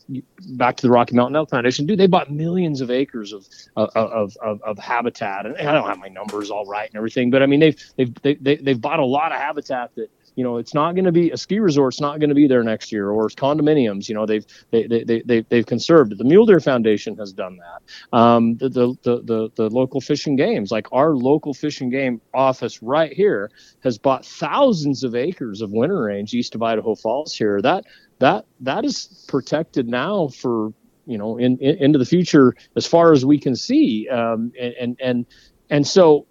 back 0.49 0.77
to 0.77 0.83
the 0.83 0.91
rocky 0.91 1.15
mountain 1.15 1.35
elk 1.35 1.49
foundation 1.49 1.85
dude 1.85 1.99
they 1.99 2.07
bought 2.07 2.31
millions 2.31 2.81
of 2.81 2.91
acres 2.91 3.33
of 3.33 3.47
of 3.75 4.35
of, 4.41 4.61
of 4.61 4.77
habitat. 4.77 5.45
And 5.45 5.57
i 5.57 5.73
don't 5.73 5.87
have 5.87 5.99
my 5.99 6.09
numbers 6.09 6.49
all 6.49 6.65
right 6.65 6.87
and 6.89 6.97
everything 6.97 7.29
but 7.31 7.41
i 7.41 7.45
mean 7.45 7.59
they've 7.59 7.93
they've 7.95 8.13
they, 8.21 8.35
they, 8.35 8.55
they've 8.57 8.81
bought 8.81 8.99
a 8.99 9.05
lot 9.05 9.31
of 9.31 9.39
habitat 9.39 9.95
that 9.95 10.09
you 10.37 10.43
know 10.43 10.57
it's 10.57 10.73
not 10.73 10.93
going 10.93 11.03
to 11.03 11.11
be 11.11 11.31
a 11.31 11.37
ski 11.37 11.59
resort's 11.59 11.99
not 11.99 12.19
going 12.19 12.29
to 12.29 12.35
be 12.35 12.47
there 12.47 12.63
next 12.63 12.91
year 12.91 13.09
or 13.09 13.27
condominiums 13.29 14.07
you 14.07 14.15
know 14.15 14.25
they've 14.25 14.45
they, 14.71 14.87
they, 14.87 15.21
they, 15.25 15.41
they've 15.49 15.65
conserved. 15.65 16.17
The 16.17 16.23
mule 16.23 16.45
deer 16.45 16.59
foundation 16.59 17.17
has 17.17 17.33
done 17.33 17.57
that. 17.57 18.17
Um, 18.17 18.55
the, 18.57 18.69
the, 18.69 18.95
the, 19.03 19.21
the, 19.23 19.49
the 19.55 19.69
local 19.69 19.99
fishing 19.99 20.35
games 20.35 20.71
like 20.71 20.87
our 20.91 21.15
local 21.15 21.53
fishing 21.53 21.89
game 21.89 22.21
office 22.33 22.81
right 22.83 23.11
here 23.11 23.49
has 23.83 23.97
bought 23.97 24.25
thousands 24.25 25.03
of 25.03 25.15
acres 25.15 25.61
of 25.61 25.71
winter 25.71 26.03
range 26.03 26.33
east 26.33 26.55
of 26.55 26.61
idaho 26.61 26.95
falls 26.95 27.33
here. 27.33 27.61
That 27.61 27.85
that 28.19 28.45
that 28.61 28.85
is 28.85 29.25
protected 29.27 29.87
now 29.87 30.27
for 30.27 30.71
you 31.07 31.17
know 31.17 31.37
in, 31.37 31.57
in 31.57 31.77
into 31.77 31.97
the 31.97 32.05
future 32.05 32.55
as 32.75 32.85
far 32.85 33.11
as 33.11 33.25
we 33.25 33.39
can 33.39 33.55
see 33.55 34.07
um, 34.09 34.51
and 34.59 34.73
and 34.79 34.97
and 35.01 35.25
and 35.69 35.87
so 35.87 36.27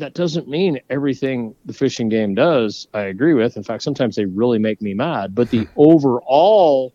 that 0.00 0.14
doesn't 0.14 0.48
mean 0.48 0.80
everything 0.90 1.54
the 1.64 1.72
fishing 1.72 2.08
game 2.08 2.34
does 2.34 2.88
I 2.92 3.02
agree 3.02 3.34
with. 3.34 3.56
In 3.56 3.62
fact, 3.62 3.82
sometimes 3.82 4.16
they 4.16 4.24
really 4.24 4.58
make 4.58 4.82
me 4.82 4.94
mad. 4.94 5.34
But 5.34 5.50
the 5.50 5.68
overall 5.76 6.92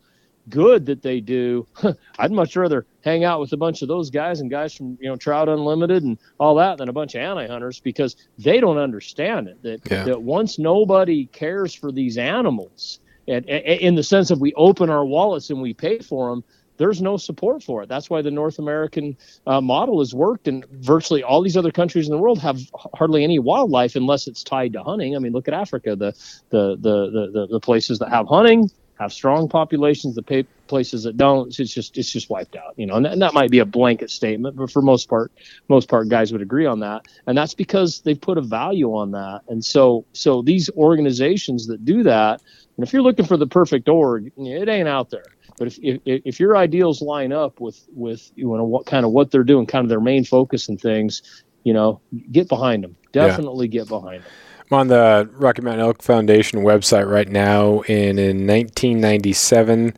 good 0.50 0.86
that 0.86 1.02
they 1.02 1.22
do, 1.22 1.68
I'd 2.20 2.32
much 2.32 2.56
rather 2.56 2.86
hang 3.04 3.24
out 3.24 3.40
with 3.40 3.54
a 3.54 3.58
bunch 3.58 3.82
of 3.82 3.88
those 3.88 4.10
guys 4.10 4.42
and 4.42 4.50
guys 4.50 4.74
from 4.74 4.98
you 5.00 5.10
know 5.10 5.16
Trout 5.16 5.50
Unlimited 5.50 6.04
and 6.04 6.18
all 6.40 6.56
that 6.56 6.78
than 6.78 6.90
a 6.90 6.94
bunch 6.94 7.16
of 7.16 7.22
anti 7.22 7.48
hunters 7.48 7.80
because 7.80 8.16
they 8.38 8.60
don't 8.60 8.78
understand 8.78 9.48
it. 9.48 9.62
That 9.64 9.82
yeah. 9.90 10.04
that 10.04 10.22
once 10.22 10.60
nobody 10.60 11.26
cares 11.28 11.74
for 11.74 11.92
these 11.92 12.18
animals, 12.18 13.00
and, 13.28 13.48
and 13.50 13.64
in 13.64 13.96
the 13.96 14.04
sense 14.04 14.32
of 14.32 14.42
we 14.42 14.54
open 14.54 14.90
our 14.90 15.06
wallets 15.06 15.50
and 15.50 15.62
we 15.62 15.74
pay 15.74 16.00
for 16.00 16.30
them, 16.30 16.44
there's 16.78 17.02
no 17.02 17.18
support 17.18 17.64
for 17.64 17.84
it. 17.84 17.90
That's 17.90 18.10
why 18.10 18.22
the 18.22 18.32
North 18.32 18.60
American 18.60 19.18
uh, 19.48 19.62
model 19.62 20.00
has 20.00 20.14
worked, 20.14 20.48
and 20.48 20.66
virtually 20.66 21.24
all 21.24 21.42
these 21.42 21.58
other 21.58 21.72
countries 21.72 22.08
in 22.08 22.12
the 22.12 22.18
world 22.18 22.40
have 22.40 22.60
hardly 22.94 23.24
any 23.24 23.40
wildlife 23.40 23.96
unless 23.96 24.28
it's 24.28 24.44
tied 24.44 24.74
to 24.74 24.84
hunting. 24.84 25.16
I 25.16 25.20
mean, 25.20 25.34
look 25.34 25.48
at 25.48 25.54
Africa. 25.54 25.96
The 25.96 26.14
the 26.50 26.76
the 26.76 27.32
the, 27.32 27.48
the 27.52 27.60
places 27.60 28.00
that 28.00 28.10
have 28.10 28.28
hunting 28.28 28.70
have 29.00 29.12
strong 29.12 29.50
populations. 29.50 30.16
The 30.16 30.46
places 30.68 31.04
that 31.04 31.18
don't, 31.18 31.48
it's 31.60 31.74
just 31.74 31.98
it's 31.98 32.12
just 32.12 32.30
wiped 32.30 32.56
out. 32.56 32.74
You 32.78 32.86
know, 32.86 32.96
and, 32.96 33.06
and 33.06 33.22
that 33.22 33.34
might 33.34 33.52
be 33.52 33.60
a 33.60 33.66
blanket 33.66 34.10
statement, 34.10 34.56
but 34.56 34.72
for 34.72 34.82
most 34.82 35.10
part, 35.10 35.32
most 35.68 35.90
part 35.90 36.10
guys 36.10 36.32
would 36.32 36.42
agree 36.42 36.66
on 36.66 36.80
that, 36.80 37.06
and 37.28 37.38
that's 37.38 37.54
because 37.54 38.02
they've 38.02 38.20
put 38.20 38.38
a 38.38 38.42
value 38.42 38.96
on 38.96 39.12
that. 39.12 39.42
And 39.48 39.64
so 39.64 40.06
so 40.14 40.42
these 40.42 40.70
organizations 40.72 41.68
that 41.68 41.86
do 41.86 42.04
that, 42.04 42.42
and 42.78 42.86
if 42.86 42.94
you're 42.94 43.02
looking 43.02 43.26
for 43.26 43.38
the 43.38 43.48
perfect 43.48 43.88
org, 43.90 44.32
it 44.38 44.70
ain't 44.70 44.88
out 44.88 45.10
there 45.10 45.26
but 45.58 45.68
if, 45.68 45.80
if, 45.82 46.02
if 46.06 46.40
your 46.40 46.58
ideals 46.58 47.02
line 47.02 47.32
up 47.32 47.60
with 47.60 47.88
with 47.94 48.32
you 48.36 48.56
know 48.56 48.64
what 48.64 48.86
kind 48.86 49.06
of 49.06 49.12
what 49.12 49.32
they're 49.32 49.44
doing, 49.44 49.66
kind 49.66 49.84
of 49.86 49.90
their 49.90 50.02
main 50.02 50.24
focus 50.24 50.68
and 50.68 50.80
things, 50.80 51.44
you 51.64 51.74
know, 51.74 52.02
get 52.32 52.50
behind 52.50 52.84
them. 52.84 52.96
Definitely 53.12 53.68
yeah. 53.68 53.82
get 53.82 53.88
behind 53.88 54.24
them. 54.24 54.32
I'm 54.72 54.80
on 54.80 54.88
the 54.88 55.30
Rocky 55.34 55.62
Mountain 55.62 55.86
Elk 55.86 56.02
Foundation 56.02 56.62
website 56.62 57.10
right 57.10 57.30
now, 57.30 57.82
and 57.82 58.20
in 58.20 58.48
1997, 58.48 59.96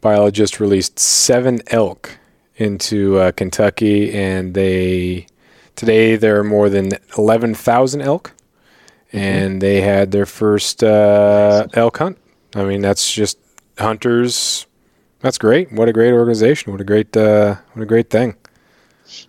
biologists 0.00 0.60
released 0.60 0.98
seven 0.98 1.60
elk 1.68 2.18
into 2.56 3.18
uh, 3.18 3.32
Kentucky, 3.32 4.14
and 4.14 4.54
they 4.54 5.26
today 5.74 6.16
there 6.16 6.38
are 6.38 6.44
more 6.44 6.70
than 6.70 6.92
11,000 7.18 8.00
elk, 8.00 8.32
mm-hmm. 9.08 9.18
and 9.18 9.60
they 9.60 9.80
had 9.80 10.12
their 10.12 10.26
first 10.26 10.82
uh, 10.82 11.66
elk 11.74 11.98
hunt. 11.98 12.18
I 12.54 12.64
mean, 12.64 12.80
that's 12.80 13.12
just 13.12 13.38
hunters 13.78 14.66
that's 15.20 15.38
great. 15.38 15.72
What 15.72 15.88
a 15.88 15.92
great 15.92 16.12
organization. 16.12 16.72
What 16.72 16.80
a 16.80 16.84
great 16.84 17.16
uh, 17.16 17.56
what 17.72 17.82
a 17.82 17.86
great 17.86 18.10
thing. 18.10 18.36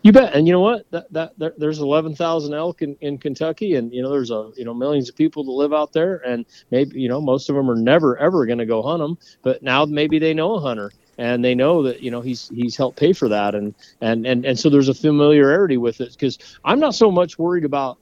You 0.02 0.12
bet. 0.12 0.34
And 0.34 0.48
you 0.48 0.54
know 0.54 0.60
what? 0.60 0.90
That, 0.92 1.12
that 1.14 1.34
there, 1.38 1.54
there's 1.58 1.78
11,000 1.80 2.54
elk 2.54 2.82
in, 2.82 2.98
in 3.02 3.20
Kentucky, 3.20 3.76
and 3.76 3.94
you 3.94 4.02
know 4.02 4.10
there's 4.10 4.32
a 4.32 4.52
you 4.56 4.66
know 4.66 4.74
millions 4.74 5.10
of 5.10 5.16
people 5.16 5.44
that 5.44 5.52
live 5.52 5.74
out 5.74 5.94
there, 5.94 6.18
and 6.26 6.46
maybe 6.72 7.00
you 7.00 7.08
know 7.08 7.22
most 7.22 7.50
of 7.50 7.56
them 7.56 7.70
are 7.70 7.76
never 7.76 8.18
ever 8.18 8.46
going 8.46 8.58
to 8.58 8.66
go 8.66 8.82
hunt 8.82 9.00
them, 9.00 9.18
but 9.44 9.62
now 9.62 9.86
maybe 9.86 10.20
they 10.20 10.34
know 10.34 10.56
a 10.56 10.60
hunter 10.60 10.92
and 11.18 11.44
they 11.44 11.56
know 11.56 11.82
that 11.84 12.02
you 12.02 12.12
know 12.12 12.22
he's 12.22 12.50
he's 12.50 12.76
helped 12.76 13.00
pay 13.00 13.14
for 13.14 13.28
that, 13.30 13.56
and 13.56 13.74
and 14.02 14.26
and 14.26 14.46
and 14.46 14.60
so 14.60 14.70
there's 14.70 14.90
a 14.90 14.94
familiarity 14.94 15.78
with 15.78 16.02
it 16.02 16.12
because 16.12 16.38
I'm 16.64 16.80
not 16.80 16.96
so 16.96 17.12
much 17.12 17.38
worried 17.40 17.66
about 17.66 17.98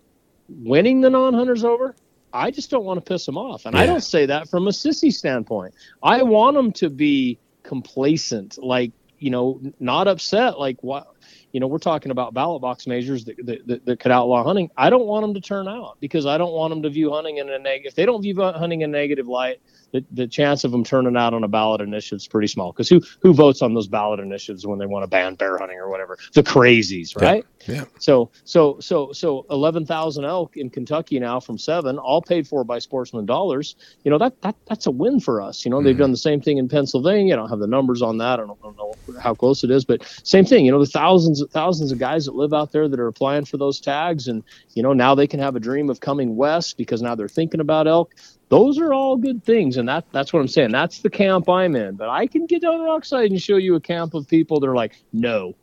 winning 0.50 1.02
the 1.02 1.10
non-hunters 1.10 1.64
over. 1.64 1.96
I 2.34 2.52
just 2.52 2.70
don't 2.70 2.84
want 2.84 3.04
to 3.04 3.14
piss 3.14 3.26
them 3.26 3.38
off, 3.38 3.66
and 3.66 3.76
yeah. 3.76 3.82
I 3.82 3.86
don't 3.86 4.04
say 4.04 4.26
that 4.26 4.50
from 4.50 4.68
a 4.68 4.72
sissy 4.72 5.12
standpoint. 5.12 5.74
I 6.04 6.24
want 6.24 6.56
them 6.56 6.72
to 6.74 6.90
be 6.90 7.40
complacent, 7.66 8.58
like 8.62 8.92
you 9.20 9.30
know, 9.30 9.62
not 9.80 10.08
upset. 10.08 10.60
Like 10.60 10.82
what? 10.84 11.16
you 11.56 11.62
know, 11.62 11.68
we're 11.68 11.78
talking 11.78 12.12
about 12.12 12.34
ballot 12.34 12.62
box 12.62 12.86
measures 12.86 13.24
that, 13.24 13.38
that, 13.46 13.86
that, 13.86 14.00
could 14.02 14.12
outlaw 14.12 14.44
hunting. 14.44 14.70
I 14.76 14.90
don't 14.90 15.06
want 15.06 15.24
them 15.24 15.34
to 15.36 15.40
turn 15.40 15.70
out 15.70 15.96
because 16.02 16.26
I 16.26 16.38
don't 16.38 16.52
want 16.52 16.72
them 16.72 16.84
to 16.84 16.90
view 16.90 17.12
hunting 17.12 17.38
in 17.38 17.50
a 17.50 17.58
negative. 17.58 17.92
If 17.92 17.96
they 17.96 18.06
don't 18.06 18.22
view 18.22 18.36
hunting 18.42 18.82
in 18.82 18.90
a 18.90 18.92
negative 18.92 19.28
light, 19.28 19.62
the, 19.96 20.06
the 20.12 20.28
chance 20.28 20.64
of 20.66 20.72
them 20.72 20.84
turning 20.84 21.16
out 21.16 21.34
on 21.34 21.44
a 21.44 21.48
ballot 21.48 21.80
initiative 21.80 22.18
is 22.18 22.28
pretty 22.28 22.48
small. 22.48 22.72
Because 22.72 22.90
who 22.90 23.02
who 23.22 23.34
votes 23.34 23.62
on 23.62 23.74
those 23.74 23.88
ballot 23.88 24.20
initiatives 24.20 24.68
when 24.68 24.78
they 24.78 24.86
want 24.86 25.04
to 25.04 25.08
ban 25.08 25.36
bear 25.36 25.58
hunting 25.58 25.78
or 25.78 25.90
whatever? 25.90 26.18
The 26.34 26.44
crazies, 26.44 27.20
right? 27.20 27.46
Yeah. 27.66 27.76
yeah. 27.76 27.86
So 28.00 28.30
so 28.44 28.78
so 28.82 29.14
so 29.14 29.46
eleven 29.50 29.86
thousand 29.86 30.26
elk 30.26 30.58
in 30.58 30.70
Kentucky 30.70 31.20
now 31.20 31.40
from 31.40 31.58
seven, 31.58 31.98
all 31.98 32.22
paid 32.22 32.48
for 32.48 32.64
by 32.64 32.80
sportsman 32.80 33.26
dollars. 33.26 33.76
You 34.04 34.12
know 34.12 34.18
that 34.18 34.42
that 34.42 34.56
that's 34.68 34.86
a 34.86 34.92
win 34.92 35.20
for 35.20 35.42
us. 35.42 35.64
You 35.64 35.72
know 35.72 35.78
mm-hmm. 35.78 35.86
they've 35.86 35.98
done 35.98 36.12
the 36.12 36.18
same 36.18 36.42
thing 36.42 36.58
in 36.58 36.68
Pennsylvania. 36.68 37.36
I 37.36 37.38
don't 37.38 37.50
have 37.50 37.60
the 37.60 37.68
numbers 37.68 38.02
on 38.02 38.18
that. 38.18 38.40
I 38.40 38.46
don't, 38.46 38.60
I 38.62 38.66
don't 38.66 38.78
know 38.78 39.20
how 39.22 39.34
close 39.34 39.64
it 39.64 39.72
is, 39.72 39.86
but 39.86 40.04
same 40.24 40.46
thing. 40.46 40.66
You 40.66 40.72
know 40.72 40.80
the 40.80 40.86
thousands 40.86 41.44
thousands 41.52 41.92
of 41.94 42.00
guys 42.00 42.26
that 42.26 42.36
live 42.36 42.54
out 42.54 42.74
there 42.74 42.90
that 42.90 43.00
are 43.00 43.08
applying 43.08 43.46
for 43.46 43.58
those 43.58 43.80
tags, 43.80 44.28
and 44.28 44.44
you 44.74 44.84
know 44.84 44.92
now 44.92 45.16
they 45.16 45.28
can 45.28 45.40
have 45.40 45.56
a 45.56 45.60
dream 45.60 45.90
of 45.90 46.02
coming 46.02 46.36
west 46.36 46.78
because 46.78 47.02
now 47.02 47.16
they're 47.16 47.30
thinking 47.30 47.62
about 47.62 47.88
elk 47.88 48.14
those 48.50 48.78
are 48.80 48.94
all 48.94 49.18
good 49.18 49.44
things 49.44 49.78
and 49.78 49.88
that 49.90 50.06
that's 50.12 50.32
what 50.32 50.40
i'm 50.40 50.48
saying. 50.48 50.72
That's 50.72 51.00
the 51.00 51.10
camp 51.10 51.50
i'm 51.50 51.76
in. 51.76 51.96
But 51.96 52.10
i 52.10 52.28
can 52.28 52.46
get 52.46 52.62
down 52.62 52.80
Rokslide 52.80 53.28
and 53.28 53.42
show 53.42 53.58
you 53.58 53.76
a 53.76 53.82
camp 53.82 54.14
of 54.14 54.28
people 54.28 54.60
that 54.60 54.68
are 54.68 54.76
like 54.76 54.96
no 55.14 55.56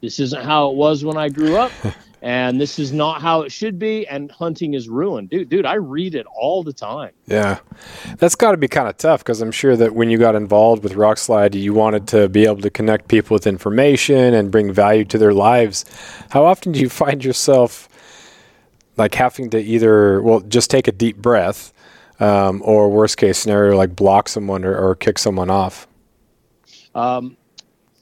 this 0.00 0.20
isn't 0.20 0.44
how 0.44 0.70
it 0.70 0.76
was 0.76 1.04
when 1.04 1.16
i 1.16 1.28
grew 1.28 1.56
up 1.56 1.72
and 2.22 2.60
this 2.60 2.78
is 2.78 2.92
not 2.92 3.20
how 3.22 3.42
it 3.42 3.52
should 3.52 3.78
be 3.78 4.06
and 4.08 4.30
hunting 4.30 4.74
is 4.74 4.88
ruined. 4.88 5.30
Dude 5.30 5.48
dude 5.48 5.66
i 5.66 5.74
read 5.74 6.14
it 6.14 6.26
all 6.34 6.62
the 6.62 6.72
time. 6.72 7.12
Yeah. 7.26 7.58
That's 8.18 8.34
got 8.34 8.52
to 8.52 8.56
be 8.56 8.68
kind 8.68 8.88
of 8.88 8.96
tough 8.96 9.20
because 9.20 9.40
i'm 9.40 9.52
sure 9.52 9.76
that 9.76 9.94
when 9.94 10.10
you 10.10 10.18
got 10.18 10.34
involved 10.34 10.82
with 10.82 10.94
Rokslide 10.94 11.54
you 11.54 11.74
wanted 11.74 12.08
to 12.08 12.28
be 12.28 12.44
able 12.44 12.62
to 12.62 12.70
connect 12.70 13.08
people 13.08 13.34
with 13.34 13.46
information 13.46 14.34
and 14.34 14.50
bring 14.50 14.72
value 14.72 15.04
to 15.06 15.18
their 15.18 15.34
lives. 15.34 15.84
How 16.30 16.44
often 16.44 16.72
do 16.72 16.80
you 16.80 16.88
find 16.88 17.24
yourself 17.24 17.88
like 18.96 19.14
having 19.14 19.50
to 19.50 19.58
either 19.58 20.20
well 20.22 20.40
just 20.40 20.70
take 20.70 20.88
a 20.88 20.92
deep 20.92 21.16
breath 21.16 21.72
um, 22.20 22.62
or 22.64 22.90
worst 22.90 23.16
case 23.16 23.38
scenario, 23.38 23.76
like 23.76 23.94
block 23.94 24.28
someone 24.28 24.64
or, 24.64 24.76
or 24.76 24.94
kick 24.94 25.18
someone 25.18 25.50
off? 25.50 25.86
Um, 26.94 27.36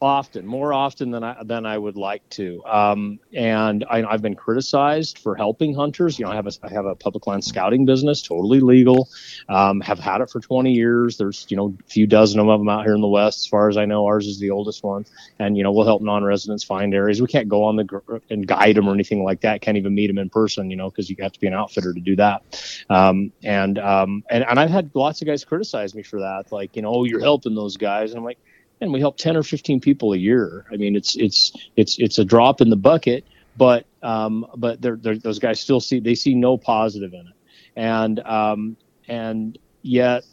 often, 0.04 0.46
more 0.46 0.72
often 0.72 1.10
than 1.10 1.24
I 1.24 1.42
than 1.42 1.64
I 1.64 1.78
would 1.78 1.96
like 1.96 2.28
to. 2.30 2.62
Um, 2.64 3.18
and 3.32 3.84
I, 3.88 4.02
have 4.10 4.22
been 4.22 4.34
criticized 4.34 5.18
for 5.18 5.34
helping 5.34 5.74
hunters. 5.74 6.18
You 6.18 6.26
know, 6.26 6.32
I 6.32 6.34
have 6.34 6.46
a 6.46 6.52
I 6.62 6.70
have 6.70 6.84
a 6.84 6.94
public 6.94 7.26
land 7.26 7.42
scouting 7.42 7.86
business, 7.86 8.20
totally 8.20 8.60
legal. 8.60 9.08
Um, 9.48 9.80
have 9.80 9.98
had 9.98 10.20
it 10.20 10.30
for 10.30 10.40
20 10.40 10.72
years. 10.72 11.16
There's 11.16 11.46
you 11.48 11.56
know 11.56 11.74
a 11.80 11.88
few 11.88 12.06
dozen 12.06 12.38
of 12.38 12.46
them 12.46 12.68
out 12.68 12.84
here 12.84 12.94
in 12.94 13.00
the 13.00 13.08
west, 13.08 13.40
as 13.40 13.46
far 13.46 13.68
as 13.68 13.76
I 13.76 13.86
know. 13.86 14.04
Ours 14.06 14.26
is 14.26 14.38
the 14.38 14.50
oldest 14.50 14.84
one, 14.84 15.06
and 15.38 15.56
you 15.56 15.62
know 15.62 15.72
we'll 15.72 15.86
help 15.86 16.02
non-residents 16.02 16.64
find 16.64 16.94
areas. 16.94 17.20
We 17.20 17.28
can't 17.28 17.48
go 17.48 17.64
on 17.64 17.76
the 17.76 17.84
gr- 17.84 18.18
and 18.28 18.46
guide 18.46 18.76
them 18.76 18.88
or 18.88 18.92
anything 18.92 19.24
like 19.24 19.40
that. 19.40 19.62
Can't 19.62 19.78
even 19.78 19.94
meet 19.94 20.08
them 20.08 20.18
in 20.18 20.28
person, 20.28 20.70
you 20.70 20.76
know, 20.76 20.90
because 20.90 21.08
you 21.08 21.16
have 21.20 21.32
to 21.32 21.40
be 21.40 21.46
an 21.46 21.54
outfitter 21.54 21.94
to 21.94 22.00
do 22.00 22.16
that. 22.16 22.42
Um, 22.90 23.32
and 23.42 23.78
um, 23.78 24.22
and 24.28 24.44
and 24.44 24.60
I've 24.60 24.70
had 24.70 24.90
lots 24.94 25.22
of 25.22 25.26
guys 25.26 25.44
criticize 25.44 25.94
me 25.94 26.02
for 26.02 26.20
that, 26.20 26.52
like 26.52 26.76
you 26.76 26.82
know, 26.82 26.94
oh, 26.94 27.04
you're 27.04 27.20
helping 27.20 27.54
those 27.54 27.78
guys, 27.78 28.10
and 28.10 28.18
I'm 28.18 28.24
like 28.24 28.38
and 28.80 28.92
we 28.92 29.00
help 29.00 29.16
10 29.16 29.36
or 29.36 29.42
15 29.42 29.80
people 29.80 30.12
a 30.12 30.16
year. 30.16 30.66
I 30.72 30.76
mean, 30.76 30.96
it's 30.96 31.16
it's 31.16 31.52
it's 31.76 31.98
it's 31.98 32.18
a 32.18 32.24
drop 32.24 32.60
in 32.60 32.70
the 32.70 32.76
bucket, 32.76 33.24
but 33.56 33.86
um, 34.02 34.46
but 34.56 34.80
they're, 34.80 34.96
they're, 34.96 35.18
those 35.18 35.38
guys 35.38 35.60
still 35.60 35.80
see 35.80 36.00
they 36.00 36.14
see 36.14 36.34
no 36.34 36.56
positive 36.56 37.12
in 37.12 37.20
it, 37.20 37.36
and 37.76 38.20
um, 38.20 38.76
and 39.08 39.58
yet 39.82 40.24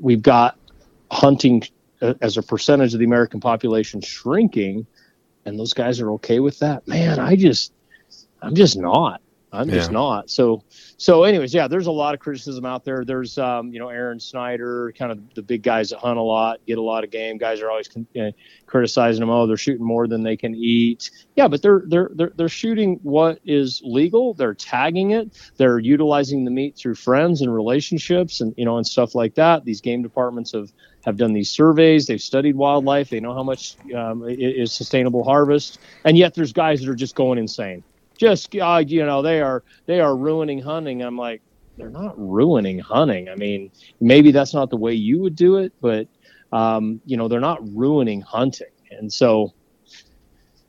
we've 0.00 0.22
got 0.22 0.58
hunting 1.10 1.62
uh, 2.02 2.14
as 2.20 2.36
a 2.36 2.42
percentage 2.42 2.92
of 2.94 3.00
the 3.00 3.06
American 3.06 3.40
population 3.40 4.00
shrinking, 4.00 4.86
and 5.44 5.58
those 5.58 5.72
guys 5.72 6.00
are 6.00 6.10
okay 6.12 6.40
with 6.40 6.58
that. 6.60 6.86
Man, 6.86 7.18
I 7.18 7.36
just 7.36 7.72
I'm 8.42 8.54
just 8.54 8.78
not. 8.78 9.20
I'm 9.54 9.68
yeah. 9.68 9.76
just 9.76 9.92
not. 9.92 10.30
So, 10.30 10.64
so 10.96 11.24
anyways, 11.24 11.54
yeah, 11.54 11.68
there's 11.68 11.86
a 11.86 11.92
lot 11.92 12.14
of 12.14 12.20
criticism 12.20 12.64
out 12.64 12.84
there. 12.84 13.04
There's, 13.04 13.38
um, 13.38 13.72
you 13.72 13.78
know, 13.78 13.88
Aron 13.88 14.20
Snyder, 14.20 14.92
kind 14.98 15.12
of 15.12 15.34
the 15.34 15.42
big 15.42 15.62
guys 15.62 15.90
that 15.90 15.98
hunt 15.98 16.18
a 16.18 16.22
lot, 16.22 16.60
get 16.66 16.78
a 16.78 16.82
lot 16.82 17.04
of 17.04 17.10
game. 17.10 17.38
Guys 17.38 17.60
are 17.60 17.70
always 17.70 17.88
con- 17.88 18.06
you 18.12 18.24
know, 18.24 18.32
criticizing 18.66 19.20
them. 19.20 19.30
Oh, 19.30 19.46
they're 19.46 19.56
shooting 19.56 19.84
more 19.84 20.06
than 20.06 20.22
they 20.22 20.36
can 20.36 20.54
eat. 20.54 21.10
Yeah, 21.36 21.48
but 21.48 21.62
they're 21.62 21.82
they're 21.86 22.10
they're 22.14 22.32
they're 22.36 22.48
shooting 22.48 23.00
what 23.02 23.38
is 23.44 23.80
legal. 23.84 24.34
They're 24.34 24.54
tagging 24.54 25.12
it. 25.12 25.30
They're 25.56 25.78
utilizing 25.78 26.44
the 26.44 26.50
meat 26.50 26.76
through 26.76 26.96
friends 26.96 27.40
and 27.40 27.54
relationships, 27.54 28.40
and 28.40 28.54
you 28.56 28.64
know, 28.64 28.76
and 28.76 28.86
stuff 28.86 29.14
like 29.14 29.34
that. 29.36 29.64
These 29.64 29.80
game 29.80 30.02
departments 30.02 30.52
have 30.52 30.72
have 31.04 31.16
done 31.16 31.32
these 31.32 31.50
surveys. 31.50 32.06
They've 32.06 32.20
studied 32.20 32.56
wildlife. 32.56 33.10
They 33.10 33.20
know 33.20 33.34
how 33.34 33.42
much 33.42 33.76
um, 33.94 34.24
is 34.26 34.72
sustainable 34.72 35.24
harvest, 35.24 35.78
and 36.04 36.16
yet 36.16 36.34
there's 36.34 36.52
guys 36.52 36.80
that 36.80 36.88
are 36.88 36.94
just 36.94 37.14
going 37.14 37.38
insane 37.38 37.82
just 38.18 38.54
uh, 38.56 38.82
you 38.86 39.04
know 39.04 39.22
they 39.22 39.40
are 39.40 39.62
they 39.86 40.00
are 40.00 40.16
ruining 40.16 40.60
hunting 40.60 41.02
i'm 41.02 41.16
like 41.16 41.42
they're 41.76 41.90
not 41.90 42.14
ruining 42.16 42.78
hunting 42.78 43.28
i 43.28 43.34
mean 43.34 43.70
maybe 44.00 44.30
that's 44.30 44.54
not 44.54 44.70
the 44.70 44.76
way 44.76 44.92
you 44.92 45.20
would 45.20 45.34
do 45.34 45.56
it 45.56 45.72
but 45.80 46.06
um, 46.52 47.00
you 47.04 47.16
know 47.16 47.26
they're 47.26 47.40
not 47.40 47.58
ruining 47.74 48.20
hunting 48.20 48.68
and 48.90 49.12
so 49.12 49.52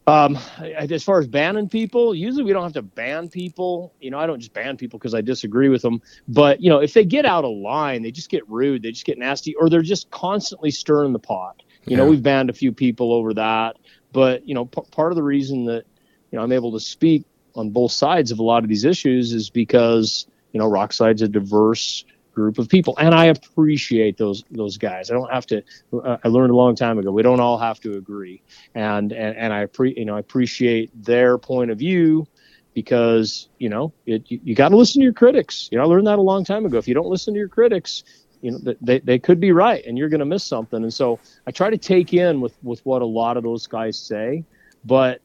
um, 0.07 0.37
as 0.59 1.03
far 1.03 1.19
as 1.19 1.27
banning 1.27 1.67
people, 1.67 2.13
usually 2.13 2.43
we 2.43 2.53
don't 2.53 2.61
have 2.61 2.73
to 2.73 2.83
ban 2.83 3.27
people. 3.27 3.95
You 3.99 4.11
know, 4.11 4.19
I 4.19 4.27
don't 4.27 4.39
just 4.39 4.53
ban 4.53 4.77
people 4.77 4.99
because 4.99 5.15
I 5.15 5.21
disagree 5.21 5.67
with 5.67 5.81
them. 5.81 5.99
But 6.27 6.61
you 6.61 6.69
know, 6.69 6.79
if 6.79 6.93
they 6.93 7.05
get 7.05 7.25
out 7.25 7.43
of 7.43 7.57
line, 7.57 8.03
they 8.03 8.11
just 8.11 8.29
get 8.29 8.47
rude, 8.47 8.83
they 8.83 8.91
just 8.91 9.05
get 9.05 9.17
nasty, 9.17 9.55
or 9.55 9.67
they're 9.67 9.81
just 9.81 10.09
constantly 10.11 10.69
stirring 10.69 11.11
the 11.11 11.19
pot. 11.19 11.55
You 11.85 11.91
yeah. 11.91 12.03
know, 12.03 12.09
we've 12.09 12.21
banned 12.21 12.51
a 12.51 12.53
few 12.53 12.71
people 12.71 13.13
over 13.13 13.33
that. 13.33 13.77
But 14.11 14.47
you 14.47 14.53
know, 14.53 14.65
p- 14.65 14.83
part 14.91 15.11
of 15.11 15.15
the 15.15 15.23
reason 15.23 15.65
that 15.65 15.85
you 16.31 16.37
know 16.37 16.43
I'm 16.43 16.51
able 16.51 16.73
to 16.73 16.79
speak 16.79 17.25
on 17.55 17.69
both 17.69 17.91
sides 17.91 18.31
of 18.31 18.39
a 18.39 18.43
lot 18.43 18.63
of 18.63 18.69
these 18.69 18.85
issues 18.85 19.33
is 19.33 19.49
because 19.49 20.27
you 20.51 20.59
know 20.59 20.69
Rokslide's 20.69 21.21
a 21.21 21.27
diverse 21.27 22.05
group 22.33 22.57
of 22.57 22.67
people, 22.67 22.95
and 22.97 23.15
I 23.15 23.25
appreciate 23.25 24.17
those 24.17 24.43
those 24.51 24.77
guys. 24.77 25.09
I 25.09 25.13
don't 25.13 25.31
have 25.31 25.45
to. 25.47 25.63
Uh, 25.93 26.17
I 26.23 26.27
learned 26.27 26.51
a 26.51 26.55
long 26.55 26.75
time 26.75 26.99
ago. 26.99 27.11
We 27.11 27.23
don't 27.23 27.39
all 27.39 27.57
have 27.57 27.79
to 27.81 27.97
agree, 27.97 28.41
and 28.73 29.11
and, 29.11 29.35
and 29.37 29.53
I 29.53 29.65
pre, 29.65 29.93
you 29.95 30.05
know 30.05 30.15
I 30.15 30.19
appreciate 30.19 30.91
their 31.03 31.37
point 31.37 31.71
of 31.71 31.79
view 31.79 32.27
because 32.73 33.49
you 33.57 33.69
know 33.69 33.93
it, 34.05 34.29
you, 34.29 34.39
you 34.43 34.55
got 34.55 34.69
to 34.69 34.77
listen 34.77 34.99
to 35.01 35.03
your 35.03 35.13
critics. 35.13 35.69
You 35.71 35.77
know 35.77 35.83
I 35.83 35.87
learned 35.87 36.07
that 36.07 36.19
a 36.19 36.21
long 36.21 36.43
time 36.43 36.65
ago. 36.65 36.77
If 36.77 36.87
you 36.87 36.93
don't 36.93 37.07
listen 37.07 37.33
to 37.33 37.39
your 37.39 37.49
critics, 37.49 38.03
you 38.41 38.51
know 38.51 38.75
they, 38.81 38.99
they 38.99 39.17
could 39.17 39.39
be 39.39 39.51
right 39.51 39.83
and 39.85 39.97
you're 39.97 40.09
going 40.09 40.19
to 40.19 40.25
miss 40.25 40.43
something 40.43 40.83
and 40.83 40.93
so 40.93 41.19
i 41.47 41.51
try 41.51 41.69
to 41.69 41.77
take 41.77 42.13
in 42.13 42.41
with 42.41 42.55
with 42.61 42.85
what 42.85 43.01
a 43.01 43.05
lot 43.05 43.37
of 43.37 43.43
those 43.43 43.65
guys 43.65 43.97
say 43.97 44.43
but 44.83 45.19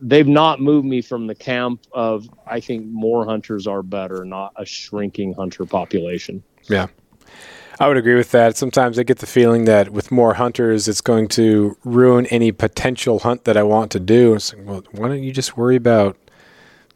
they've 0.00 0.28
not 0.28 0.60
moved 0.60 0.86
me 0.86 1.02
from 1.02 1.26
the 1.26 1.34
camp 1.34 1.86
of 1.92 2.28
I 2.46 2.60
think 2.60 2.86
more 2.86 3.24
hunters 3.24 3.66
are 3.66 3.82
better, 3.82 4.24
not 4.24 4.52
a 4.56 4.64
shrinking 4.64 5.34
hunter 5.34 5.64
population. 5.64 6.42
Yeah. 6.68 6.88
I 7.80 7.86
would 7.86 7.96
agree 7.96 8.16
with 8.16 8.32
that. 8.32 8.56
Sometimes 8.56 8.98
I 8.98 9.04
get 9.04 9.18
the 9.18 9.26
feeling 9.26 9.64
that 9.66 9.90
with 9.90 10.10
more 10.10 10.34
hunters, 10.34 10.88
it's 10.88 11.00
going 11.00 11.28
to 11.28 11.76
ruin 11.84 12.26
any 12.26 12.50
potential 12.50 13.20
hunt 13.20 13.44
that 13.44 13.56
I 13.56 13.62
want 13.62 13.92
to 13.92 14.00
do. 14.00 14.34
It's 14.34 14.52
like, 14.52 14.66
well, 14.66 14.82
why 14.92 15.08
don't 15.08 15.22
you 15.22 15.32
just 15.32 15.56
worry 15.56 15.76
about 15.76 16.16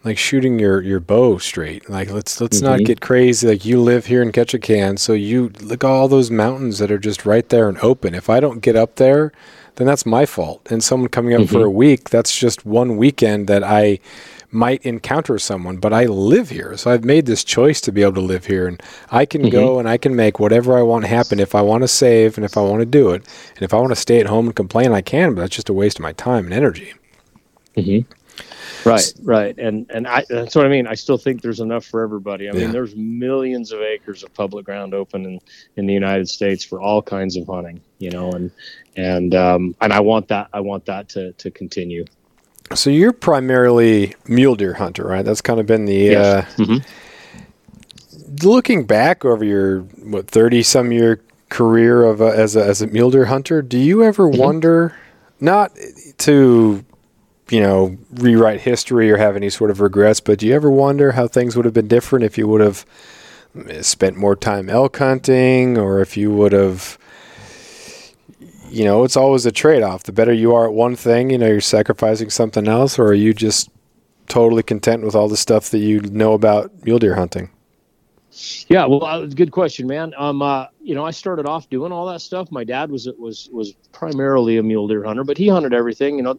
like 0.02 0.18
shooting 0.18 0.58
your, 0.58 0.82
your 0.82 0.98
bow 0.98 1.38
straight? 1.38 1.88
Like 1.88 2.10
let's 2.10 2.40
let's 2.40 2.58
mm-hmm. 2.58 2.66
not 2.66 2.80
get 2.80 3.00
crazy. 3.00 3.46
Like 3.46 3.64
you 3.64 3.80
live 3.80 4.06
here 4.06 4.22
in 4.22 4.32
Ketchikan, 4.32 4.98
so 4.98 5.12
you 5.12 5.52
look 5.60 5.84
all 5.84 6.08
those 6.08 6.32
mountains 6.32 6.78
that 6.78 6.90
are 6.90 6.98
just 6.98 7.24
right 7.24 7.48
there 7.48 7.68
and 7.68 7.78
open. 7.78 8.12
If 8.12 8.28
I 8.28 8.40
don't 8.40 8.58
get 8.58 8.74
up 8.74 8.96
there, 8.96 9.30
then 9.76 9.86
that's 9.86 10.06
my 10.06 10.26
fault. 10.26 10.70
And 10.70 10.82
someone 10.82 11.08
coming 11.08 11.34
up 11.34 11.42
mm-hmm. 11.42 11.54
for 11.54 11.64
a 11.64 11.70
week, 11.70 12.10
that's 12.10 12.36
just 12.36 12.66
one 12.66 12.96
weekend 12.96 13.46
that 13.48 13.64
I 13.64 13.98
might 14.52 14.84
encounter 14.84 15.38
someone, 15.38 15.78
but 15.78 15.92
I 15.94 16.04
live 16.04 16.50
here. 16.50 16.76
So 16.76 16.90
I've 16.90 17.04
made 17.04 17.24
this 17.24 17.42
choice 17.42 17.80
to 17.82 17.92
be 17.92 18.02
able 18.02 18.14
to 18.14 18.20
live 18.20 18.44
here 18.44 18.68
and 18.68 18.82
I 19.10 19.24
can 19.24 19.42
mm-hmm. 19.42 19.50
go 19.50 19.78
and 19.78 19.88
I 19.88 19.96
can 19.96 20.14
make 20.14 20.38
whatever 20.38 20.76
I 20.76 20.82
want 20.82 21.06
happen 21.06 21.40
if 21.40 21.54
I 21.54 21.62
want 21.62 21.82
to 21.82 21.88
save 21.88 22.36
and 22.36 22.44
if 22.44 22.56
I 22.56 22.60
want 22.60 22.80
to 22.80 22.86
do 22.86 23.10
it. 23.10 23.26
And 23.54 23.62
if 23.62 23.72
I 23.72 23.78
want 23.78 23.90
to 23.90 23.96
stay 23.96 24.20
at 24.20 24.26
home 24.26 24.46
and 24.46 24.54
complain, 24.54 24.92
I 24.92 25.00
can, 25.00 25.34
but 25.34 25.40
that's 25.40 25.56
just 25.56 25.70
a 25.70 25.72
waste 25.72 25.98
of 25.98 26.02
my 26.02 26.12
time 26.12 26.44
and 26.44 26.54
energy. 26.54 26.92
Mm-hmm. 27.76 28.12
Right, 28.84 29.12
right, 29.22 29.56
and 29.58 29.88
and 29.90 30.08
I, 30.08 30.24
that's 30.28 30.56
what 30.56 30.66
I 30.66 30.68
mean. 30.68 30.88
I 30.88 30.94
still 30.94 31.18
think 31.18 31.40
there's 31.40 31.60
enough 31.60 31.84
for 31.84 32.02
everybody. 32.02 32.48
I 32.48 32.52
yeah. 32.52 32.62
mean, 32.62 32.72
there's 32.72 32.96
millions 32.96 33.70
of 33.70 33.80
acres 33.80 34.24
of 34.24 34.34
public 34.34 34.64
ground 34.64 34.92
open 34.92 35.24
in 35.24 35.40
in 35.76 35.86
the 35.86 35.92
United 35.92 36.28
States 36.28 36.64
for 36.64 36.80
all 36.80 37.00
kinds 37.00 37.36
of 37.36 37.46
hunting. 37.46 37.80
You 38.02 38.10
know, 38.10 38.32
and 38.32 38.50
and 38.96 39.34
um, 39.34 39.74
and 39.80 39.92
I 39.92 40.00
want 40.00 40.28
that. 40.28 40.48
I 40.52 40.60
want 40.60 40.86
that 40.86 41.08
to 41.10 41.32
to 41.32 41.50
continue. 41.50 42.04
So 42.74 42.90
you're 42.90 43.12
primarily 43.12 44.14
mule 44.26 44.54
deer 44.54 44.74
hunter, 44.74 45.04
right? 45.04 45.24
That's 45.24 45.40
kind 45.40 45.60
of 45.60 45.66
been 45.66 45.84
the. 45.84 45.94
Yes. 45.94 46.58
Uh, 46.58 46.62
mm-hmm. 46.62 48.46
Looking 48.46 48.86
back 48.86 49.24
over 49.24 49.44
your 49.44 49.80
what 49.80 50.28
thirty 50.28 50.62
some 50.62 50.90
year 50.90 51.22
career 51.48 52.02
of 52.02 52.20
a, 52.20 52.34
as 52.36 52.56
a 52.56 52.64
as 52.64 52.82
a 52.82 52.86
mule 52.86 53.10
deer 53.10 53.26
hunter, 53.26 53.62
do 53.62 53.78
you 53.78 54.02
ever 54.02 54.28
mm-hmm. 54.28 54.40
wonder, 54.40 54.96
not 55.40 55.76
to 56.18 56.84
you 57.50 57.60
know, 57.60 57.98
rewrite 58.14 58.62
history 58.62 59.10
or 59.10 59.18
have 59.18 59.36
any 59.36 59.50
sort 59.50 59.70
of 59.70 59.80
regrets, 59.80 60.20
but 60.20 60.38
do 60.38 60.46
you 60.46 60.54
ever 60.54 60.70
wonder 60.70 61.12
how 61.12 61.28
things 61.28 61.54
would 61.54 61.66
have 61.66 61.74
been 61.74 61.86
different 61.86 62.24
if 62.24 62.38
you 62.38 62.48
would 62.48 62.62
have 62.62 62.86
spent 63.82 64.16
more 64.16 64.34
time 64.34 64.70
elk 64.70 64.96
hunting 64.96 65.76
or 65.76 66.00
if 66.00 66.16
you 66.16 66.30
would 66.30 66.52
have 66.52 66.96
you 68.72 68.84
know, 68.84 69.04
it's 69.04 69.16
always 69.16 69.46
a 69.46 69.52
trade 69.52 69.82
off. 69.82 70.04
The 70.04 70.12
better 70.12 70.32
you 70.32 70.54
are 70.54 70.66
at 70.66 70.72
one 70.72 70.96
thing, 70.96 71.30
you 71.30 71.38
know, 71.38 71.46
you're 71.46 71.60
sacrificing 71.60 72.30
something 72.30 72.66
else, 72.66 72.98
or 72.98 73.06
are 73.06 73.14
you 73.14 73.34
just 73.34 73.70
totally 74.28 74.62
content 74.62 75.04
with 75.04 75.14
all 75.14 75.28
the 75.28 75.36
stuff 75.36 75.70
that 75.70 75.78
you 75.78 76.00
know 76.00 76.32
about 76.32 76.70
mule 76.84 76.98
deer 76.98 77.14
hunting? 77.14 77.50
Yeah, 78.68 78.86
well, 78.86 79.04
uh, 79.04 79.26
good 79.26 79.50
question, 79.50 79.86
man. 79.86 80.14
Um, 80.16 80.40
uh, 80.40 80.66
you 80.80 80.94
know, 80.94 81.04
I 81.04 81.10
started 81.10 81.46
off 81.46 81.68
doing 81.68 81.92
all 81.92 82.06
that 82.06 82.20
stuff. 82.20 82.50
My 82.50 82.64
dad 82.64 82.90
was 82.90 83.06
was 83.18 83.50
was 83.52 83.74
primarily 83.92 84.56
a 84.56 84.62
mule 84.62 84.88
deer 84.88 85.04
hunter, 85.04 85.22
but 85.22 85.36
he 85.36 85.48
hunted 85.48 85.74
everything. 85.74 86.16
You 86.16 86.22
know, 86.22 86.38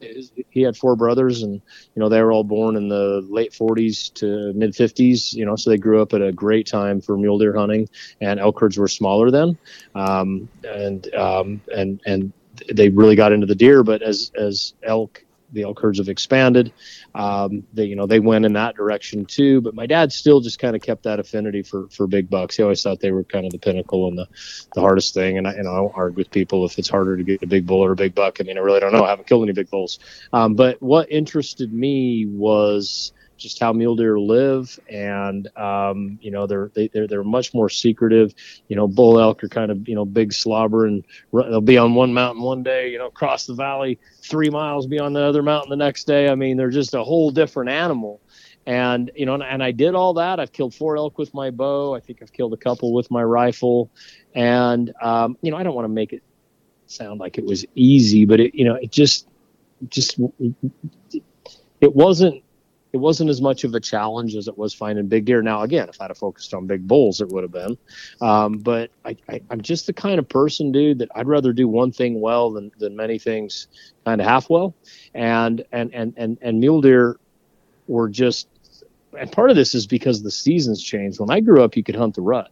he 0.50 0.62
had 0.62 0.76
four 0.76 0.96
brothers, 0.96 1.44
and 1.44 1.54
you 1.54 2.00
know 2.00 2.10
they 2.10 2.22
were 2.22 2.32
all 2.32 2.44
born 2.44 2.76
in 2.76 2.88
the 2.90 3.26
late 3.30 3.52
40s 3.52 4.12
to 4.16 4.54
mid 4.54 4.72
50s. 4.72 5.34
You 5.34 5.46
know, 5.46 5.56
so 5.56 5.70
they 5.70 5.78
grew 5.78 6.02
up 6.02 6.14
at 6.14 6.22
a 6.22 6.32
great 6.32 6.66
time 6.66 7.00
for 7.00 7.16
mule 7.16 7.38
deer 7.38 7.56
hunting, 7.56 7.88
and 8.22 8.40
elk 8.40 8.60
herds 8.60 8.78
were 8.78 8.88
smaller 8.88 9.30
then, 9.30 9.58
um, 9.94 10.50
and 10.64 11.14
um, 11.14 11.62
and 11.76 12.02
and 12.08 12.34
they 12.72 12.90
really 12.90 13.16
got 13.16 13.32
into 13.32 13.46
the 13.46 13.56
deer. 13.56 13.84
But 13.84 14.02
as 14.02 14.32
as 14.36 14.74
elk 14.82 15.24
the 15.54 15.64
elk 15.64 15.80
herds 15.80 16.00
have 16.00 16.10
expanded. 16.10 16.74
Um, 17.16 17.64
they, 17.74 17.86
you 17.86 17.96
know, 17.96 18.08
they 18.08 18.20
went 18.20 18.46
in 18.46 18.54
that 18.54 18.76
direction 18.76 19.26
too. 19.26 19.62
But 19.62 19.76
my 19.76 19.86
dad 19.86 20.12
still 20.12 20.42
just 20.42 20.60
kind 20.60 20.76
of 20.76 20.82
kept 20.82 21.04
that 21.04 21.20
affinity 21.20 21.64
for 21.64 21.88
for 21.90 22.08
big 22.08 22.30
bucks. 22.30 22.58
He 22.58 22.64
always 22.64 22.82
thought 22.82 23.00
they 23.00 23.12
were 23.12 23.24
kind 23.24 23.46
of 23.46 23.52
the 23.52 23.60
pinnacle 23.60 24.08
and 24.08 24.18
the, 24.18 24.28
the 24.74 24.82
hardest 24.82 25.14
thing. 25.14 25.38
And 25.38 25.48
I, 25.48 25.54
and 25.54 25.68
I 25.68 25.76
don't 25.76 25.94
argue 25.96 26.18
with 26.18 26.32
people 26.32 26.66
if 26.66 26.78
it's 26.78 26.90
harder 26.90 27.18
to 27.18 27.24
get 27.24 27.44
a 27.44 27.48
big 27.48 27.66
bull 27.66 27.84
or 27.84 27.92
a 27.92 27.96
big 27.96 28.16
buck. 28.16 28.38
I 28.40 28.44
mean, 28.44 28.58
I 28.58 28.62
really 28.62 28.80
don't 28.80 28.92
know. 28.92 29.04
I 29.04 29.10
haven't 29.10 29.28
killed 29.28 29.44
any 29.44 29.54
big 29.54 29.70
bulls. 29.70 30.00
Um, 30.34 30.56
but 30.56 30.82
what 30.82 31.12
interested 31.12 31.72
me 31.72 32.26
was 32.26 33.14
just 33.38 33.60
how 33.60 33.74
mule 33.74 33.96
deer 33.96 34.20
live, 34.20 34.80
and 34.90 35.48
um, 35.58 36.18
you 36.22 36.32
know 36.32 36.48
they're 36.48 36.72
they, 36.74 36.86
are 36.86 36.90
they 36.94 37.08
they're 37.08 37.24
much 37.24 37.54
more 37.54 37.70
secretive. 37.70 38.34
You 38.68 38.76
know, 38.76 38.88
bull 38.88 39.20
elk 39.20 39.44
are 39.44 39.50
kind 39.50 39.72
of 39.72 39.88
you 39.88 39.96
know 39.96 40.06
big 40.06 40.34
slobber, 40.34 40.86
and 40.86 41.04
they'll 41.32 41.62
be 41.62 41.78
on 41.78 41.96
one 41.96 42.14
mountain 42.14 42.44
one 42.44 42.64
day, 42.64 42.92
you 42.92 42.98
know, 42.98 43.08
across 43.08 43.46
the 43.46 43.54
valley 43.54 44.00
three 44.22 44.50
miles, 44.50 44.88
beyond 44.88 45.16
the 45.16 45.22
other 45.22 45.44
mountain 45.44 45.70
the 45.70 45.76
next 45.76 46.06
day. 46.06 46.30
I 46.30 46.36
mean, 46.36 46.58
they're 46.58 46.70
just 46.70 46.94
a 46.94 47.04
whole 47.04 47.32
different 47.32 47.70
animal. 47.70 48.22
And 48.66 49.12
you 49.16 49.26
know, 49.26 49.36
and 49.36 49.62
I 49.62 49.72
did 49.72 49.94
all 49.94 50.14
that. 50.16 50.40
I've 50.40 50.54
killed 50.54 50.74
four 50.74 50.96
elk 50.96 51.18
with 51.18 51.34
my 51.34 51.52
bow. 51.52 51.96
I 51.96 52.00
think 52.00 52.22
I've 52.22 52.32
killed 52.32 52.54
a 52.54 52.58
couple 52.58 52.94
with 52.94 53.12
my 53.12 53.24
rifle. 53.24 53.92
And 54.34 54.94
um, 55.02 55.38
you 55.42 55.52
know, 55.52 55.58
I 55.58 55.64
don't 55.64 55.76
want 55.76 55.86
to 55.86 55.90
make 55.90 56.14
it 56.14 56.24
sound 56.86 57.20
like 57.20 57.38
it 57.38 57.46
was 57.46 57.66
easy, 57.76 58.26
but 58.26 58.40
it 58.40 58.56
you 58.56 58.64
know, 58.64 58.76
it 58.76 58.92
just 58.92 59.28
just 59.90 60.18
it 61.82 61.94
wasn't 61.96 62.42
it 62.94 62.98
wasn't 62.98 63.28
as 63.32 63.42
much 63.42 63.64
of 63.64 63.74
a 63.74 63.80
challenge 63.80 64.36
as 64.36 64.48
it 64.48 64.56
was 64.56 64.72
finding 64.72 65.08
big 65.08 65.26
deer. 65.26 65.42
Now, 65.42 65.64
again, 65.64 65.90
if 65.90 66.00
I'd 66.00 66.12
have 66.12 66.18
focused 66.18 66.54
on 66.54 66.68
big 66.68 66.88
bulls, 66.88 67.22
it 67.22 67.30
would 67.30 67.44
have 67.44 67.52
been. 67.52 67.76
Um, 68.22 68.60
but 68.60 68.92
I, 69.04 69.18
am 69.50 69.62
just 69.62 69.88
the 69.88 69.94
kind 69.94 70.20
of 70.20 70.30
person, 70.30 70.72
dude, 70.72 71.00
that 71.00 71.10
I'd 71.16 71.28
rather 71.28 71.54
do 71.54 71.68
one 71.68 71.92
thing 71.92 72.22
well 72.22 72.52
than, 72.52 72.72
than 72.78 72.96
many 72.96 73.18
things 73.18 73.68
kind 74.06 74.22
of 74.22 74.28
half 74.28 74.48
well. 74.48 74.76
And, 75.16 75.66
and, 75.72 75.92
and, 75.92 76.14
and, 76.18 76.38
and 76.44 76.60
mule 76.60 76.82
deer 76.82 77.20
were 77.88 78.10
just, 78.10 78.48
and 79.20 79.32
part 79.32 79.50
of 79.50 79.56
this 79.56 79.74
is 79.74 79.88
because 79.88 80.22
the 80.22 80.32
seasons 80.32 80.82
changed. 80.82 81.20
When 81.20 81.32
I 81.32 81.40
grew 81.40 81.64
up, 81.64 81.76
you 81.76 81.84
could 81.84 81.96
hunt 81.96 82.14
the 82.14 82.22
rut 82.22 82.52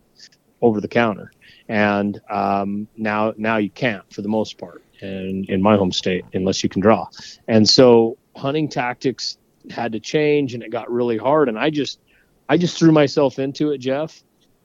over 0.63 0.81
the 0.81 0.87
counter. 0.87 1.31
And 1.69 2.19
um, 2.31 2.87
now, 2.97 3.33
now 3.37 3.57
you 3.57 3.69
can't 3.69 4.11
for 4.11 4.23
the 4.23 4.27
most 4.27 4.57
part 4.57 4.83
in, 5.01 5.45
in 5.49 5.61
my 5.61 5.77
home 5.77 5.91
state, 5.91 6.25
unless 6.33 6.63
you 6.63 6.69
can 6.69 6.81
draw. 6.81 7.07
And 7.47 7.69
so 7.69 8.17
hunting 8.35 8.67
tactics 8.67 9.37
had 9.69 9.91
to 9.91 9.99
change 9.99 10.53
and 10.53 10.63
it 10.63 10.71
got 10.71 10.91
really 10.91 11.17
hard 11.17 11.49
and 11.49 11.57
i 11.57 11.69
just 11.69 11.99
i 12.49 12.57
just 12.57 12.77
threw 12.77 12.91
myself 12.91 13.39
into 13.39 13.71
it 13.71 13.77
jeff 13.77 14.23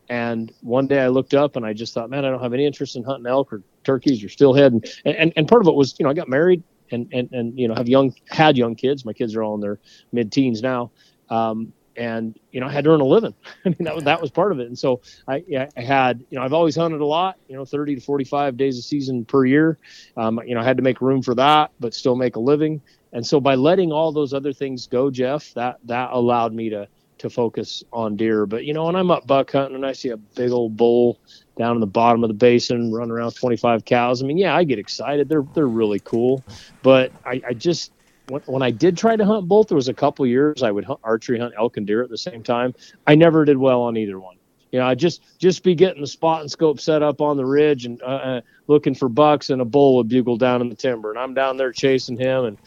and 0.08 0.52
one 0.60 0.86
day 0.86 1.00
i 1.00 1.08
looked 1.08 1.34
up 1.34 1.56
and 1.56 1.66
i 1.66 1.72
just 1.72 1.92
thought 1.92 2.10
man 2.10 2.24
i 2.24 2.30
don't 2.30 2.42
have 2.42 2.54
any 2.54 2.64
interest 2.64 2.96
in 2.96 3.02
hunting 3.02 3.26
elk 3.26 3.52
or 3.52 3.62
turkeys 3.84 4.22
or 4.22 4.28
steelhead 4.28 4.72
and 4.72 4.86
and, 5.04 5.32
and 5.36 5.48
part 5.48 5.60
of 5.60 5.68
it 5.68 5.74
was 5.74 5.94
you 5.98 6.04
know 6.04 6.10
i 6.10 6.14
got 6.14 6.28
married 6.28 6.62
and 6.90 7.08
and 7.12 7.28
and 7.32 7.58
you 7.58 7.68
know 7.68 7.74
have 7.74 7.88
young 7.88 8.14
had 8.28 8.56
young 8.56 8.74
kids 8.74 9.04
my 9.04 9.12
kids 9.12 9.34
are 9.34 9.42
all 9.42 9.54
in 9.54 9.60
their 9.60 9.78
mid-teens 10.12 10.62
now 10.62 10.90
um, 11.28 11.72
and 11.96 12.38
you 12.50 12.60
know 12.60 12.66
I 12.66 12.72
had 12.72 12.84
to 12.84 12.90
earn 12.90 13.00
a 13.00 13.04
living. 13.04 13.34
I 13.64 13.70
mean 13.70 13.84
that 13.84 13.94
was 13.94 14.04
that 14.04 14.20
was 14.20 14.30
part 14.30 14.52
of 14.52 14.60
it. 14.60 14.66
And 14.66 14.78
so 14.78 15.00
I, 15.26 15.68
I 15.76 15.80
had 15.80 16.24
you 16.30 16.38
know 16.38 16.44
I've 16.44 16.52
always 16.52 16.76
hunted 16.76 17.00
a 17.00 17.06
lot. 17.06 17.36
You 17.48 17.56
know, 17.56 17.64
30 17.64 17.96
to 17.96 18.00
45 18.00 18.56
days 18.56 18.78
a 18.78 18.82
season 18.82 19.24
per 19.24 19.44
year. 19.44 19.78
Um, 20.16 20.40
you 20.46 20.54
know 20.54 20.60
I 20.60 20.64
had 20.64 20.76
to 20.76 20.82
make 20.82 21.00
room 21.00 21.22
for 21.22 21.34
that, 21.34 21.72
but 21.80 21.94
still 21.94 22.16
make 22.16 22.36
a 22.36 22.40
living. 22.40 22.80
And 23.12 23.26
so 23.26 23.40
by 23.40 23.54
letting 23.54 23.92
all 23.92 24.12
those 24.12 24.34
other 24.34 24.52
things 24.52 24.86
go, 24.86 25.10
Jeff, 25.10 25.54
that 25.54 25.78
that 25.84 26.10
allowed 26.12 26.52
me 26.52 26.70
to 26.70 26.88
to 27.18 27.30
focus 27.30 27.82
on 27.92 28.16
deer. 28.16 28.46
But 28.46 28.64
you 28.64 28.74
know, 28.74 28.84
when 28.84 28.96
I'm 28.96 29.10
up 29.10 29.26
buck 29.26 29.50
hunting 29.52 29.76
and 29.76 29.86
I 29.86 29.92
see 29.92 30.10
a 30.10 30.16
big 30.16 30.50
old 30.50 30.76
bull 30.76 31.18
down 31.56 31.76
in 31.76 31.80
the 31.80 31.86
bottom 31.86 32.22
of 32.22 32.28
the 32.28 32.34
basin 32.34 32.92
running 32.92 33.10
around 33.10 33.34
25 33.34 33.84
cows, 33.84 34.22
I 34.22 34.26
mean, 34.26 34.38
yeah, 34.38 34.54
I 34.54 34.64
get 34.64 34.78
excited. 34.78 35.28
They're 35.28 35.46
they're 35.54 35.66
really 35.66 36.00
cool. 36.00 36.44
But 36.82 37.12
I, 37.24 37.40
I 37.48 37.52
just 37.54 37.92
when, 38.28 38.62
I 38.62 38.70
did 38.70 38.98
try 38.98 39.16
to 39.16 39.24
hunt 39.24 39.46
both, 39.46 39.68
there 39.68 39.76
was 39.76 39.88
a 39.88 39.94
couple 39.94 40.26
years 40.26 40.62
I 40.62 40.70
would 40.70 40.84
hunt, 40.84 41.00
archery 41.04 41.38
hunt 41.38 41.54
elk 41.56 41.76
and 41.76 41.86
deer 41.86 42.02
at 42.02 42.10
the 42.10 42.18
same 42.18 42.42
time. 42.42 42.74
I 43.06 43.14
never 43.14 43.44
did 43.44 43.56
well 43.56 43.82
on 43.82 43.96
either 43.96 44.18
one. 44.18 44.35
You 44.72 44.80
know, 44.80 44.86
I 44.86 44.94
just 44.94 45.22
just 45.38 45.62
be 45.62 45.74
getting 45.74 46.00
the 46.00 46.06
spot 46.06 46.40
and 46.40 46.50
scope 46.50 46.80
set 46.80 47.02
up 47.02 47.20
on 47.20 47.36
the 47.36 47.46
ridge 47.46 47.86
and 47.86 48.02
uh, 48.02 48.06
uh, 48.06 48.40
looking 48.66 48.94
for 48.94 49.08
bucks, 49.08 49.50
and 49.50 49.60
a 49.60 49.64
bull 49.64 49.96
would 49.96 50.08
bugle 50.08 50.36
down 50.36 50.60
in 50.60 50.68
the 50.68 50.74
timber, 50.74 51.10
and 51.10 51.18
I'm 51.18 51.34
down 51.34 51.56
there 51.56 51.72
chasing 51.72 52.16
him 52.16 52.44
and 52.44 52.58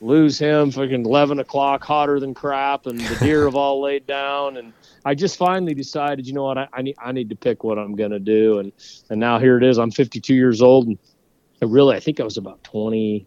lose 0.00 0.38
him 0.38 0.70
fucking 0.70 1.06
11 1.06 1.38
o'clock 1.38 1.82
hotter 1.82 2.20
than 2.20 2.34
crap 2.34 2.86
and 2.86 3.00
the 3.00 3.16
deer 3.24 3.44
have 3.44 3.54
all 3.54 3.80
laid 3.80 4.06
down. 4.06 4.56
And 4.56 4.72
i 5.04 5.14
just 5.14 5.36
finally 5.36 5.74
decided 5.74 6.26
you 6.26 6.34
know 6.34 6.44
what? 6.44 6.58
I, 6.58 6.68
I 6.72 6.82
need 6.82 6.96
i 6.98 7.12
need 7.12 7.30
to 7.30 7.36
pick 7.36 7.64
what 7.64 7.78
i'm 7.78 7.96
to 7.96 8.18
do. 8.18 8.58
And 8.58 8.72
and 9.10 9.20
now 9.20 9.38
here 9.38 9.56
it 9.56 9.64
is. 9.64 9.78
I'm 9.78 9.90
52 9.90 10.34
years 10.34 10.62
old 10.62 10.88
and 10.88 10.98
I 11.62 11.64
really 11.64 11.96
i 11.96 12.00
think 12.00 12.20
i 12.20 12.24
was 12.24 12.36
about 12.36 12.62
20 12.64 13.26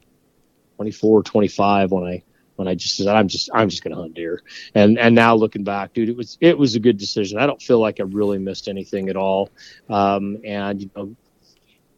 24 0.78 1.24
25 1.24 1.92
when 1.92 2.04
i 2.04 2.24
when 2.62 2.68
i 2.68 2.76
just 2.76 2.96
said 2.96 3.08
i'm 3.08 3.28
just 3.28 3.50
i'm 3.54 3.68
just 3.68 3.84
going 3.84 3.94
to 3.94 4.00
hunt 4.00 4.14
deer 4.14 4.44
and 4.76 5.00
and 5.00 5.16
now 5.16 5.34
looking 5.34 5.64
back 5.64 5.92
dude 5.94 6.10
it 6.10 6.16
was 6.16 6.38
it 6.40 6.56
was 6.56 6.76
a 6.76 6.80
good 6.80 6.98
decision 6.98 7.40
i 7.40 7.48
don't 7.48 7.62
feel 7.62 7.80
like 7.80 8.00
i 8.00 8.04
really 8.04 8.38
missed 8.38 8.68
anything 8.68 9.10
at 9.10 9.18
all 9.18 9.50
um, 9.90 10.38
and 10.46 10.82
you 10.82 10.90
know 10.96 11.16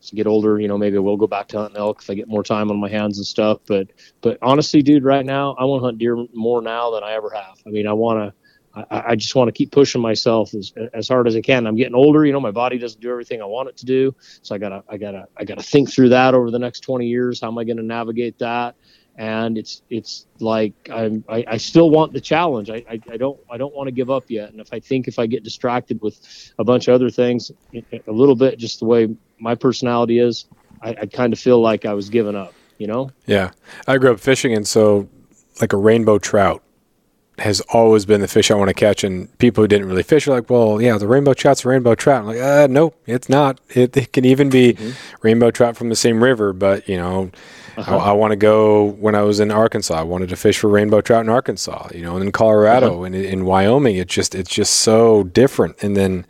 to 0.07 0.16
get 0.16 0.28
older, 0.28 0.59
you 0.59 0.68
know, 0.68 0.78
maybe 0.78 0.97
I 0.97 0.99
will 0.99 1.18
go 1.18 1.28
back 1.28 1.47
to 1.49 1.59
hunting 1.59 1.78
elk 1.78 2.01
if 2.01 2.09
I 2.09 2.14
get 2.14 2.28
more 2.28 2.43
time 2.43 2.70
on 2.70 2.78
my 2.80 2.89
hands 2.89 3.18
and 3.18 3.26
stuff. 3.26 3.59
But 3.66 3.89
but 4.22 4.38
honestly, 4.41 4.82
dude, 4.82 5.03
right 5.03 5.26
now 5.26 5.55
I 5.57 5.66
want 5.66 5.82
to 5.82 5.86
hunt 5.86 5.97
deer 5.97 6.18
more 6.34 6.61
now 6.61 6.91
than 6.91 7.03
I 7.03 7.14
ever 7.14 7.30
have. 7.30 7.57
I 7.66 7.70
mean, 7.70 7.88
I 7.88 7.93
want 7.93 8.20
to. 8.20 8.34
I, 8.76 9.11
I, 9.11 9.16
just 9.16 9.36
want 9.36 9.49
to 9.49 9.51
keep 9.51 9.72
pushing 9.72 10.01
myself 10.01 10.55
as, 10.55 10.74
as 10.95 11.07
hard 11.07 11.28
as 11.28 11.36
I 11.36 11.41
can. 11.41 11.68
I'm 11.68 11.76
getting 11.76 11.93
older, 11.93 12.26
you 12.26 12.34
know, 12.34 12.39
my 12.39 12.49
body 12.49 12.80
doesn't 12.80 12.99
do 12.99 13.11
everything 13.11 13.39
I 13.39 13.45
want 13.45 13.70
it 13.70 13.78
to 13.78 13.86
do. 13.86 14.16
So 14.41 14.55
I 14.55 14.57
gotta, 14.57 14.84
I 14.89 14.97
gotta, 14.97 15.28
I 15.38 15.43
gotta 15.43 15.61
think 15.61 15.91
through 15.91 16.09
that 16.09 16.34
over 16.34 16.49
the 16.49 16.57
next 16.57 16.80
20 16.80 17.05
years. 17.05 17.39
How 17.39 17.49
am 17.49 17.59
I 17.59 17.66
going 17.66 17.78
to 17.78 17.84
navigate 17.84 18.39
that? 18.39 18.76
And 19.18 19.57
it's 19.57 19.84
it's 19.89 20.26
like 20.39 20.74
I'm, 20.91 21.24
I, 21.30 21.45
I 21.47 21.57
still 21.57 21.89
want 21.89 22.14
the 22.14 22.22
challenge. 22.22 22.70
I, 22.70 22.84
I, 22.89 22.99
I 23.11 23.18
don't 23.18 23.39
I 23.49 23.57
don't 23.57 23.74
want 23.74 23.88
to 23.88 23.91
give 23.91 24.09
up 24.09 24.26
yet. 24.28 24.51
And 24.51 24.59
if 24.59 24.74
I 24.74 24.80
think 24.80 25.07
if 25.07 25.20
I 25.20 25.28
get 25.28 25.43
distracted 25.43 26.01
with 26.01 26.51
a 26.57 26.64
bunch 26.64 26.88
of 26.88 26.95
other 26.95 27.09
things, 27.09 27.51
a 27.74 28.11
little 28.11 28.36
bit 28.36 28.57
just 28.57 28.80
the 28.80 28.86
way 28.86 29.16
my 29.39 29.55
personality 29.55 30.20
is, 30.20 30.45
I, 30.82 30.89
I 31.01 31.05
kind 31.05 31.34
of 31.34 31.39
feel 31.39 31.61
like 31.61 31.86
I 31.86 31.93
was 31.93 32.09
giving 32.09 32.36
up. 32.36 32.53
You 32.80 32.88
know? 32.88 33.11
Yeah, 33.28 33.51
I 33.88 33.97
grew 33.97 34.11
up 34.11 34.20
fishing, 34.20 34.53
and 34.53 34.68
so 34.68 35.07
like 35.61 35.74
a 35.74 35.78
rainbow 35.78 36.18
trout 36.18 36.64
has 37.39 37.61
always 37.61 38.05
been 38.05 38.22
the 38.22 38.28
fish 38.28 38.51
I 38.51 38.55
want 38.55 38.70
to 38.70 38.74
catch. 38.74 39.03
And 39.03 39.36
people 39.38 39.64
who 39.64 39.68
didn't 39.68 39.88
really 39.88 40.03
fish 40.03 40.28
are 40.28 40.32
like, 40.32 40.49
well, 40.49 40.82
yeah, 40.82 40.97
the 40.97 41.07
rainbow 41.07 41.34
trout's 41.34 41.66
a 41.66 41.70
rainbow 41.70 41.95
trout. 41.95 42.22
I'm 42.22 42.28
like, 42.28 42.39
uh, 42.39 42.68
nope, 42.70 42.95
it's 43.05 43.28
not. 43.28 43.59
It, 43.70 43.95
it 43.95 44.14
can 44.14 44.26
even 44.26 44.49
be 44.49 44.74
mm-hmm. 44.74 44.91
rainbow 45.22 45.49
trout 45.51 45.78
from 45.78 45.89
the 45.89 45.95
same 45.95 46.24
river, 46.24 46.51
but 46.53 46.88
you 46.89 46.97
know 46.97 47.32
uh-huh. 47.78 47.98
I, 47.98 48.10
I 48.10 48.12
want 48.14 48.32
to 48.32 48.36
go 48.36 48.86
when 48.86 49.16
I 49.16 49.22
was 49.22 49.40
in 49.40 49.52
Arkansas. 49.52 49.96
I 49.96 50.04
wanted 50.04 50.30
to 50.30 50.36
fish 50.36 50.60
for 50.60 50.68
rainbow 50.68 51.02
trout 51.02 51.24
in 51.24 51.30
Arkansas, 51.30 51.90
you 51.94 52.02
know, 52.02 52.16
and 52.16 52.24
in 52.24 52.32
Colorado 52.32 52.96
uh-huh. 52.96 53.04
and 53.04 53.16
in 53.16 53.46
Wyoming. 53.46 53.96
It's 53.96 54.14
just 54.14 54.36
it's 54.36 54.50
just 54.50 54.76
so 54.76 55.24
different, 55.24 55.82
and 55.82 55.96
then 55.96 56.26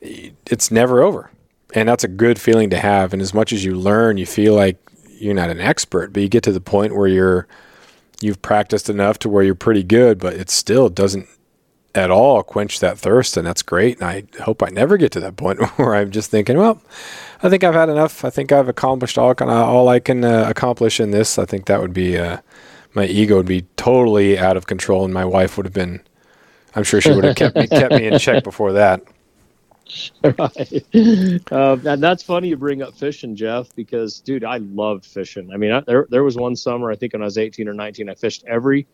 it's 0.00 0.70
never 0.70 1.02
over, 1.02 1.30
and 1.74 1.88
that's 1.88 2.04
a 2.04 2.08
good 2.08 2.40
feeling 2.40 2.70
to 2.70 2.78
have. 2.78 3.12
And 3.12 3.22
as 3.22 3.34
much 3.34 3.52
as 3.52 3.64
you 3.64 3.74
learn, 3.74 4.16
you 4.16 4.26
feel 4.26 4.54
like 4.54 4.78
you're 5.08 5.34
not 5.34 5.50
an 5.50 5.60
expert, 5.60 6.12
but 6.12 6.22
you 6.22 6.28
get 6.28 6.42
to 6.44 6.52
the 6.52 6.60
point 6.60 6.94
where 6.94 7.08
you're 7.08 7.46
you've 8.20 8.42
practiced 8.42 8.90
enough 8.90 9.18
to 9.20 9.28
where 9.28 9.42
you're 9.44 9.54
pretty 9.54 9.82
good, 9.82 10.18
but 10.18 10.34
it 10.34 10.50
still 10.50 10.88
doesn't 10.88 11.28
at 11.94 12.10
all 12.10 12.42
quench 12.42 12.80
that 12.80 12.98
thirst, 12.98 13.36
and 13.36 13.46
that's 13.46 13.62
great. 13.62 14.00
And 14.00 14.08
I 14.08 14.24
hope 14.42 14.62
I 14.62 14.68
never 14.68 14.96
get 14.96 15.12
to 15.12 15.20
that 15.20 15.36
point 15.36 15.60
where 15.78 15.94
I'm 15.94 16.10
just 16.10 16.30
thinking, 16.30 16.56
well, 16.56 16.82
I 17.42 17.48
think 17.48 17.64
I've 17.64 17.74
had 17.74 17.88
enough. 17.88 18.24
I 18.24 18.30
think 18.30 18.52
I've 18.52 18.68
accomplished 18.68 19.18
all 19.18 19.34
all 19.40 19.88
I 19.88 20.00
can 20.00 20.24
uh, 20.24 20.44
accomplish 20.48 21.00
in 21.00 21.10
this. 21.10 21.38
I 21.38 21.44
think 21.44 21.66
that 21.66 21.80
would 21.80 21.94
be 21.94 22.18
uh, 22.18 22.38
my 22.94 23.06
ego 23.06 23.36
would 23.36 23.46
be 23.46 23.62
totally 23.76 24.38
out 24.38 24.56
of 24.56 24.66
control, 24.66 25.04
and 25.04 25.14
my 25.14 25.24
wife 25.24 25.56
would 25.56 25.66
have 25.66 25.74
been. 25.74 26.00
I'm 26.74 26.84
sure 26.84 27.00
she 27.00 27.10
would 27.12 27.24
have 27.24 27.36
kept 27.36 27.56
me 27.56 27.66
kept 27.68 27.94
me 27.94 28.06
in 28.06 28.18
check 28.18 28.44
before 28.44 28.72
that. 28.72 29.02
Right, 30.22 30.84
uh, 31.50 31.78
and 31.84 32.02
that's 32.02 32.22
funny 32.22 32.48
you 32.48 32.56
bring 32.58 32.82
up 32.82 32.94
fishing, 32.94 33.34
Jeff, 33.34 33.74
because 33.74 34.20
dude, 34.20 34.44
I 34.44 34.58
loved 34.58 35.06
fishing. 35.06 35.50
I 35.52 35.56
mean, 35.56 35.72
I, 35.72 35.80
there 35.80 36.06
there 36.10 36.24
was 36.24 36.36
one 36.36 36.54
summer 36.56 36.90
I 36.90 36.96
think 36.96 37.14
when 37.14 37.22
I 37.22 37.24
was 37.24 37.38
18 37.38 37.68
or 37.68 37.72
19, 37.72 38.10
I 38.10 38.14
fished 38.14 38.44
every 38.46 38.86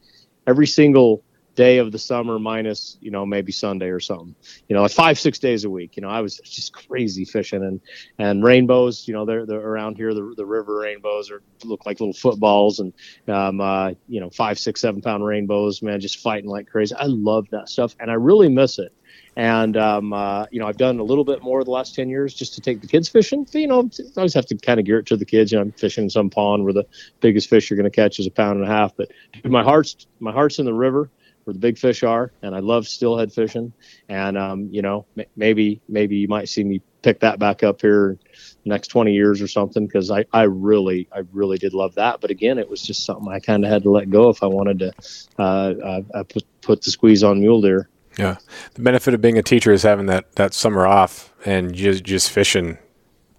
every 0.46 0.66
single 0.68 1.24
day 1.54 1.78
of 1.78 1.92
the 1.92 1.98
summer 1.98 2.38
minus 2.38 2.96
you 3.00 3.10
know 3.10 3.24
maybe 3.24 3.52
Sunday 3.52 3.88
or 3.88 4.00
something. 4.00 4.34
You 4.68 4.76
know, 4.76 4.82
like 4.82 4.90
five 4.90 5.18
six 5.18 5.38
days 5.38 5.64
a 5.64 5.70
week. 5.70 5.96
You 5.96 6.02
know, 6.02 6.08
I 6.08 6.20
was 6.20 6.38
just 6.38 6.72
crazy 6.72 7.24
fishing 7.24 7.62
and 7.62 7.80
and 8.18 8.44
rainbows. 8.44 9.06
You 9.06 9.14
know, 9.14 9.24
they're, 9.24 9.46
they're 9.46 9.60
around 9.60 9.96
here. 9.96 10.14
The, 10.14 10.34
the 10.36 10.46
river 10.46 10.80
rainbows 10.80 11.30
are 11.30 11.42
look 11.64 11.86
like 11.86 12.00
little 12.00 12.14
footballs 12.14 12.80
and 12.80 12.92
um, 13.28 13.60
uh, 13.60 13.92
you 14.08 14.20
know 14.20 14.30
five 14.30 14.58
six 14.58 14.80
seven 14.80 15.00
pound 15.00 15.24
rainbows. 15.24 15.82
Man, 15.82 16.00
just 16.00 16.18
fighting 16.18 16.50
like 16.50 16.68
crazy. 16.68 16.94
I 16.94 17.06
love 17.06 17.48
that 17.50 17.68
stuff 17.68 17.94
and 18.00 18.10
I 18.10 18.14
really 18.14 18.48
miss 18.48 18.78
it. 18.78 18.92
And 19.36 19.76
um, 19.76 20.12
uh, 20.12 20.46
you 20.50 20.60
know, 20.60 20.66
I've 20.66 20.76
done 20.76 21.00
a 21.00 21.02
little 21.02 21.24
bit 21.24 21.42
more 21.42 21.64
the 21.64 21.70
last 21.70 21.94
ten 21.94 22.08
years 22.08 22.34
just 22.34 22.54
to 22.54 22.60
take 22.60 22.80
the 22.80 22.86
kids 22.86 23.08
fishing. 23.08 23.46
You 23.52 23.66
know, 23.66 23.90
I 23.98 24.20
always 24.20 24.34
have 24.34 24.46
to 24.46 24.56
kind 24.56 24.78
of 24.78 24.86
gear 24.86 25.00
it 25.00 25.06
to 25.06 25.16
the 25.16 25.24
kids. 25.24 25.50
You 25.50 25.58
know, 25.58 25.62
I'm 25.62 25.72
fishing 25.72 26.08
some 26.08 26.30
pond 26.30 26.64
where 26.64 26.72
the 26.72 26.86
biggest 27.20 27.48
fish 27.48 27.68
you're 27.68 27.76
going 27.76 27.90
to 27.90 27.94
catch 27.94 28.18
is 28.20 28.26
a 28.26 28.30
pound 28.30 28.60
and 28.60 28.68
a 28.68 28.70
half. 28.70 28.96
But 28.96 29.10
my 29.44 29.62
heart's 29.62 30.06
my 30.20 30.32
heart's 30.32 30.58
in 30.58 30.66
the 30.66 30.74
river 30.74 31.10
where 31.44 31.54
the 31.54 31.60
big 31.60 31.78
fish 31.78 32.02
are, 32.02 32.32
and 32.42 32.54
I 32.54 32.58
love 32.60 32.86
steelhead 32.88 33.32
fishing. 33.32 33.72
And 34.08 34.36
um, 34.36 34.68
you 34.70 34.82
know, 34.82 35.06
m- 35.18 35.26
maybe 35.36 35.80
maybe 35.88 36.16
you 36.16 36.28
might 36.28 36.48
see 36.48 36.64
me 36.64 36.80
pick 37.02 37.20
that 37.20 37.38
back 37.38 37.62
up 37.62 37.80
here 37.82 38.18
next 38.64 38.88
20 38.88 39.12
years 39.12 39.42
or 39.42 39.46
something 39.46 39.86
because 39.86 40.10
I, 40.10 40.24
I 40.32 40.44
really 40.44 41.06
I 41.14 41.22
really 41.32 41.58
did 41.58 41.74
love 41.74 41.94
that. 41.96 42.20
But 42.20 42.30
again, 42.30 42.58
it 42.58 42.68
was 42.68 42.82
just 42.82 43.04
something 43.04 43.28
I 43.30 43.40
kind 43.40 43.64
of 43.64 43.70
had 43.70 43.82
to 43.82 43.90
let 43.90 44.10
go 44.10 44.30
if 44.30 44.42
I 44.42 44.46
wanted 44.46 44.78
to 44.80 44.92
uh, 45.38 46.02
uh, 46.14 46.24
put 46.24 46.44
put 46.62 46.82
the 46.82 46.90
squeeze 46.90 47.22
on 47.22 47.40
mule 47.40 47.60
deer. 47.60 47.88
Yeah, 48.18 48.36
the 48.74 48.82
benefit 48.82 49.12
of 49.12 49.20
being 49.20 49.38
a 49.38 49.42
teacher 49.42 49.72
is 49.72 49.82
having 49.82 50.06
that 50.06 50.34
that 50.36 50.54
summer 50.54 50.86
off 50.86 51.32
and 51.44 51.74
just 51.74 52.04
just 52.04 52.30
fishing 52.30 52.78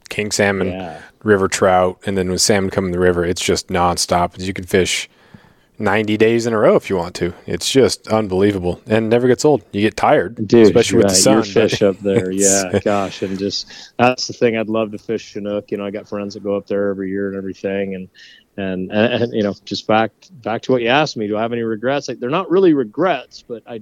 king 0.10 0.32
salmon, 0.32 0.68
Yeah. 0.68 1.01
river 1.24 1.47
trout, 1.47 1.99
and 2.06 2.16
then 2.18 2.30
when 2.30 2.38
salmon 2.38 2.70
come 2.70 2.86
in 2.86 2.91
the 2.91 2.99
river, 2.99 3.26
it's 3.26 3.41
just 3.41 3.70
nonstop. 3.70 4.39
You 4.39 4.53
can 4.53 4.66
fish 4.66 5.10
ninety 5.78 6.18
days 6.18 6.46
in 6.46 6.54
a 6.54 6.58
row 6.58 6.76
if 6.76 6.90
you 6.90 6.98
want 6.98 7.16
to. 7.16 7.34
It's 7.46 7.70
just 7.70 8.08
unbelievable 8.08 8.82
and 8.88 9.10
never 9.10 9.28
gets 9.28 9.46
old. 9.46 9.64
You 9.72 9.82
get 9.82 9.96
tired, 9.96 10.36
Dude, 10.48 10.68
especially 10.68 10.98
with 10.98 11.08
the 11.08 11.14
right, 11.14 11.18
sun. 11.18 11.34
Your 11.34 11.42
but 11.42 11.72
fish 11.72 11.82
up 11.82 12.00
there, 12.00 12.32
yeah, 12.32 12.80
gosh, 12.84 13.22
and 13.22 13.38
just 13.38 13.94
that's 13.98 14.28
the 14.28 14.34
thing. 14.34 14.58
I'd 14.58 14.70
love 14.70 14.92
to 14.92 14.98
fish 14.98 15.34
Chinook. 15.34 15.72
You 15.72 15.78
know, 15.78 15.86
I 15.86 15.92
got 15.92 16.08
friends 16.08 16.34
that 16.34 16.44
go 16.44 16.56
up 16.56 16.68
there 16.68 16.90
every 16.90 17.10
year 17.10 17.28
and 17.30 17.38
everything, 17.38 17.96
and 17.96 18.10
and, 18.58 18.92
and 18.92 19.34
you 19.34 19.44
know, 19.44 19.54
just 19.66 19.88
back 19.88 20.12
back 20.32 20.62
to 20.64 20.72
what 20.72 20.82
you 20.82 20.88
asked 20.88 21.18
me. 21.18 21.28
Do 21.28 21.38
I 21.38 21.42
have 21.42 21.54
any 21.54 21.64
regrets? 21.64 22.08
Like, 22.08 22.20
they're 22.20 22.30
not 22.30 22.50
really 22.50 22.74
regrets, 22.74 23.42
but 23.42 23.64
I. 23.68 23.82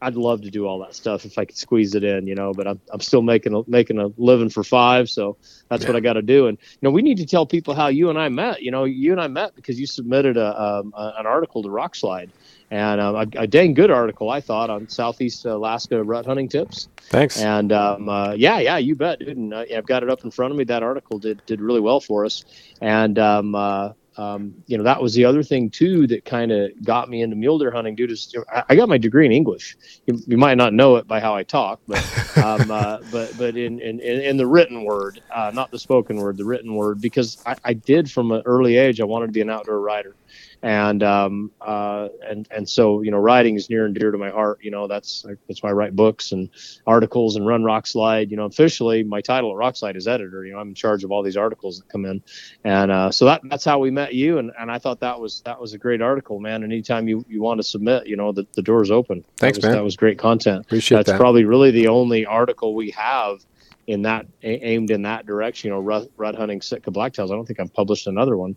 I'd 0.00 0.14
love 0.14 0.42
to 0.42 0.50
do 0.50 0.66
all 0.66 0.78
that 0.80 0.94
stuff 0.94 1.24
if 1.24 1.38
I 1.38 1.44
could 1.44 1.56
squeeze 1.56 1.94
it 1.94 2.04
in, 2.04 2.26
you 2.26 2.34
know. 2.34 2.52
But 2.52 2.68
I'm, 2.68 2.80
I'm 2.92 3.00
still 3.00 3.22
making 3.22 3.54
a, 3.54 3.62
making 3.66 3.98
a 3.98 4.12
living 4.16 4.48
for 4.48 4.62
five, 4.62 5.10
so 5.10 5.36
that's 5.68 5.86
what 5.86 5.96
I 5.96 6.00
got 6.00 6.12
to 6.14 6.22
do. 6.22 6.46
And 6.46 6.56
you 6.60 6.78
know, 6.82 6.90
we 6.90 7.02
need 7.02 7.16
to 7.18 7.26
tell 7.26 7.46
people 7.46 7.74
how 7.74 7.88
you 7.88 8.08
and 8.10 8.18
I 8.18 8.28
met. 8.28 8.62
You 8.62 8.70
know, 8.70 8.84
you 8.84 9.12
and 9.12 9.20
I 9.20 9.26
met 9.26 9.56
because 9.56 9.78
you 9.80 9.86
submitted 9.86 10.36
a, 10.36 10.60
um, 10.60 10.94
a 10.96 11.14
an 11.18 11.26
article 11.26 11.62
to 11.64 11.68
Rokslide, 11.68 12.30
and 12.70 13.00
um, 13.00 13.16
a, 13.16 13.26
a 13.40 13.46
dang 13.46 13.74
good 13.74 13.90
article 13.90 14.30
I 14.30 14.40
thought 14.40 14.70
on 14.70 14.88
Southeast 14.88 15.44
Alaska 15.44 16.02
rut 16.02 16.26
hunting 16.26 16.48
tips. 16.48 16.88
Thanks. 17.10 17.40
And 17.40 17.72
um, 17.72 18.08
uh, 18.08 18.32
yeah, 18.32 18.58
yeah, 18.60 18.78
you 18.78 18.94
bet, 18.94 19.18
dude. 19.18 19.36
And 19.36 19.52
uh, 19.52 19.64
I've 19.74 19.86
got 19.86 20.02
it 20.02 20.10
up 20.10 20.24
in 20.24 20.30
front 20.30 20.52
of 20.52 20.58
me. 20.58 20.64
That 20.64 20.82
article 20.82 21.18
did 21.18 21.44
did 21.46 21.60
really 21.60 21.80
well 21.80 22.00
for 22.00 22.24
us. 22.24 22.44
And 22.80 23.18
um, 23.18 23.54
uh, 23.54 23.92
um, 24.18 24.52
you 24.66 24.76
know, 24.76 24.82
that 24.82 25.00
was 25.00 25.14
the 25.14 25.24
other 25.24 25.44
thing 25.44 25.70
too 25.70 26.08
that 26.08 26.24
kind 26.24 26.50
of 26.50 26.70
got 26.84 27.08
me 27.08 27.22
into 27.22 27.36
mule 27.36 27.56
deer 27.56 27.70
hunting, 27.70 27.94
dude. 27.94 28.10
Is 28.10 28.34
I, 28.52 28.64
I 28.70 28.76
got 28.76 28.88
my 28.88 28.98
degree 28.98 29.24
in 29.24 29.30
English. 29.30 29.76
You, 30.06 30.18
you 30.26 30.36
might 30.36 30.56
not 30.56 30.74
know 30.74 30.96
it 30.96 31.06
by 31.06 31.20
how 31.20 31.36
I 31.36 31.44
talk, 31.44 31.80
but 31.86 32.04
um, 32.36 32.68
uh, 32.68 32.98
but 33.12 33.38
but 33.38 33.56
in, 33.56 33.80
in 33.80 34.00
in 34.00 34.20
in 34.20 34.36
the 34.36 34.46
written 34.46 34.82
word, 34.82 35.22
uh, 35.32 35.52
not 35.54 35.70
the 35.70 35.78
spoken 35.78 36.16
word, 36.16 36.36
the 36.36 36.44
written 36.44 36.74
word, 36.74 37.00
because 37.00 37.40
I, 37.46 37.56
I 37.64 37.72
did 37.74 38.10
from 38.10 38.32
an 38.32 38.42
early 38.44 38.76
age. 38.76 39.00
I 39.00 39.04
wanted 39.04 39.26
to 39.26 39.32
be 39.32 39.40
an 39.40 39.50
outdoor 39.50 39.80
writer 39.80 40.16
and 40.62 41.02
um, 41.02 41.50
uh, 41.60 42.08
and 42.26 42.48
and 42.50 42.68
so 42.68 43.02
you 43.02 43.10
know 43.10 43.18
writing 43.18 43.56
is 43.56 43.70
near 43.70 43.86
and 43.86 43.94
dear 43.94 44.10
to 44.10 44.18
my 44.18 44.30
heart. 44.30 44.58
You 44.62 44.70
know 44.70 44.86
that's 44.86 45.24
that's 45.46 45.62
why 45.62 45.70
I 45.70 45.72
write 45.72 45.94
books 45.94 46.32
and 46.32 46.48
articles 46.86 47.36
and 47.36 47.46
run 47.46 47.62
Rokslide. 47.62 48.30
You 48.30 48.36
know 48.36 48.44
officially 48.44 49.04
my 49.04 49.20
title 49.20 49.50
at 49.50 49.56
Rokslide 49.56 49.96
is 49.96 50.08
editor. 50.08 50.44
You 50.44 50.52
know 50.52 50.58
I'm 50.58 50.68
in 50.68 50.74
charge 50.74 51.04
of 51.04 51.12
all 51.12 51.22
these 51.22 51.36
articles 51.36 51.78
that 51.78 51.88
come 51.88 52.04
in, 52.04 52.22
and 52.64 52.90
uh, 52.90 53.10
so 53.10 53.24
that 53.26 53.42
that's 53.44 53.64
how 53.64 53.78
we 53.78 53.90
met 53.90 54.14
you. 54.14 54.38
And, 54.38 54.52
and 54.58 54.70
I 54.70 54.78
thought 54.78 55.00
that 55.00 55.20
was 55.20 55.42
that 55.42 55.60
was 55.60 55.74
a 55.74 55.78
great 55.78 56.02
article, 56.02 56.40
man. 56.40 56.62
And 56.62 56.72
anytime 56.72 57.08
you, 57.08 57.24
you 57.28 57.42
want 57.42 57.58
to 57.58 57.64
submit, 57.64 58.06
you 58.06 58.16
know 58.16 58.32
the, 58.32 58.46
the 58.54 58.62
door's 58.62 58.90
open. 58.90 59.24
Thanks, 59.36 59.58
that 59.58 59.62
was, 59.62 59.64
man. 59.64 59.72
That 59.76 59.84
was 59.84 59.96
great 59.96 60.18
content. 60.18 60.66
Appreciate 60.66 60.98
that's 60.98 61.10
that. 61.10 61.18
probably 61.18 61.44
really 61.44 61.70
the 61.70 61.88
only 61.88 62.26
article 62.26 62.74
we 62.74 62.90
have 62.90 63.44
in 63.88 64.02
that 64.02 64.26
a- 64.42 64.64
aimed 64.66 64.90
in 64.90 65.02
that 65.02 65.26
direction. 65.26 65.68
You 65.68 65.74
know, 65.74 65.80
rut, 65.80 66.08
rut 66.16 66.34
hunting 66.36 66.60
Sitka 66.60 66.90
blacktails. 66.90 67.26
I 67.32 67.34
don't 67.34 67.46
think 67.46 67.58
I've 67.58 67.72
published 67.74 68.06
another 68.06 68.36
one. 68.36 68.54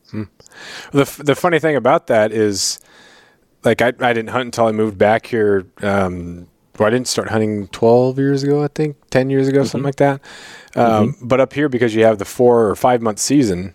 The 0.91 1.01
f- 1.01 1.17
the 1.17 1.35
funny 1.35 1.57
thing 1.59 1.75
about 1.75 2.07
that 2.07 2.31
is, 2.31 2.79
like 3.63 3.81
I 3.81 3.87
I 3.99 4.13
didn't 4.13 4.29
hunt 4.29 4.45
until 4.45 4.67
I 4.67 4.71
moved 4.71 4.97
back 4.97 5.25
here. 5.25 5.65
Um, 5.81 6.47
well, 6.77 6.87
I 6.87 6.89
didn't 6.91 7.07
start 7.07 7.29
hunting 7.29 7.67
twelve 7.69 8.19
years 8.19 8.43
ago. 8.43 8.63
I 8.63 8.67
think 8.67 8.95
ten 9.09 9.29
years 9.29 9.47
ago, 9.47 9.63
something 9.63 9.85
like 9.85 9.95
that. 9.97 10.21
Um, 10.75 11.15
But 11.21 11.39
up 11.39 11.53
here, 11.53 11.69
because 11.69 11.95
you 11.95 12.03
have 12.03 12.17
the 12.17 12.25
four 12.25 12.67
or 12.69 12.75
five 12.75 13.01
month 13.01 13.19
season, 13.19 13.73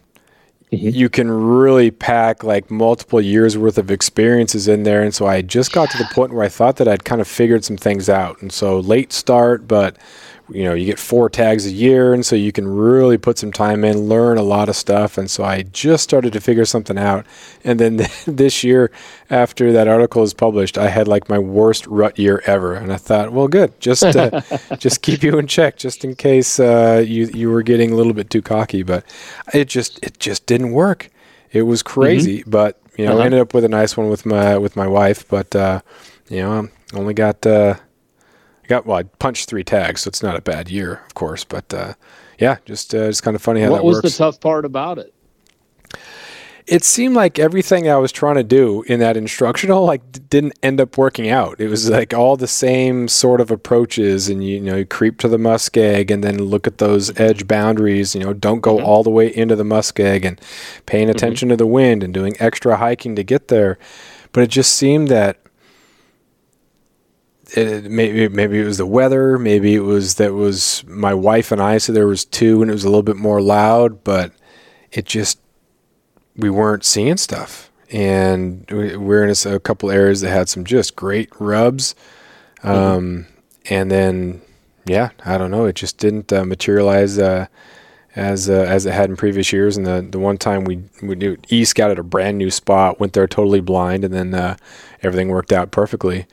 Mhm. 0.73 0.93
you 0.95 1.09
can 1.09 1.31
really 1.31 1.91
pack 1.93 2.43
like 2.43 2.71
multiple 2.71 3.21
years 3.21 3.57
worth 3.57 3.79
of 3.79 3.91
experiences 3.91 4.67
in 4.67 4.83
there. 4.83 5.03
And 5.03 5.15
so 5.15 5.25
I 5.27 5.41
just 5.43 5.73
got 5.73 5.91
to 5.93 5.99
the 5.99 6.09
point 6.13 6.33
where 6.35 6.45
I 6.45 6.49
thought 6.49 6.77
that 6.77 6.89
I'd 6.89 7.05
kind 7.05 7.21
of 7.21 7.29
figured 7.29 7.65
some 7.65 7.77
things 7.77 8.09
out. 8.09 8.43
And 8.43 8.51
so 8.51 8.81
late 8.81 9.13
start, 9.13 9.69
but 9.69 9.97
you 10.49 10.63
know, 10.65 10.75
you 10.75 10.87
get 10.87 10.99
four 10.99 11.29
tags 11.29 11.67
a 11.67 11.71
year, 11.73 12.15
and 12.15 12.25
so 12.25 12.37
you 12.37 12.53
can 12.53 12.69
really 12.69 13.19
put 13.19 13.37
some 13.39 13.51
time 13.53 13.85
in, 13.85 14.09
learn 14.09 14.39
a 14.39 14.43
lot 14.43 14.69
of 14.69 14.77
stuff. 14.77 15.19
And 15.19 15.29
so 15.31 15.43
I 15.45 15.63
just 15.63 16.05
started 16.05 16.33
to 16.35 16.41
figure 16.41 16.65
something 16.65 16.97
out. 16.97 17.27
And 17.65 17.81
then 17.81 17.97
this 18.27 18.63
year, 18.63 18.91
after 19.29 19.73
that 19.73 19.89
article 19.89 20.23
is 20.23 20.35
published, 20.35 20.79
I 20.79 20.89
had 20.89 21.09
like 21.09 21.29
my 21.29 21.39
worst 21.39 21.87
rut 21.89 22.17
year 22.19 22.43
ever. 22.47 22.75
And 22.75 22.93
I 22.93 22.97
thought, 22.97 23.33
well, 23.33 23.49
good, 23.49 23.79
just 23.81 24.05
uh, 24.05 24.41
just 24.79 25.03
keep 25.03 25.23
you 25.23 25.37
in 25.39 25.47
check, 25.49 25.77
just 25.77 26.05
in 26.05 26.15
case 26.15 26.61
uh, 26.61 27.03
you 27.07 27.27
you 27.35 27.51
were 27.51 27.63
getting 27.63 27.91
a 27.93 27.97
little 27.97 28.13
bit 28.15 28.31
too 28.31 28.43
cocky. 28.43 28.83
But 28.85 29.05
it 29.53 29.67
just 29.67 29.99
it 30.05 30.19
just 30.21 30.47
didn't 30.47 30.71
work. 30.73 31.11
It 31.53 31.63
was 31.63 31.83
crazy, 31.83 32.45
but 32.47 32.79
you 32.97 33.05
know, 33.07 33.13
Uh-huh. 33.15 33.23
I 33.23 33.25
ended 33.27 33.41
up 33.41 33.53
with 33.53 33.65
a 33.65 33.69
nice 33.69 33.97
one 33.97 34.09
with 34.11 34.25
my 34.27 34.59
with 34.59 34.77
my 34.77 34.87
wife. 34.87 35.27
But 35.29 35.57
uh, 35.57 35.81
you 36.29 36.43
know, 36.43 36.69
I 36.95 36.97
only 36.97 37.15
got. 37.15 37.45
Uh, 37.45 37.77
I 38.67 38.69
got 38.69 38.87
well. 38.87 38.99
I 38.99 39.05
punched 39.05 39.49
three 39.49 39.65
tags, 39.65 40.03
so 40.03 40.09
it's 40.09 40.23
not 40.23 40.37
a 40.37 40.41
bad 40.41 40.69
year, 40.69 41.03
of 41.07 41.15
course. 41.15 41.45
But 41.45 41.73
uh, 41.73 41.95
yeah, 42.39 42.57
just 42.65 42.95
uh, 42.95 43.03
it's 43.03 43.21
kind 43.21 43.35
of 43.35 43.43
funny 43.43 43.61
how 43.61 43.71
what 43.71 43.79
that 43.79 43.85
was 43.85 44.03
the 44.03 44.11
tough 44.11 44.41
part 44.41 44.65
about 44.65 44.99
it? 44.99 45.15
it 46.67 46.83
seemed 46.83 47.15
like 47.15 47.39
everything 47.39 47.89
I 47.89 47.97
was 47.97 48.11
trying 48.11 48.35
to 48.37 48.43
do 48.43 48.83
in 48.89 48.99
that 48.99 49.17
instructional 49.17 49.85
like 49.85 50.11
d- 50.11 50.21
didn't 50.29 50.59
end 50.65 50.81
up 50.81 50.99
working 50.99 51.29
out. 51.29 51.61
It 51.61 51.69
was 51.69 51.89
like 51.89 52.13
all 52.13 52.37
the 52.37 52.49
same 52.49 53.07
sort 53.07 53.41
of 53.41 53.53
approaches, 53.53 54.29
and 54.29 54.45
you, 54.45 54.61
know, 54.61 54.77
you 54.77 54.85
creep 54.85 55.21
to 55.21 55.29
the 55.29 55.37
muskeg, 55.37 56.11
and 56.11 56.25
then 56.25 56.39
look 56.39 56.67
at 56.67 56.79
those 56.79 57.19
edge 57.21 57.47
boundaries. 57.47 58.15
You 58.15 58.23
know, 58.23 58.33
don't 58.33 58.61
go 58.61 58.81
all 58.81 59.05
the 59.05 59.11
way 59.11 59.35
into 59.35 59.55
the 59.55 59.65
muskeg, 59.65 60.25
and 60.25 60.41
paying 60.87 61.09
attention 61.09 61.49
to 61.51 61.57
the 61.57 61.67
wind 61.67 62.03
and 62.03 62.13
doing 62.13 62.35
extra 62.41 62.77
hiking 62.77 63.15
to 63.15 63.23
get 63.23 63.47
there. 63.47 63.79
But 64.33 64.43
it 64.43 64.51
just 64.51 64.75
seemed 64.75 65.09
that 65.09 65.39
it, 67.57 67.91
maybe 67.91 68.29
maybe 68.29 68.61
it 68.61 68.65
was 68.65 68.79
the 68.79 68.87
weather, 68.87 69.39
maybe 69.39 69.75
it 69.75 69.81
was 69.81 70.17
that 70.17 70.33
was 70.35 70.85
my 70.87 71.15
wife 71.15 71.53
and 71.53 71.61
I. 71.61 71.79
So 71.79 71.93
there 71.93 72.07
was 72.07 72.25
two, 72.25 72.63
and 72.63 72.71
it 72.71 72.75
was 72.75 72.85
a 72.85 72.89
little 72.89 73.03
bit 73.03 73.17
more 73.17 73.41
loud, 73.41 74.05
but 74.05 74.33
it 74.93 75.05
just 75.07 75.41
we 76.37 76.51
weren't 76.51 76.85
seeing 76.85 77.17
stuff. 77.17 77.71
And 77.93 78.67
we- 78.71 78.97
we're 78.97 79.25
in 79.25 79.35
a 79.47 79.61
couple 79.61 79.91
areas 79.91 80.21
that 80.21 80.31
had 80.31 80.49
some 80.49 80.65
just 80.65 80.97
great 80.97 81.31
rubs. 81.39 81.95
Um, 82.63 83.27
And 83.69 83.91
then, 83.91 84.43
yeah, 84.87 85.11
I 85.25 85.39
don't 85.39 85.51
know. 85.51 85.65
It 85.67 85.75
just 85.75 85.99
didn't 85.99 86.33
uh, 86.33 86.45
materialize 86.45 87.19
uh, 87.19 87.47
as 88.15 88.49
uh, 88.49 88.53
as 88.69 88.87
it 88.87 88.93
had 88.93 89.11
in 89.11 89.17
previous 89.17 89.53
years. 89.53 89.77
And 89.77 89.85
the, 89.87 90.07
the 90.09 90.19
one 90.21 90.39
time 90.39 90.65
we 90.65 90.83
we 91.03 91.17
knew 91.17 91.37
E 91.49 91.65
scouted 91.65 91.99
a 91.99 92.03
brand 92.05 92.39
new 92.39 92.51
spot, 92.51 93.01
went 93.01 93.13
there 93.13 93.27
totally 93.27 93.61
blind, 93.61 94.05
and 94.05 94.15
then 94.15 94.35
uh, 94.35 94.57
everything 95.03 95.29
worked 95.31 95.53
out 95.53 95.71
perfectly. 95.73 96.27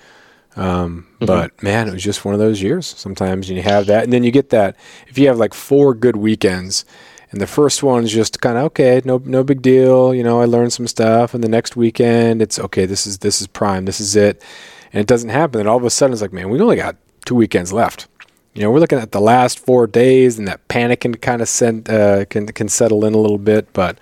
Um, 0.56 1.08
But 1.20 1.64
man, 1.64 1.88
it 1.88 1.94
was 1.94 2.04
just 2.04 2.26
one 2.26 2.34
of 2.34 2.40
those 2.40 2.62
years. 2.62 2.86
Sometimes 2.86 3.50
you 3.50 3.62
have 3.62 3.86
that, 3.88 4.04
and 4.04 4.14
then 4.14 4.24
you 4.24 4.32
get 4.32 4.50
that 4.50 4.76
if 5.08 5.18
you 5.18 5.28
have 5.28 5.38
like 5.38 5.54
four 5.54 5.94
good 5.94 6.16
weekends, 6.16 6.86
and 7.32 7.42
the 7.42 7.48
first 7.48 7.82
one's 7.82 8.12
just 8.12 8.42
kind 8.42 8.58
of 8.58 8.66
okay, 8.66 9.02
no 9.06 9.22
no 9.26 9.44
big 9.44 9.62
deal. 9.62 10.14
You 10.14 10.24
know, 10.24 10.42
I 10.42 10.46
learned 10.46 10.74
some 10.74 10.88
stuff, 10.88 11.34
and 11.34 11.44
the 11.44 11.50
next 11.50 11.76
weekend 11.76 12.42
it's 12.42 12.60
okay. 12.60 12.86
This 12.86 13.08
is 13.08 13.20
this 13.20 13.42
is 13.42 13.48
prime. 13.48 13.86
This 13.86 14.00
is 14.00 14.16
it, 14.16 14.44
and 14.92 15.02
it 15.02 15.08
doesn't 15.08 15.30
happen. 15.30 15.60
And 15.62 15.70
all 15.70 15.78
of 15.78 15.84
a 15.86 15.90
sudden, 15.90 16.14
it's 16.14 16.22
like, 16.22 16.34
man, 16.34 16.50
we 16.50 16.60
only 16.60 16.76
got 16.76 16.96
two 17.26 17.36
weekends 17.36 17.74
left. 17.74 18.08
You 18.54 18.62
know, 18.62 18.70
we're 18.70 18.80
looking 18.80 19.00
at 19.00 19.12
the 19.12 19.22
last 19.22 19.58
four 19.58 19.88
days, 19.88 20.38
and 20.38 20.48
that 20.48 20.68
panic 20.68 21.00
can 21.02 21.16
kind 21.16 21.42
of 21.42 21.50
send 21.50 21.90
uh, 21.90 22.26
can 22.26 22.46
can 22.48 22.70
settle 22.70 23.04
in 23.06 23.16
a 23.16 23.18
little 23.18 23.40
bit. 23.40 23.74
But 23.74 23.98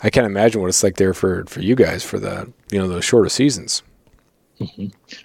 I 0.00 0.08
can't 0.08 0.24
imagine 0.26 0.62
what 0.62 0.68
it's 0.68 0.82
like 0.82 0.96
there 0.96 1.12
for 1.12 1.44
for 1.46 1.60
you 1.60 1.74
guys 1.74 2.02
for 2.02 2.18
the 2.18 2.50
you 2.70 2.78
know 2.78 2.88
those 2.88 3.04
shorter 3.04 3.28
seasons. 3.28 3.82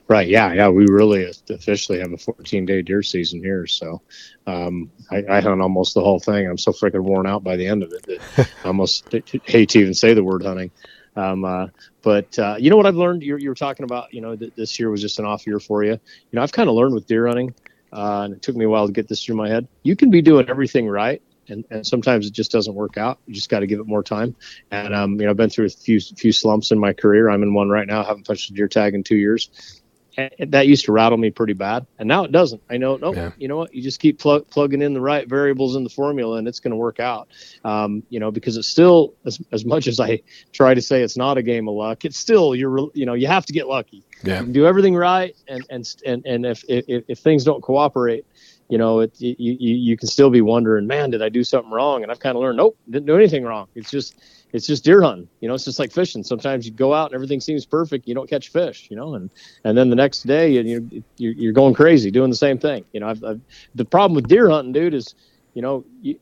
Right. 0.08 0.28
Yeah. 0.28 0.54
Yeah. 0.54 0.70
We 0.70 0.86
really 0.88 1.32
officially 1.50 2.00
have 2.00 2.12
a 2.12 2.18
14 2.18 2.66
day 2.66 2.82
deer 2.82 3.02
season 3.02 3.42
here. 3.42 3.66
So 3.66 4.02
um, 4.46 4.92
I, 5.12 5.24
I 5.30 5.42
hunt 5.42 5.62
almost 5.62 5.94
the 5.94 6.02
whole 6.02 6.20
thing. 6.20 6.48
I'm 6.48 6.58
so 6.58 6.72
freaking 6.72 7.04
worn 7.04 7.28
out 7.28 7.44
by 7.44 7.56
the 7.56 7.68
end 7.68 7.84
of 7.84 7.92
it 7.94 8.04
that 8.38 8.50
I 8.64 8.68
almost 8.68 9.12
hate 9.46 9.70
to 9.70 9.80
even 9.80 9.94
say 9.94 10.14
the 10.14 10.24
word 10.24 10.44
hunting. 10.44 10.72
Um, 11.16 11.46
uh, 11.46 11.68
but 12.02 12.38
uh, 12.40 12.56
you 12.60 12.70
know 12.70 12.78
what 12.78 12.86
I've 12.86 12.96
learned? 12.96 13.24
You, 13.24 13.38
you 13.38 13.50
were 13.50 13.56
talking 13.56 13.84
about, 13.84 14.14
you 14.14 14.22
know, 14.22 14.36
that 14.36 14.56
this 14.56 14.80
year 14.80 14.90
was 14.90 15.02
just 15.02 15.20
an 15.20 15.26
off 15.26 15.46
year 15.46 15.60
for 15.60 15.84
you. 15.84 15.92
You 15.92 16.00
know, 16.32 16.42
I've 16.42 16.52
kind 16.52 16.70
of 16.70 16.76
learned 16.76 16.96
with 16.96 17.08
deer 17.08 17.28
hunting, 17.28 17.54
uh, 17.92 18.22
and 18.26 18.34
it 18.34 18.42
took 18.42 18.56
me 18.56 18.66
a 18.66 18.70
while 18.70 18.88
to 18.88 18.94
get 18.94 19.08
this 19.08 19.24
through 19.24 19.36
my 19.36 19.48
head. 19.48 19.68
You 19.84 19.96
can 19.96 20.10
be 20.10 20.22
doing 20.22 20.50
everything 20.50 20.88
right, 20.88 21.22
and, 21.50 21.66
and 21.70 21.86
sometimes 21.86 22.28
it 22.28 22.34
just 22.34 22.52
doesn't 22.52 22.74
work 22.74 22.98
out. 22.98 23.20
You 23.26 23.34
just 23.34 23.50
got 23.50 23.60
to 23.60 23.68
give 23.68 23.80
it 23.80 23.88
more 23.88 24.04
time. 24.04 24.36
And 24.72 24.94
um, 24.94 25.12
you 25.20 25.26
know, 25.26 25.32
I've 25.32 25.38
been 25.38 25.50
through 25.50 25.66
a 25.66 25.70
few 25.70 26.00
few 26.00 26.32
slumps 26.32 26.72
in 26.72 26.80
my 26.80 26.94
career. 26.94 27.30
I'm 27.30 27.44
in 27.44 27.54
one 27.54 27.70
right 27.70 27.88
now. 27.88 28.04
I 28.04 28.06
haven't 28.06 28.24
touched 28.24 28.50
a 28.50 28.54
deer 28.54 28.68
tag 28.68 28.94
in 28.94 29.04
two 29.04 29.18
years. 29.18 29.82
And 30.16 30.52
that 30.52 30.68
used 30.68 30.86
to 30.86 30.92
rattle 30.92 31.18
me 31.18 31.32
pretty 31.32 31.54
bad, 31.54 31.88
and 31.98 32.08
now 32.08 32.24
it 32.24 32.32
doesn't. 32.32 32.62
I 32.70 32.78
know, 32.78 32.98
no, 32.98 33.16
yeah. 33.16 33.32
you 33.38 33.48
know 33.48 33.58
what? 33.58 33.74
You 33.74 33.82
just 33.82 34.00
keep 34.00 34.20
plug, 34.20 34.48
plugging 34.48 34.84
in 34.84 34.94
the 34.94 35.02
right 35.02 35.28
variables 35.28 35.76
in 35.76 35.84
the 35.84 35.90
formula, 35.90 36.38
and 36.38 36.48
it's 36.48 36.60
going 36.60 36.70
to 36.70 36.78
work 36.78 37.00
out. 37.00 37.30
Um, 37.66 38.04
you 38.10 38.20
know, 38.20 38.30
because 38.30 38.56
it's 38.56 38.68
still 38.68 39.16
as, 39.26 39.42
as 39.52 39.66
much 39.66 39.88
as 39.88 40.00
I 40.00 40.22
try 40.52 40.76
to 40.76 40.84
say 40.84 41.02
it's 41.02 41.18
not 41.18 41.40
a 41.40 41.42
game 41.42 41.68
of 41.68 41.74
luck, 41.74 42.06
it's 42.06 42.20
still 42.20 42.54
you're 42.54 42.92
you 42.94 43.08
know 43.08 43.16
you 43.16 43.26
have 43.26 43.48
to 43.48 43.54
get 43.54 43.68
lucky. 43.68 44.04
Yeah. 44.24 44.44
Do 44.44 44.68
everything 44.68 44.96
right, 44.96 45.36
and 45.48 45.66
and 45.72 45.96
and 46.06 46.24
and 46.28 46.46
if 46.46 46.64
if, 46.70 47.06
if 47.08 47.18
things 47.18 47.44
don't 47.44 47.64
cooperate, 47.64 48.28
you 48.70 48.78
know, 48.78 49.02
it, 49.02 49.20
you, 49.20 49.36
you, 49.38 49.76
you 49.76 49.98
can 49.98 50.08
still 50.08 50.30
be 50.30 50.42
wondering, 50.42 50.88
man, 50.88 51.10
did 51.10 51.22
I 51.22 51.30
do 51.30 51.44
something 51.44 51.72
wrong? 51.72 52.02
And 52.02 52.12
I've 52.12 52.20
kind 52.20 52.36
of 52.36 52.42
learned, 52.42 52.58
nope, 52.58 52.78
didn't 52.90 53.06
do 53.06 53.16
anything 53.16 53.44
wrong. 53.44 53.68
It's 53.76 53.92
just, 53.92 54.20
it's 54.52 54.66
just 54.66 54.84
deer 54.84 55.02
hunting. 55.02 55.28
You 55.42 55.48
know, 55.48 55.54
it's 55.54 55.66
just 55.66 55.80
like 55.80 55.92
fishing. 55.92 56.24
Sometimes 56.24 56.66
you 56.66 56.72
go 56.72 56.94
out 56.94 57.08
and 57.08 57.16
everything 57.16 57.40
seems 57.40 57.66
perfect. 57.66 58.08
You 58.08 58.16
don't 58.16 58.30
catch 58.30 58.50
fish, 58.50 58.88
you 58.90 58.96
know, 58.96 59.16
and, 59.16 59.30
and 59.64 59.78
then 59.78 59.90
the 59.90 59.96
next 59.96 60.24
day 60.24 60.52
you, 60.54 61.04
you're, 61.18 61.34
you're 61.34 61.54
going 61.54 61.74
crazy 61.74 62.10
doing 62.10 62.30
the 62.30 62.36
same 62.36 62.58
thing. 62.58 62.86
You 62.94 63.02
know, 63.02 63.10
I've, 63.10 63.24
I've, 63.24 63.42
the 63.76 63.86
problem 63.86 64.16
with 64.16 64.28
deer 64.28 64.50
hunting, 64.50 64.74
dude, 64.74 64.94
is, 64.94 65.14
you 65.54 65.62
know, 65.62 65.86
you, 66.02 66.20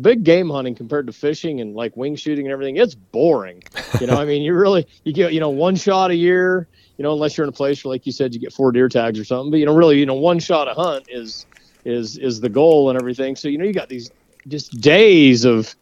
big 0.00 0.24
game 0.24 0.50
hunting 0.50 0.74
compared 0.74 1.06
to 1.06 1.12
fishing 1.12 1.60
and 1.60 1.74
like 1.74 1.96
wing 1.96 2.16
shooting 2.16 2.46
and 2.46 2.52
everything, 2.52 2.76
it's 2.76 2.94
boring. 2.94 3.62
You 4.00 4.08
know, 4.08 4.20
I 4.20 4.24
mean, 4.24 4.42
you 4.42 4.54
really, 4.54 4.86
you 5.04 5.12
get, 5.12 5.32
you 5.32 5.40
know, 5.40 5.50
one 5.50 5.76
shot 5.76 6.10
a 6.10 6.16
year, 6.16 6.68
you 6.96 7.04
know, 7.04 7.12
unless 7.12 7.36
you're 7.36 7.44
in 7.44 7.48
a 7.48 7.52
place 7.52 7.84
where, 7.84 7.94
like 7.94 8.04
you 8.04 8.12
said, 8.12 8.34
you 8.34 8.40
get 8.40 8.52
four 8.52 8.72
deer 8.72 8.88
tags 8.88 9.20
or 9.20 9.24
something, 9.24 9.52
but 9.52 9.58
you 9.58 9.66
know, 9.66 9.74
really, 9.74 9.98
you 9.98 10.06
know, 10.06 10.14
one 10.14 10.40
shot 10.40 10.66
a 10.66 10.74
hunt 10.74 11.06
is, 11.08 11.46
is 11.88 12.18
is 12.18 12.40
the 12.40 12.48
goal 12.48 12.90
and 12.90 12.98
everything. 12.98 13.34
So 13.36 13.48
you 13.48 13.58
know 13.58 13.64
you 13.64 13.72
got 13.72 13.88
these 13.88 14.10
just 14.46 14.80
days 14.80 15.44
of 15.44 15.74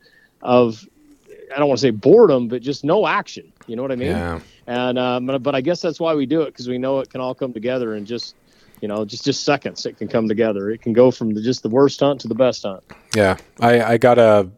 of 0.42 0.86
I 1.54 1.58
don't 1.58 1.68
want 1.68 1.78
to 1.78 1.82
say 1.82 1.90
boredom, 1.90 2.48
but 2.48 2.62
just 2.62 2.84
no 2.84 3.06
action. 3.06 3.52
You 3.66 3.76
know 3.76 3.82
what 3.82 3.92
I 3.92 3.96
mean? 3.96 4.08
Yeah. 4.08 4.40
And 4.66 4.98
um, 4.98 5.26
but 5.26 5.54
I 5.54 5.60
guess 5.60 5.80
that's 5.80 6.00
why 6.00 6.14
we 6.14 6.26
do 6.26 6.42
it 6.42 6.46
because 6.46 6.68
we 6.68 6.78
know 6.78 7.00
it 7.00 7.10
can 7.10 7.20
all 7.20 7.34
come 7.34 7.52
together 7.52 7.94
and 7.94 8.06
just 8.06 8.34
you 8.80 8.88
know 8.88 9.04
just 9.04 9.24
just 9.24 9.44
seconds. 9.44 9.84
It 9.86 9.98
can 9.98 10.08
come 10.08 10.28
together. 10.28 10.70
It 10.70 10.82
can 10.82 10.92
go 10.92 11.10
from 11.10 11.34
the, 11.34 11.42
just 11.42 11.62
the 11.62 11.68
worst 11.68 12.00
hunt 12.00 12.20
to 12.22 12.28
the 12.28 12.34
best 12.34 12.62
hunt. 12.62 12.84
Yeah, 13.14 13.36
I 13.60 13.82
I 13.82 13.96
got 13.98 14.18
a 14.18 14.48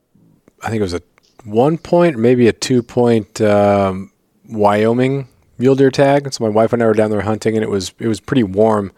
I 0.63 0.71
think 0.71 0.81
it 0.81 0.83
was 0.83 0.95
a 0.95 1.03
one 1.45 1.79
point, 1.79 2.19
maybe 2.19 2.49
a 2.49 2.53
two 2.53 2.83
point 2.83 3.41
um, 3.41 4.13
Wyoming 4.49 5.29
mule 5.59 5.75
deer 5.75 5.91
tag. 5.91 6.33
So 6.33 6.45
my 6.45 6.51
wife 6.51 6.73
and 6.73 6.83
I 6.83 6.87
were 6.87 6.95
down 6.95 7.11
there 7.11 7.23
hunting, 7.23 7.57
and 7.57 7.63
it 7.63 7.71
was 7.71 7.93
it 7.99 8.09
was 8.09 8.21
pretty 8.21 8.43
warm 8.43 8.93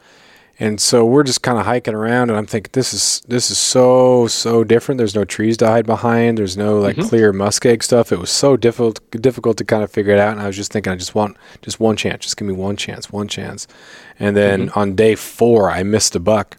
and 0.61 0.79
so 0.79 1.07
we're 1.07 1.23
just 1.23 1.43
kind 1.43 1.59
of 1.59 1.65
hiking 1.65 1.95
around, 1.95 2.29
and 2.29 2.39
I'm 2.39 2.45
thinking 2.45 2.69
this 2.75 2.93
is 2.93 3.23
this 3.27 3.51
is 3.51 3.57
so 3.57 4.27
so 4.27 4.63
different. 4.63 4.99
There's 4.99 5.15
no 5.15 5.25
trees 5.25 5.57
to 5.57 5.67
hide 5.67 5.87
behind. 5.87 6.37
There's 6.37 6.55
no 6.55 6.79
like 6.79 6.97
mm-hmm. 6.97 7.09
clear 7.09 7.33
muskeg 7.33 7.83
stuff. 7.83 8.13
It 8.13 8.19
was 8.19 8.29
so 8.29 8.59
difficult 8.59 9.01
difficult 9.11 9.57
to 9.57 9.65
kind 9.65 9.83
of 9.83 9.91
figure 9.91 10.13
it 10.13 10.21
out. 10.21 10.33
And 10.33 10.43
I 10.43 10.47
was 10.47 10.57
just 10.57 10.71
thinking, 10.71 10.93
I 10.93 10.97
just 10.97 11.15
want 11.15 11.39
just 11.63 11.81
one 11.81 11.97
chance. 11.97 12.25
Just 12.25 12.37
give 12.37 12.47
me 12.47 12.53
one 12.53 12.77
chance, 12.77 13.11
one 13.11 13.27
chance. 13.27 13.67
And 14.19 14.37
then 14.37 14.67
mm-hmm. 14.67 14.79
on 14.79 14.95
day 14.95 15.15
four, 15.15 15.71
I 15.71 15.83
missed 15.83 16.15
a 16.15 16.21
buck. 16.21 16.59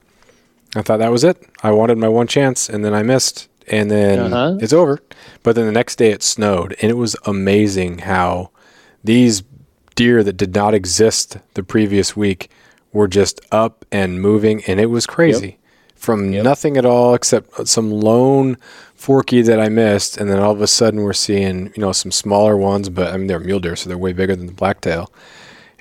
I 0.75 0.81
thought 0.81 0.97
that 0.97 1.11
was 1.11 1.23
it. 1.23 1.37
I 1.61 1.69
wanted 1.69 1.99
my 1.99 2.07
one 2.07 2.27
chance, 2.27 2.69
and 2.69 2.83
then 2.83 2.95
I 2.95 3.03
missed, 3.03 3.49
and 3.67 3.91
then 3.91 4.33
uh-huh. 4.33 4.57
it's 4.59 4.73
over. 4.73 4.99
But 5.43 5.53
then 5.53 5.67
the 5.67 5.71
next 5.71 5.97
day 5.97 6.09
it 6.09 6.23
snowed, 6.23 6.75
and 6.81 6.89
it 6.89 6.95
was 6.95 7.15
amazing 7.25 7.99
how 7.99 8.49
these 9.03 9.43
deer 9.93 10.23
that 10.23 10.37
did 10.37 10.55
not 10.55 10.73
exist 10.73 11.37
the 11.53 11.61
previous 11.61 12.15
week 12.15 12.49
were 12.93 13.07
just 13.07 13.41
up 13.51 13.85
and 13.91 14.21
moving, 14.21 14.63
and 14.65 14.79
it 14.79 14.87
was 14.87 15.05
crazy. 15.05 15.47
Yep. 15.47 15.57
From 15.95 16.33
yep. 16.33 16.43
nothing 16.43 16.77
at 16.77 16.85
all 16.85 17.13
except 17.13 17.67
some 17.67 17.91
lone 17.91 18.57
forky 18.95 19.43
that 19.43 19.59
I 19.59 19.69
missed, 19.69 20.17
and 20.17 20.29
then 20.29 20.39
all 20.39 20.51
of 20.51 20.61
a 20.61 20.67
sudden 20.67 21.01
we're 21.01 21.13
seeing 21.13 21.67
you 21.75 21.81
know 21.81 21.91
some 21.91 22.11
smaller 22.11 22.57
ones, 22.57 22.89
but 22.89 23.13
I 23.13 23.17
mean 23.17 23.27
they're 23.27 23.39
mule 23.39 23.59
deer, 23.59 23.75
so 23.75 23.87
they're 23.87 23.97
way 23.97 24.13
bigger 24.13 24.35
than 24.35 24.47
the 24.47 24.53
blacktail. 24.53 25.11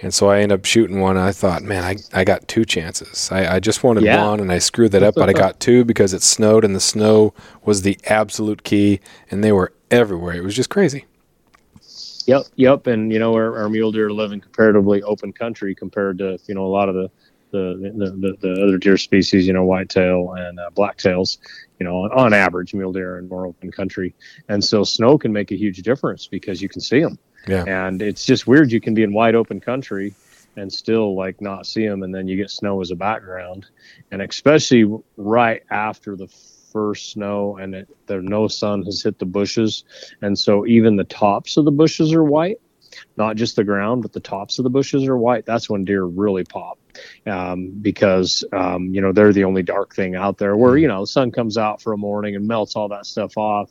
And 0.03 0.15
so 0.15 0.31
I 0.31 0.41
end 0.41 0.53
up 0.53 0.65
shooting 0.65 1.01
one. 1.01 1.17
And 1.17 1.27
I 1.27 1.33
thought, 1.33 1.63
man, 1.63 1.85
I, 1.85 1.97
I 2.19 2.25
got 2.25 2.49
two 2.49 2.65
chances. 2.65 3.31
I, 3.31 3.57
I 3.57 3.61
just 3.61 3.85
wanted 3.85 4.05
yeah. 4.05 4.25
one, 4.25 4.41
and 4.41 4.51
I 4.51 4.59
screwed 4.59 4.93
that 4.93 5.03
up, 5.03 5.15
but 5.15 5.29
I 5.29 5.33
got 5.33 5.61
two 5.61 5.85
because 5.85 6.15
it 6.15 6.23
snowed, 6.23 6.65
and 6.65 6.75
the 6.75 6.81
snow 6.81 7.35
was 7.65 7.83
the 7.83 7.99
absolute 8.07 8.63
key, 8.63 9.01
and 9.31 9.45
they 9.45 9.53
were 9.53 9.73
everywhere. 9.91 10.35
It 10.35 10.45
was 10.45 10.57
just 10.57 10.71
crazy. 10.71 11.05
Yep, 12.31 12.43
yep, 12.55 12.87
and 12.87 13.12
you 13.12 13.18
know 13.18 13.35
our, 13.35 13.57
our 13.59 13.68
mule 13.68 13.91
deer 13.91 14.11
live 14.11 14.33
in 14.33 14.41
comparatively 14.41 15.03
open 15.03 15.33
country 15.33 15.74
compared 15.74 16.18
to 16.18 16.39
you 16.47 16.55
know 16.55 16.64
a 16.64 16.72
lot 16.72 16.89
of 16.89 16.95
the 16.95 17.11
the 17.51 17.93
the, 17.97 18.11
the, 18.11 18.37
the 18.41 18.62
other 18.62 18.78
deer 18.78 18.97
species, 18.97 19.47
you 19.47 19.53
know, 19.53 19.64
whitetail 19.64 20.35
and 20.35 20.61
uh, 20.61 20.70
blacktails, 20.70 21.39
you 21.81 21.85
know, 21.85 22.05
on, 22.05 22.12
on 22.12 22.33
average, 22.33 22.72
mule 22.72 22.93
deer 22.93 23.18
in 23.18 23.28
more 23.28 23.47
open 23.47 23.72
country, 23.72 24.14
and 24.49 24.62
so 24.62 24.85
snow 24.85 25.18
can 25.18 25.33
make 25.33 25.51
a 25.51 25.57
huge 25.57 25.78
difference 25.83 26.28
because 26.28 26.62
you 26.62 26.68
can 26.68 26.81
see 26.81 27.01
them. 27.01 27.18
Yeah, 27.49 27.64
and 27.66 28.01
it's 28.01 28.24
just 28.24 28.47
weird. 28.47 28.70
You 28.70 28.81
can 28.81 28.95
be 28.95 29.03
in 29.03 29.12
wide 29.12 29.35
open 29.35 29.61
country 29.61 30.14
and 30.57 30.72
still 30.72 31.16
like 31.16 31.41
not 31.41 31.66
see 31.66 31.87
them, 31.87 32.03
and 32.03 32.14
then 32.14 32.28
you 32.28 32.37
get 32.37 32.51
snow 32.51 32.81
as 32.81 32.91
a 32.91 32.97
background, 32.97 33.66
and 34.11 34.22
especially 34.22 34.85
right 35.16 35.62
after 35.70 36.16
the 36.16 36.28
first 36.73 37.12
snow 37.12 37.57
and 37.57 37.75
it, 37.75 37.89
there 38.07 38.23
no 38.23 38.49
sun 38.49 38.83
has 38.85 39.03
hit 39.03 39.18
the 39.18 39.27
bushes. 39.27 39.85
And 40.23 40.39
so 40.39 40.66
even 40.66 40.97
the 40.97 41.05
tops 41.05 41.57
of 41.57 41.64
the 41.64 41.71
bushes 41.71 42.12
are 42.12 42.25
white 42.25 42.61
not 43.16 43.37
just 43.37 43.57
the 43.57 43.64
ground 43.64 44.03
but 44.03 44.12
the 44.12 44.21
tops 44.21 44.59
of 44.59 44.64
the 44.64 44.71
bushes 44.71 45.07
are 45.07 45.16
white. 45.16 45.47
That's 45.47 45.71
when 45.71 45.85
deer 45.85 46.05
really 46.05 46.45
pop 46.45 46.79
um, 47.27 47.71
because 47.81 48.45
um, 48.53 48.93
you 48.95 49.01
know 49.01 49.12
they're 49.12 49.33
the 49.33 49.45
only 49.45 49.62
dark 49.62 49.95
thing 49.95 50.14
out 50.14 50.39
there 50.39 50.57
where 50.57 50.77
you 50.77 50.89
know 50.89 51.01
the 51.01 51.07
sun 51.07 51.31
comes 51.31 51.57
out 51.57 51.83
for 51.83 51.93
a 51.93 51.99
morning 51.99 52.37
and 52.37 52.47
melts 52.47 52.77
all 52.77 52.89
that 52.89 53.07
stuff 53.07 53.37
off. 53.37 53.71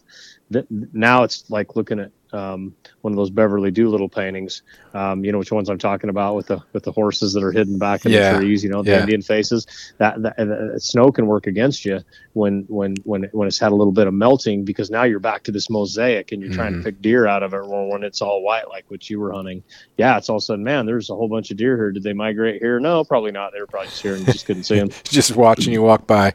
Now 0.70 1.24
it's 1.24 1.50
like 1.50 1.76
looking 1.76 2.00
at 2.00 2.12
um, 2.34 2.76
one 3.02 3.14
of 3.14 3.18
those 3.18 3.30
Beverly 3.30 3.72
Doolittle 3.72 4.10
paintings. 4.10 4.62
Um, 4.94 5.24
you 5.24 5.32
know 5.32 5.38
which 5.38 5.52
ones 5.52 5.70
I'm 5.70 5.78
talking 5.78 6.10
about 6.10 6.36
with 6.36 6.48
the 6.48 6.62
with 6.74 6.84
the 6.84 6.92
horses 6.92 7.34
that 7.34 7.44
are 7.44 7.52
hidden 7.52 7.78
back 7.78 8.06
in 8.06 8.12
yeah. 8.12 8.34
the 8.34 8.40
trees. 8.40 8.64
You 8.64 8.70
know 8.70 8.84
the 8.84 8.92
yeah. 8.92 9.02
Indian 9.02 9.22
faces. 9.22 9.66
That, 9.98 10.22
that 10.22 10.40
uh, 10.40 10.80
snow 10.80 11.12
can 11.12 11.28
work 11.28 11.48
against 11.48 11.86
you 11.86 12.02
when 12.34 12.66
when 12.68 12.96
when 13.04 13.24
when 13.32 13.48
it's 13.48 13.60
had 13.60 13.72
a 13.72 13.76
little 13.76 13.94
bit 13.94 14.08
of 14.08 14.14
melting 14.14 14.66
because 14.66 14.90
now 14.90 15.04
you're 15.04 15.20
back 15.20 15.44
to 15.44 15.52
this 15.52 15.70
mosaic 15.70 16.32
and 16.32 16.42
you're 16.42 16.52
mm-hmm. 16.52 16.60
trying 16.60 16.72
to 16.74 16.80
mm-hmm. 16.80 16.86
pick 16.86 17.02
deer 17.02 17.28
out 17.28 17.44
of 17.44 17.54
it. 17.54 17.66
When, 17.66 17.90
when 17.90 18.04
it's 18.04 18.22
all 18.22 18.42
white 18.44 18.70
like 18.70 18.86
what 18.90 19.10
you 19.10 19.20
were 19.20 19.34
hunting, 19.34 19.64
yeah, 19.98 20.18
it's 20.18 20.30
all 20.30 20.38
of 20.38 20.42
a 20.42 20.46
sudden, 20.46 20.64
man, 20.64 20.86
there's 20.86 21.10
a 21.10 21.16
whole 21.16 21.28
bunch 21.28 21.52
of 21.52 21.58
deer 21.58 21.76
here. 21.76 21.92
Did 21.92 22.04
they 22.04 22.14
migrate 22.14 22.62
here? 22.62 22.80
No, 22.80 23.04
probably 23.04 23.32
not. 23.32 23.54
They 23.54 23.60
were 23.60 23.68
probably 23.68 23.90
just 23.90 24.02
here 24.02 24.16
and 24.16 24.26
just 24.26 24.46
couldn't 24.46 24.64
see 24.64 24.76
them. 24.80 24.90
just 25.04 25.36
watching 25.36 25.74
you 25.74 25.82
walk 25.82 26.08
by. 26.08 26.34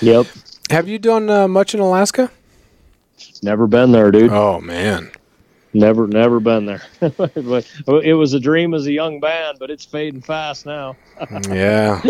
Yep. 0.00 0.26
Have 0.70 0.88
you 0.88 0.98
done 0.98 1.30
uh, 1.30 1.48
much 1.48 1.74
in 1.74 1.80
Alaska? 1.80 2.30
Never 3.42 3.66
been 3.66 3.92
there, 3.92 4.10
dude. 4.10 4.32
Oh 4.32 4.60
man. 4.60 5.10
Never, 5.76 6.06
never 6.06 6.40
been 6.40 6.64
there. 6.64 6.82
but 7.00 7.30
it 7.36 8.14
was 8.14 8.32
a 8.32 8.40
dream 8.40 8.72
as 8.72 8.86
a 8.86 8.92
young 8.92 9.20
band, 9.20 9.58
but 9.60 9.70
it's 9.70 9.84
fading 9.84 10.22
fast 10.22 10.64
now. 10.64 10.96
yeah, 11.50 12.00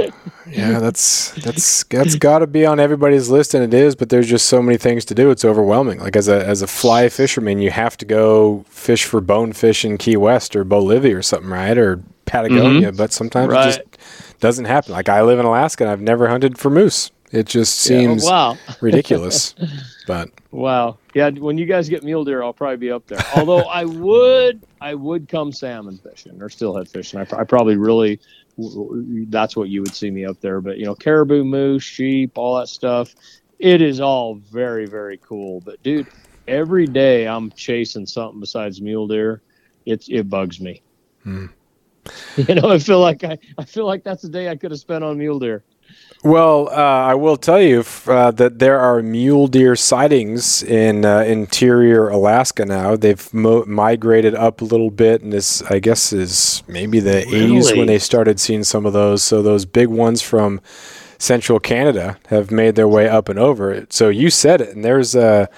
yeah, 0.49 0.79
that's 0.79 1.33
that's 1.33 1.83
that's 1.85 2.15
got 2.17 2.39
to 2.41 2.47
be 2.47 2.65
on 2.65 2.79
everybody's 2.79 3.29
list, 3.29 3.55
and 3.55 3.65
it 3.65 3.75
is. 3.75 3.97
But 3.97 4.11
there's 4.11 4.29
just 4.29 4.47
so 4.47 4.63
many 4.63 4.79
things 4.79 5.05
to 5.07 5.15
do; 5.15 5.31
it's 5.31 5.45
overwhelming. 5.45 5.99
Like 5.99 6.15
as 6.15 6.29
a 6.29 6.47
as 6.47 6.63
a 6.63 6.69
fly 6.69 7.09
fisherman, 7.09 7.59
you 7.59 7.73
have 7.73 7.97
to 7.97 8.05
go 8.05 8.65
fish 8.69 9.05
for 9.05 9.21
bonefish 9.21 9.85
in 9.85 9.99
Key 9.99 10.17
West 10.17 10.55
or 10.55 10.63
Bolivia 10.63 11.17
or 11.17 11.23
something, 11.23 11.51
right? 11.51 11.77
Or 11.77 12.01
Patagonia. 12.27 12.89
Mm-hmm. 12.89 12.97
But 12.97 13.13
sometimes 13.13 13.53
right. 13.53 13.75
it 13.75 13.99
just 13.99 14.41
doesn't 14.41 14.67
happen. 14.67 14.93
Like 14.93 15.09
I 15.09 15.23
live 15.23 15.41
in 15.41 15.45
Alaska, 15.45 15.85
and 15.85 15.91
I've 15.91 16.01
never 16.01 16.29
hunted 16.29 16.57
for 16.57 16.71
moose. 16.71 17.11
It 17.33 17.47
just 17.47 17.81
seems 17.81 18.25
yeah, 18.25 18.31
wow. 18.31 18.59
ridiculous. 18.81 19.57
But 20.07 20.31
wow, 20.53 20.99
yeah. 21.15 21.31
When 21.31 21.59
you 21.59 21.67
guys 21.67 21.89
get 21.89 22.05
mule 22.05 22.25
deer, 22.25 22.43
I'll 22.43 22.53
probably 22.53 22.77
be 22.77 22.91
up 22.93 23.07
there. 23.07 23.19
Although 23.35 23.63
I 23.63 23.85
would, 23.85 24.65
I 24.81 24.95
would 24.95 25.29
come 25.29 25.53
salmon 25.53 25.99
fishing 25.99 26.41
or 26.41 26.49
steelhead 26.49 26.89
fishing. 26.89 27.19
I, 27.19 27.27
I 27.37 27.45
probably 27.45 27.77
really, 27.77 28.21
that's 28.57 29.57
what 29.57 29.69
you 29.69 29.83
would 29.83 29.95
see 29.95 30.11
me 30.11 30.25
up 30.25 30.41
there. 30.41 30.61
But 30.61 30.79
you 30.79 30.85
know, 30.85 30.95
caribou, 30.95 31.45
moose, 31.45 31.83
sheep, 31.83 32.39
all 32.39 32.59
that 32.59 32.69
stuff. 32.69 33.15
It 33.59 33.83
is 33.83 34.01
all 34.01 34.37
very, 34.37 34.87
very 34.87 35.19
cool. 35.19 35.61
But 35.61 35.83
dude, 35.83 36.07
every 36.47 36.87
day 36.87 37.27
I'm 37.27 37.51
chasing 37.51 38.07
something 38.07 38.39
besides 38.39 38.81
mule 38.81 39.09
deer. 39.09 39.43
It's 39.87 40.09
it 40.09 40.31
bugs 40.31 40.61
me. 40.61 40.83
Hmm. 41.23 41.47
You 42.37 42.55
know, 42.55 42.71
I 42.71 42.79
feel 42.79 43.01
like 43.01 43.25
I, 43.25 43.37
I 43.59 43.65
feel 43.65 43.87
like 43.87 44.05
that's 44.05 44.23
a 44.23 44.29
day 44.29 44.49
I 44.49 44.55
could 44.55 44.71
have 44.71 44.79
spent 44.79 45.03
on 45.03 45.19
mule 45.19 45.41
deer. 45.41 45.65
Well, 46.27 46.69
uh, 46.71 46.73
I 46.73 47.15
will 47.15 47.37
tell 47.37 47.61
you 47.61 47.85
uh, 48.09 48.33
that 48.33 48.59
there 48.59 48.81
are 48.81 49.01
mule 49.01 49.47
deer 49.47 49.77
sightings 49.77 50.61
in 50.61 51.05
uh, 51.05 51.21
interior 51.21 52.09
Alaska 52.09 52.65
now. 52.65 52.97
They've 52.97 53.33
mo- 53.33 53.65
migrated 53.67 54.35
up 54.35 54.61
a 54.61 54.65
little 54.65 54.91
bit, 54.91 55.23
and 55.23 55.33
this, 55.33 55.63
I 55.63 55.79
guess, 55.79 56.13
is 56.13 56.65
maybe 56.67 56.99
the 56.99 57.25
really? 57.31 57.61
80s 57.61 57.77
when 57.77 57.87
they 57.87 58.01
started 58.01 58.41
seeing 58.41 58.65
some 58.65 58.87
of 58.87 58.93
those. 58.93 59.23
So 59.23 59.41
those 59.41 59.67
big 59.67 59.87
ones 59.87 60.21
from 60.21 60.61
central 61.19 61.61
Canada 61.61 62.19
have 62.27 62.51
made 62.51 62.75
their 62.75 62.89
way 62.89 63.09
up 63.09 63.29
and 63.29 63.39
over. 63.39 63.87
So 63.91 64.09
you 64.09 64.29
said 64.31 64.61
it, 64.61 64.75
and 64.75 64.85
there's 64.85 65.15
a 65.15 65.49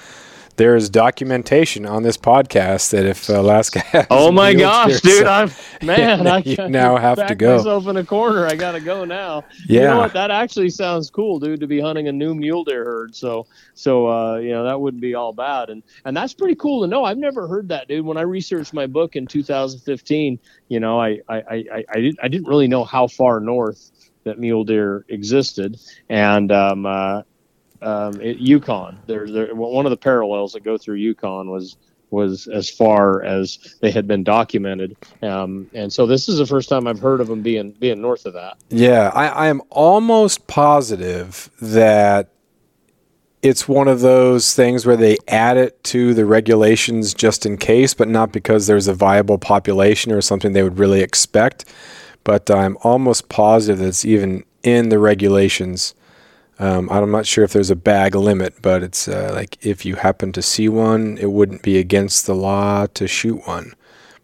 there 0.58 0.76
is 0.76 0.90
documentation 0.90 1.86
on 1.86 2.02
this 2.02 2.16
podcast 2.16 2.90
that 2.90 3.06
if 3.06 3.28
Alaska 3.28 3.78
has 3.92 4.06
oh 4.10 4.30
my 4.30 4.52
gosh, 4.52 5.00
dude, 5.00 5.24
I'm 5.26 5.50
man, 5.82 6.26
I 6.26 6.38
You 6.38 6.68
now 6.68 6.96
have 6.96 7.24
to 7.28 7.34
go. 7.34 7.56
myself 7.56 7.86
in 7.86 7.96
a 7.96 8.04
corner. 8.04 8.46
I 8.46 8.56
gotta 8.56 8.80
go 8.80 9.04
now. 9.04 9.44
yeah, 9.66 9.80
You 9.82 9.88
know 9.88 9.98
what? 9.98 10.12
That 10.12 10.30
actually 10.30 10.70
sounds 10.70 11.10
cool, 11.10 11.38
dude, 11.38 11.60
to 11.60 11.66
be 11.66 11.80
hunting 11.80 12.08
a 12.08 12.12
new 12.12 12.34
mule 12.34 12.64
deer 12.64 12.84
herd. 12.84 13.14
So, 13.14 13.46
so 13.74 14.08
uh, 14.08 14.36
you 14.36 14.50
know 14.50 14.64
that 14.64 14.80
wouldn't 14.80 15.00
be 15.00 15.14
all 15.14 15.32
bad, 15.32 15.70
and 15.70 15.82
and 16.04 16.16
that's 16.16 16.34
pretty 16.34 16.56
cool 16.56 16.82
to 16.82 16.88
know. 16.88 17.04
I've 17.04 17.18
never 17.18 17.46
heard 17.46 17.68
that, 17.68 17.88
dude. 17.88 18.04
When 18.04 18.16
I 18.16 18.22
researched 18.22 18.74
my 18.74 18.86
book 18.86 19.16
in 19.16 19.26
2015, 19.26 20.38
you 20.68 20.80
know, 20.80 21.00
I 21.00 21.20
I 21.28 21.36
I, 21.36 21.54
I, 21.72 21.84
I 21.88 22.00
didn't 22.00 22.18
I 22.22 22.28
didn't 22.28 22.48
really 22.48 22.68
know 22.68 22.84
how 22.84 23.06
far 23.06 23.40
north 23.40 23.92
that 24.24 24.38
mule 24.38 24.64
deer 24.64 25.04
existed, 25.08 25.78
and 26.08 26.50
um, 26.52 26.84
uh, 26.84 27.22
um, 27.82 28.20
it, 28.20 28.38
Yukon. 28.38 28.98
There, 29.06 29.30
there, 29.30 29.54
one 29.54 29.86
of 29.86 29.90
the 29.90 29.96
parallels 29.96 30.52
that 30.52 30.64
go 30.64 30.78
through 30.78 30.96
Yukon 30.96 31.50
was 31.50 31.76
was 32.10 32.46
as 32.48 32.70
far 32.70 33.22
as 33.22 33.76
they 33.80 33.90
had 33.90 34.06
been 34.06 34.24
documented, 34.24 34.96
um, 35.22 35.68
and 35.74 35.92
so 35.92 36.06
this 36.06 36.28
is 36.28 36.38
the 36.38 36.46
first 36.46 36.68
time 36.70 36.86
I've 36.86 37.00
heard 37.00 37.20
of 37.20 37.28
them 37.28 37.42
being 37.42 37.72
being 37.72 38.00
north 38.00 38.24
of 38.24 38.32
that. 38.34 38.56
yeah. 38.70 39.10
I, 39.14 39.28
I 39.28 39.46
am 39.48 39.60
almost 39.70 40.46
positive 40.46 41.50
that 41.60 42.30
it's 43.42 43.68
one 43.68 43.88
of 43.88 44.00
those 44.00 44.54
things 44.54 44.84
where 44.84 44.96
they 44.96 45.16
add 45.28 45.56
it 45.56 45.82
to 45.84 46.12
the 46.14 46.26
regulations 46.26 47.14
just 47.14 47.46
in 47.46 47.56
case, 47.56 47.94
but 47.94 48.08
not 48.08 48.32
because 48.32 48.66
there's 48.66 48.88
a 48.88 48.94
viable 48.94 49.38
population 49.38 50.12
or 50.12 50.20
something 50.20 50.52
they 50.52 50.62
would 50.62 50.78
really 50.78 51.02
expect. 51.02 51.64
But 52.24 52.50
I'm 52.50 52.76
almost 52.82 53.28
positive 53.28 53.78
that 53.78 53.88
it's 53.88 54.04
even 54.04 54.44
in 54.62 54.88
the 54.88 54.98
regulations. 54.98 55.94
Um, 56.58 56.88
I'm 56.90 57.10
not 57.10 57.26
sure 57.26 57.44
if 57.44 57.52
there's 57.52 57.70
a 57.70 57.76
bag 57.76 58.14
limit, 58.16 58.62
but 58.62 58.82
it's 58.82 59.08
uh, 59.08 59.30
like 59.34 59.58
if 59.64 59.84
you 59.86 59.96
happen 59.96 60.32
to 60.32 60.42
see 60.42 60.68
one, 60.68 61.18
it 61.18 61.30
wouldn't 61.32 61.62
be 61.62 61.78
against 61.78 62.26
the 62.26 62.34
law 62.34 62.86
to 62.94 63.08
shoot 63.08 63.46
one. 63.46 63.74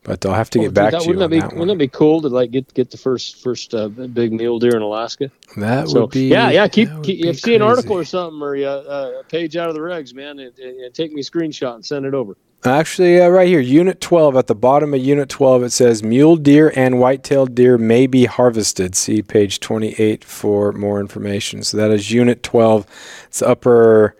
But 0.04 0.26
I'll 0.26 0.34
have 0.34 0.50
to 0.50 0.58
Oh, 0.58 0.70
get 0.70 0.72
dude, 0.72 0.74
back 0.74 0.92
that, 0.92 1.04
to 1.04 1.10
you 1.12 1.18
wouldn't 1.18 1.20
on 1.20 1.30
that 1.30 1.48
be 1.48 1.48
that 1.48 1.54
wouldn't 1.54 1.78
that 1.78 1.78
be 1.78 1.88
cool 1.88 2.22
to 2.22 2.28
like 2.28 2.50
get 2.52 2.72
get 2.74 2.90
the 2.90 2.98
first 2.98 3.42
first 3.42 3.74
uh, 3.74 3.88
big 3.88 4.32
mule 4.32 4.58
deer 4.60 4.76
in 4.76 4.82
Alaska? 4.82 5.30
That 5.56 5.88
So 5.88 5.90
would 5.90 6.10
be 6.10 6.28
yeah, 6.28 6.50
yeah. 6.50 6.68
Keep, 6.68 7.02
keep 7.02 7.20
if 7.20 7.36
you 7.36 7.38
see 7.38 7.54
an 7.56 7.62
article 7.62 7.96
or 7.96 8.04
something 8.04 8.42
or 8.42 8.56
you, 8.56 8.66
uh, 8.68 9.20
a 9.20 9.24
page 9.24 9.56
out 9.56 9.68
of 9.68 9.74
the 9.74 9.80
regs, 9.80 10.14
man, 10.14 10.38
it, 10.38 10.54
it 10.58 10.94
take 10.94 11.12
me 11.12 11.22
a 11.22 11.24
screenshot 11.24 11.74
and 11.76 11.86
send 11.86 12.06
it 12.06 12.14
over. 12.14 12.36
Actually, 12.66 13.20
uh, 13.20 13.28
right 13.28 13.46
here, 13.46 13.60
Unit 13.60 14.00
12, 14.00 14.36
at 14.36 14.46
the 14.46 14.54
bottom 14.54 14.94
of 14.94 15.00
Unit 15.00 15.28
12, 15.28 15.64
it 15.64 15.70
says 15.70 16.02
mule 16.02 16.36
deer 16.36 16.72
and 16.74 16.98
white-tailed 16.98 17.54
deer 17.54 17.76
may 17.76 18.06
be 18.06 18.24
harvested. 18.24 18.94
See 18.96 19.20
page 19.20 19.60
28 19.60 20.24
for 20.24 20.72
more 20.72 20.98
information. 20.98 21.62
So 21.62 21.76
that 21.76 21.90
is 21.90 22.10
Unit 22.10 22.42
12. 22.42 22.86
It's 23.26 23.42
upper 23.42 24.16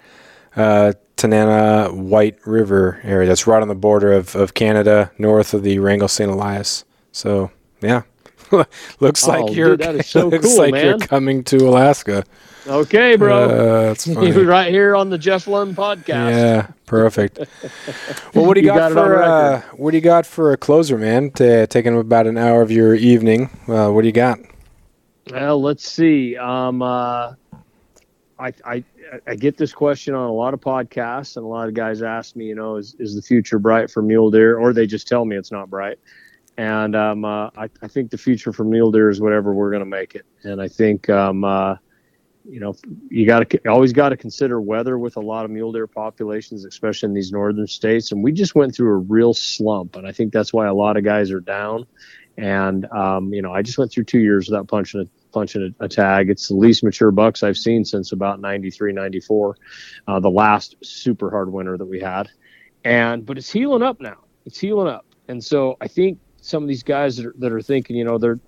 uh, 0.57 0.93
Tanana 1.17 1.89
White 1.95 2.39
River 2.47 3.01
area. 3.03 3.29
That's 3.29 3.47
right 3.47 3.63
on 3.63 3.69
the 3.69 3.75
border 3.75 4.13
of, 4.13 4.37
of 4.37 4.53
Canada, 4.53 5.11
north 5.17 5.55
of 5.55 5.63
the 5.63 5.79
Wrangell 5.79 6.09
St. 6.09 6.31
Elias. 6.31 6.85
So, 7.13 7.51
yeah. 7.81 8.03
looks 9.01 9.27
Oh, 9.27 9.29
like 9.31 9.47
dude, 9.47 9.57
you're 9.57 9.77
that 9.79 9.95
is 9.95 10.07
so 10.11 10.29
looks 10.29 10.45
cool, 10.47 10.59
like 10.59 10.75
you're 10.75 10.99
coming 10.99 11.45
to 11.45 11.57
Alaska. 11.67 12.25
Okay, 12.67 13.17
bro. 13.17 13.45
Uh, 13.45 13.83
that's 13.89 14.07
funny. 14.15 14.33
Right 14.33 14.71
here 14.71 14.97
on 14.97 15.11
the 15.11 15.19
Jeff 15.19 15.47
Lund 15.47 15.77
podcast. 15.77 16.31
Yeah, 16.31 16.67
perfect. 16.87 17.39
well, 18.35 18.47
what 18.47 18.55
do 18.55 18.61
you, 18.61 18.67
You 18.67 18.73
got, 18.73 18.93
got 18.93 18.93
for 18.93 19.23
uh, 19.23 19.63
what 19.77 19.91
do 19.91 19.97
you 19.97 20.03
got 20.03 20.25
for 20.25 20.53
a 20.53 20.57
closer, 20.57 20.97
man? 20.97 21.31
To, 21.33 21.67
taking 21.67 21.97
about 21.99 22.27
an 22.27 22.39
hour 22.39 22.63
of 22.63 22.71
your 22.71 22.95
evening. 22.95 23.51
Uh, 23.69 23.91
what 23.91 24.03
do 24.03 24.09
you 24.09 24.13
got? 24.13 24.39
Well, 25.31 25.61
let's 25.61 25.87
see. 25.89 26.37
Um, 26.37 26.81
uh, 26.81 27.35
I, 28.39 28.53
I 28.65 28.85
I 29.27 29.35
get 29.35 29.57
this 29.57 29.73
question 29.73 30.15
on 30.15 30.29
a 30.29 30.33
lot 30.33 30.55
of 30.55 30.61
podcasts, 30.61 31.37
and 31.37 31.45
a 31.45 31.49
lot 31.49 31.69
of 31.69 31.75
guys 31.75 32.03
ask 32.03 32.35
me, 32.35 32.47
you 32.47 32.55
know, 32.55 32.77
is 32.77 32.97
is 32.99 33.15
the 33.15 33.23
future 33.23 33.59
bright 33.59 33.91
for 33.91 34.03
mule 34.03 34.31
deer, 34.31 34.59
or 34.59 34.73
they 34.73 34.87
just 34.87 35.07
tell 35.07 35.25
me 35.25 35.37
it's 35.37 35.53
not 35.53 35.69
bright. 35.69 35.99
And 36.57 36.95
um, 36.95 37.25
uh, 37.25 37.51
I, 37.57 37.69
I 37.83 37.89
think 37.89 38.11
the 38.11 38.19
future 38.19 38.53
for 38.53 38.65
mule 38.65 38.93
deer 38.93 39.11
is 39.11 39.21
whatever 39.21 39.53
we're 39.53 39.71
going 39.71 39.81
to 39.81 39.87
make 39.87 40.15
it. 40.15 40.25
And 40.45 40.63
I 40.63 40.69
think, 40.69 41.11
um, 41.11 41.43
uh, 41.43 41.77
you 42.45 42.61
know, 42.61 42.75
you 43.09 43.27
got 43.27 43.49
to 43.49 43.69
always 43.69 43.93
got 43.93 44.11
to 44.11 44.17
consider 44.17 44.61
weather 44.61 44.99
with 44.99 45.17
a 45.17 45.21
lot 45.21 45.45
of 45.45 45.51
mule 45.51 45.73
deer 45.73 45.87
populations, 45.87 46.65
especially 46.65 47.09
in 47.09 47.15
these 47.15 47.33
northern 47.33 47.67
states. 47.67 48.13
And 48.13 48.23
we 48.23 48.33
just 48.33 48.55
went 48.55 48.75
through 48.75 48.93
a 48.93 48.99
real 48.99 49.33
slump, 49.35 49.97
and 49.97 50.07
I 50.07 50.13
think 50.13 50.33
that's 50.33 50.53
why 50.53 50.67
a 50.67 50.75
lot 50.75 50.97
of 50.97 51.05
guys 51.05 51.31
are 51.31 51.41
down. 51.41 51.87
And 52.37 52.87
um, 52.93 53.33
you 53.33 53.43
know, 53.43 53.53
I 53.53 53.63
just 53.63 53.79
went 53.79 53.93
through 53.93 54.05
two 54.05 54.19
years 54.19 54.49
without 54.49 54.69
punching 54.69 55.01
a 55.01 55.05
punching 55.33 55.75
a, 55.81 55.85
a 55.85 55.89
tag. 55.89 56.31
It's 56.31 56.49
the 56.49 56.55
least 56.55 56.85
mature 56.85 57.11
bucks 57.11 57.43
I've 57.43 57.57
seen 57.57 57.85
since 57.85 58.13
about 58.13 58.41
93, 58.41 58.93
94, 58.93 59.57
uh, 60.07 60.21
the 60.21 60.31
last 60.31 60.77
super 60.83 61.31
hard 61.31 61.53
winter 61.53 61.77
that 61.77 61.87
we 61.87 62.01
had. 62.01 62.31
And 62.85 63.25
but 63.25 63.39
it's 63.39 63.51
healing 63.51 63.83
up 63.83 64.01
now. 64.01 64.19
It's 64.45 64.59
healing 64.59 64.89
up. 64.89 65.07
And 65.29 65.43
so 65.43 65.77
I 65.81 65.89
think 65.89 66.19
some 66.41 66.63
of 66.63 66.69
these 66.69 66.83
guys 66.83 67.17
that 67.17 67.27
are, 67.27 67.35
that 67.39 67.53
are 67.53 67.63
thinking, 67.63 67.97
you 67.97 68.05
know, 68.05 68.19
they're 68.19 68.39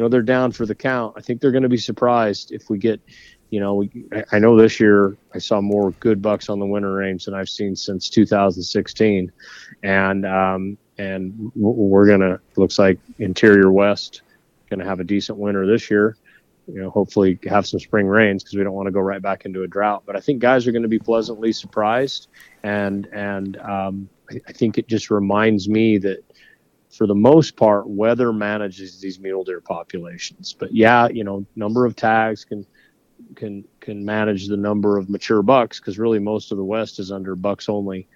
you 0.00 0.04
know 0.04 0.08
they're 0.08 0.22
down 0.22 0.50
for 0.50 0.64
the 0.64 0.74
count. 0.74 1.12
I 1.18 1.20
think 1.20 1.42
they're 1.42 1.50
going 1.50 1.62
to 1.62 1.68
be 1.68 1.76
surprised 1.76 2.52
if 2.52 2.70
we 2.70 2.78
get, 2.78 3.02
you 3.50 3.60
know, 3.60 3.74
we, 3.74 3.90
I- 4.32 4.38
know 4.38 4.56
this 4.56 4.80
year 4.80 5.18
I 5.34 5.38
saw 5.38 5.60
more 5.60 5.90
good 6.00 6.22
bucks 6.22 6.48
on 6.48 6.58
the 6.58 6.64
winter 6.64 6.90
range 6.90 7.26
than 7.26 7.34
I've 7.34 7.50
seen 7.50 7.76
since 7.76 8.08
2016, 8.08 9.30
and 9.82 10.24
um, 10.24 10.78
and 10.96 11.52
we're 11.54 12.06
gonna 12.06 12.40
looks 12.56 12.78
like 12.78 12.98
interior 13.18 13.70
west 13.70 14.22
going 14.70 14.80
to 14.80 14.86
have 14.86 15.00
a 15.00 15.04
decent 15.04 15.36
winter 15.36 15.66
this 15.66 15.90
year. 15.90 16.16
You 16.66 16.80
know, 16.80 16.88
hopefully 16.88 17.38
have 17.46 17.66
some 17.66 17.78
spring 17.78 18.06
rains 18.06 18.42
because 18.42 18.56
we 18.56 18.64
don't 18.64 18.72
want 18.72 18.86
to 18.86 18.92
go 18.92 19.00
right 19.00 19.20
back 19.20 19.44
into 19.44 19.64
a 19.64 19.68
drought. 19.68 20.04
But 20.06 20.16
I 20.16 20.20
think 20.20 20.40
guys 20.40 20.66
are 20.66 20.72
going 20.72 20.82
to 20.82 20.88
be 20.88 20.98
pleasantly 20.98 21.52
surprised, 21.52 22.28
and 22.62 23.06
and 23.12 23.58
um, 23.58 24.08
I, 24.30 24.40
I 24.48 24.52
think 24.52 24.78
it 24.78 24.88
just 24.88 25.10
reminds 25.10 25.68
me 25.68 25.98
that 25.98 26.24
for 26.90 27.06
the 27.06 27.14
most 27.14 27.56
part, 27.56 27.88
weather 27.88 28.32
manages 28.32 29.00
these 29.00 29.18
mule 29.20 29.44
deer 29.44 29.60
populations. 29.60 30.52
But 30.52 30.74
yeah, 30.74 31.08
you 31.08 31.24
know, 31.24 31.46
number 31.56 31.86
of 31.86 31.96
tags 31.96 32.44
can 32.44 32.66
can 33.36 33.64
can 33.80 34.04
manage 34.04 34.48
the 34.48 34.56
number 34.56 34.98
of 34.98 35.08
mature 35.08 35.42
bucks 35.42 35.78
because 35.78 35.98
really 35.98 36.18
most 36.18 36.52
of 36.52 36.58
the 36.58 36.64
West 36.64 36.98
is 36.98 37.12
under 37.12 37.36
bucks 37.36 37.68
only 37.68 38.08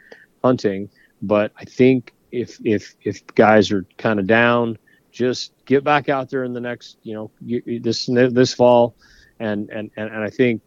hunting. 0.43 0.89
But 1.23 1.53
I 1.57 1.65
think 1.65 2.13
if 2.33 2.59
if 2.65 2.95
if 3.03 3.25
guys 3.35 3.71
are 3.71 3.87
kind 3.97 4.19
of 4.19 4.27
down, 4.27 4.79
just 5.13 5.53
get 5.65 5.85
back 5.85 6.09
out 6.09 6.29
there 6.29 6.45
in 6.45 6.53
the 6.53 6.61
next, 6.61 6.99
you 7.03 7.15
know, 7.15 7.31
this 7.81 8.07
this 8.07 8.53
fall, 8.53 8.97
and 9.39 9.71
and 9.71 9.91
and, 9.97 10.11
and 10.11 10.23
I 10.23 10.31
think 10.31 10.61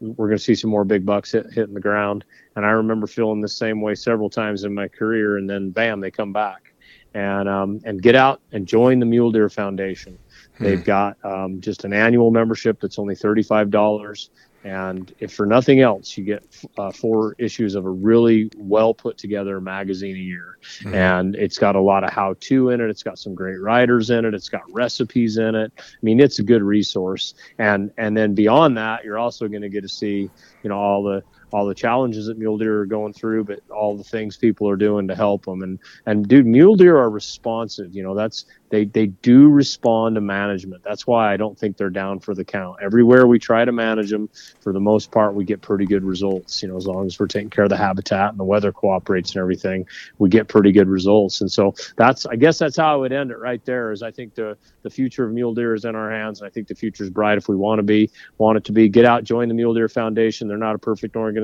we're 0.00 0.28
going 0.28 0.38
to 0.38 0.42
see 0.42 0.54
some 0.54 0.70
more 0.70 0.84
big 0.84 1.04
bucks 1.04 1.32
hit, 1.32 1.52
hitting 1.52 1.74
the 1.74 1.80
ground. 1.80 2.24
And 2.56 2.64
I 2.64 2.70
remember 2.70 3.06
feeling 3.06 3.42
the 3.42 3.48
same 3.48 3.82
way 3.82 3.94
several 3.94 4.30
times 4.30 4.64
in 4.64 4.74
my 4.74 4.88
career, 4.88 5.36
and 5.36 5.48
then 5.48 5.70
bam, 5.70 6.00
they 6.00 6.10
come 6.10 6.32
back, 6.32 6.69
and 7.14 7.48
um, 7.48 7.80
and 7.84 8.02
get 8.02 8.14
out 8.14 8.40
and 8.52 8.66
join 8.66 9.00
the 9.00 9.06
Mule 9.06 9.32
Deer 9.32 9.48
Foundation. 9.48 10.18
They've 10.58 10.84
got 10.84 11.16
um, 11.24 11.60
just 11.62 11.84
an 11.84 11.94
annual 11.94 12.30
membership 12.30 12.80
that's 12.80 12.98
only 12.98 13.14
thirty-five 13.14 13.70
dollars, 13.70 14.28
and 14.62 15.10
if 15.18 15.32
for 15.32 15.46
nothing 15.46 15.80
else, 15.80 16.18
you 16.18 16.24
get 16.24 16.44
uh, 16.76 16.92
four 16.92 17.34
issues 17.38 17.74
of 17.74 17.86
a 17.86 17.90
really 17.90 18.50
well 18.58 18.92
put 18.92 19.16
together 19.16 19.58
magazine 19.58 20.16
a 20.16 20.18
year, 20.18 20.58
and 20.92 21.34
it's 21.34 21.56
got 21.56 21.76
a 21.76 21.80
lot 21.80 22.04
of 22.04 22.10
how-to 22.10 22.68
in 22.68 22.82
it. 22.82 22.90
It's 22.90 23.02
got 23.02 23.18
some 23.18 23.34
great 23.34 23.58
writers 23.58 24.10
in 24.10 24.26
it. 24.26 24.34
It's 24.34 24.50
got 24.50 24.70
recipes 24.70 25.38
in 25.38 25.54
it. 25.54 25.72
I 25.78 25.82
mean, 26.02 26.20
it's 26.20 26.40
a 26.40 26.42
good 26.42 26.62
resource, 26.62 27.32
and 27.58 27.90
and 27.96 28.14
then 28.14 28.34
beyond 28.34 28.76
that, 28.76 29.02
you're 29.02 29.18
also 29.18 29.48
going 29.48 29.62
to 29.62 29.70
get 29.70 29.80
to 29.80 29.88
see, 29.88 30.28
you 30.62 30.68
know, 30.68 30.76
all 30.76 31.02
the 31.02 31.22
all 31.52 31.66
the 31.66 31.74
challenges 31.74 32.26
that 32.26 32.38
mule 32.38 32.58
deer 32.58 32.80
are 32.80 32.86
going 32.86 33.12
through, 33.12 33.44
but 33.44 33.60
all 33.70 33.96
the 33.96 34.04
things 34.04 34.36
people 34.36 34.68
are 34.68 34.76
doing 34.76 35.08
to 35.08 35.14
help 35.14 35.44
them. 35.44 35.62
And 35.62 35.78
and 36.06 36.26
dude, 36.26 36.46
mule 36.46 36.76
deer 36.76 36.96
are 36.96 37.10
responsive. 37.10 37.94
You 37.94 38.02
know, 38.02 38.14
that's 38.14 38.46
they 38.70 38.84
they 38.84 39.06
do 39.06 39.48
respond 39.48 40.14
to 40.14 40.20
management. 40.20 40.82
That's 40.84 41.06
why 41.06 41.32
I 41.32 41.36
don't 41.36 41.58
think 41.58 41.76
they're 41.76 41.90
down 41.90 42.20
for 42.20 42.34
the 42.34 42.44
count. 42.44 42.78
Everywhere 42.80 43.26
we 43.26 43.38
try 43.38 43.64
to 43.64 43.72
manage 43.72 44.10
them, 44.10 44.28
for 44.60 44.72
the 44.72 44.80
most 44.80 45.10
part, 45.10 45.34
we 45.34 45.44
get 45.44 45.60
pretty 45.60 45.86
good 45.86 46.04
results. 46.04 46.62
You 46.62 46.68
know, 46.68 46.76
as 46.76 46.86
long 46.86 47.06
as 47.06 47.18
we're 47.18 47.26
taking 47.26 47.50
care 47.50 47.64
of 47.64 47.70
the 47.70 47.76
habitat 47.76 48.30
and 48.30 48.38
the 48.38 48.44
weather 48.44 48.72
cooperates 48.72 49.32
and 49.32 49.40
everything, 49.40 49.86
we 50.18 50.28
get 50.28 50.48
pretty 50.48 50.72
good 50.72 50.88
results. 50.88 51.40
And 51.40 51.50
so 51.50 51.74
that's 51.96 52.26
I 52.26 52.36
guess 52.36 52.58
that's 52.58 52.76
how 52.76 52.94
I 52.94 52.96
would 52.96 53.12
end 53.12 53.30
it 53.30 53.38
right 53.38 53.64
there. 53.64 53.92
Is 53.92 54.02
I 54.02 54.10
think 54.10 54.34
the 54.34 54.56
the 54.82 54.90
future 54.90 55.24
of 55.24 55.32
mule 55.32 55.54
deer 55.54 55.74
is 55.74 55.84
in 55.84 55.96
our 55.96 56.10
hands, 56.10 56.40
and 56.40 56.46
I 56.46 56.50
think 56.50 56.68
the 56.68 56.74
future 56.74 57.04
is 57.04 57.10
bright 57.10 57.38
if 57.38 57.48
we 57.48 57.56
want 57.56 57.80
to 57.80 57.82
be 57.82 58.10
want 58.38 58.56
it 58.56 58.64
to 58.64 58.72
be. 58.72 58.88
Get 58.88 59.04
out, 59.04 59.24
join 59.24 59.48
the 59.48 59.54
Mule 59.54 59.74
Deer 59.74 59.88
Foundation. 59.88 60.48
They're 60.48 60.56
not 60.56 60.74
a 60.74 60.78
perfect 60.78 61.16
organization. 61.16 61.39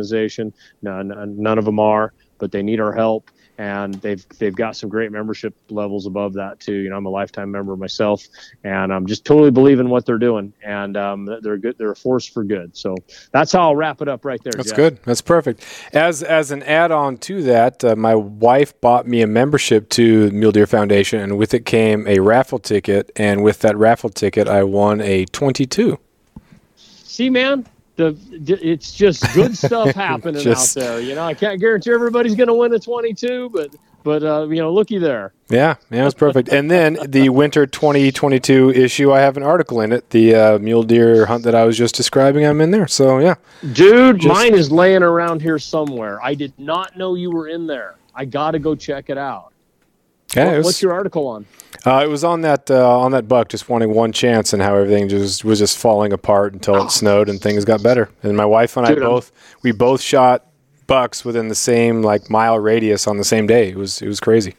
None, 0.82 1.12
none 1.36 1.58
of 1.58 1.64
them 1.64 1.78
are, 1.78 2.12
but 2.38 2.52
they 2.52 2.62
need 2.62 2.80
our 2.80 2.92
help. 2.92 3.30
And 3.58 3.94
they've 3.94 4.22
they've 4.38 4.54
got 4.54 4.76
some 4.76 4.90
great 4.90 5.10
membership 5.10 5.54
levels 5.70 6.04
above 6.04 6.34
that 6.34 6.60
too. 6.60 6.74
You 6.74 6.90
know, 6.90 6.96
I'm 6.96 7.06
a 7.06 7.10
lifetime 7.10 7.50
member 7.50 7.74
myself, 7.74 8.22
and 8.64 8.92
I'm 8.92 9.06
just 9.06 9.24
totally 9.24 9.50
believing 9.50 9.88
what 9.88 10.04
they're 10.04 10.18
doing. 10.18 10.52
And 10.62 10.94
um, 10.98 11.24
they're 11.40 11.56
good. 11.56 11.78
They're 11.78 11.92
a 11.92 11.96
force 11.96 12.26
for 12.26 12.44
good. 12.44 12.76
So 12.76 12.94
that's 13.32 13.52
how 13.52 13.62
I'll 13.62 13.76
wrap 13.76 14.02
it 14.02 14.08
up 14.08 14.26
right 14.26 14.42
there. 14.44 14.52
That's 14.54 14.68
Jeff. 14.68 14.76
good. 14.76 15.02
That's 15.04 15.22
perfect. 15.22 15.64
As 15.94 16.22
as 16.22 16.50
an 16.50 16.64
add-on 16.64 17.16
to 17.18 17.42
that, 17.44 17.82
uh, 17.82 17.96
my 17.96 18.14
wife 18.14 18.78
bought 18.82 19.06
me 19.06 19.22
a 19.22 19.26
membership 19.26 19.88
to 19.90 20.30
Mule 20.32 20.52
Deer 20.52 20.66
Foundation, 20.66 21.20
and 21.20 21.38
with 21.38 21.54
it 21.54 21.64
came 21.64 22.06
a 22.06 22.18
raffle 22.18 22.58
ticket. 22.58 23.10
And 23.16 23.42
with 23.42 23.60
that 23.60 23.74
raffle 23.78 24.10
ticket, 24.10 24.48
I 24.48 24.64
won 24.64 25.00
a 25.00 25.24
22. 25.24 25.98
See, 27.16 27.30
man, 27.30 27.64
the 27.96 28.16
it's 28.46 28.92
just 28.92 29.22
good 29.34 29.56
stuff 29.66 29.94
happening 29.94 30.42
just, 30.42 30.76
out 30.76 30.82
there. 30.82 31.00
You 31.00 31.14
know, 31.14 31.24
I 31.24 31.34
can't 31.34 31.60
guarantee 31.60 31.92
everybody's 31.92 32.34
going 32.34 32.48
to 32.48 32.54
win 32.54 32.72
a 32.74 32.78
22, 32.78 33.50
but 33.50 33.74
but 34.02 34.22
uh, 34.22 34.46
you 34.48 34.56
know, 34.56 34.72
looky 34.72 34.98
there. 34.98 35.32
Yeah, 35.48 35.76
yeah, 35.90 36.02
it 36.02 36.04
was 36.04 36.14
perfect. 36.14 36.48
and 36.48 36.70
then 36.70 36.98
the 37.08 37.28
winter 37.28 37.66
2022 37.66 38.70
issue, 38.70 39.12
I 39.12 39.20
have 39.20 39.36
an 39.36 39.42
article 39.42 39.80
in 39.80 39.92
it. 39.92 40.10
The 40.10 40.34
uh, 40.34 40.58
mule 40.58 40.84
deer 40.84 41.26
hunt 41.26 41.42
that 41.44 41.54
I 41.54 41.64
was 41.64 41.76
just 41.76 41.94
describing, 41.96 42.46
I'm 42.46 42.60
in 42.60 42.70
there. 42.70 42.86
So 42.86 43.18
yeah, 43.18 43.34
dude, 43.72 44.20
just, 44.20 44.28
mine 44.32 44.54
is 44.54 44.70
laying 44.70 45.02
around 45.02 45.42
here 45.42 45.58
somewhere. 45.58 46.22
I 46.22 46.34
did 46.34 46.52
not 46.56 46.96
know 46.96 47.14
you 47.14 47.30
were 47.30 47.48
in 47.48 47.66
there. 47.66 47.96
I 48.14 48.24
got 48.24 48.52
to 48.52 48.58
go 48.58 48.74
check 48.74 49.10
it 49.10 49.18
out. 49.18 49.52
Yeah, 50.34 50.46
what, 50.46 50.56
was, 50.56 50.64
what's 50.66 50.82
your 50.82 50.92
article 50.92 51.28
on? 51.28 51.46
Uh, 51.84 52.02
it 52.04 52.08
was 52.08 52.24
on 52.24 52.40
that 52.40 52.70
uh, 52.70 52.98
on 52.98 53.12
that 53.12 53.28
buck 53.28 53.48
just 53.48 53.68
wanting 53.68 53.94
one 53.94 54.12
chance 54.12 54.52
and 54.52 54.60
how 54.60 54.74
everything 54.74 55.08
just 55.08 55.44
was 55.44 55.58
just 55.58 55.78
falling 55.78 56.12
apart 56.12 56.52
until 56.52 56.84
it 56.84 56.90
snowed 56.90 57.28
and 57.28 57.40
things 57.40 57.64
got 57.64 57.82
better. 57.82 58.10
And 58.22 58.36
my 58.36 58.44
wife 58.44 58.76
and 58.76 58.86
Dude, 58.86 58.98
I 58.98 59.06
both 59.06 59.30
we 59.62 59.72
both 59.72 60.00
shot 60.00 60.46
bucks 60.86 61.24
within 61.24 61.48
the 61.48 61.54
same 61.54 62.02
like 62.02 62.28
mile 62.28 62.58
radius 62.58 63.06
on 63.06 63.18
the 63.18 63.24
same 63.24 63.46
day. 63.46 63.68
It 63.68 63.76
was 63.76 64.02
it 64.02 64.08
was 64.08 64.20
crazy. 64.20 64.54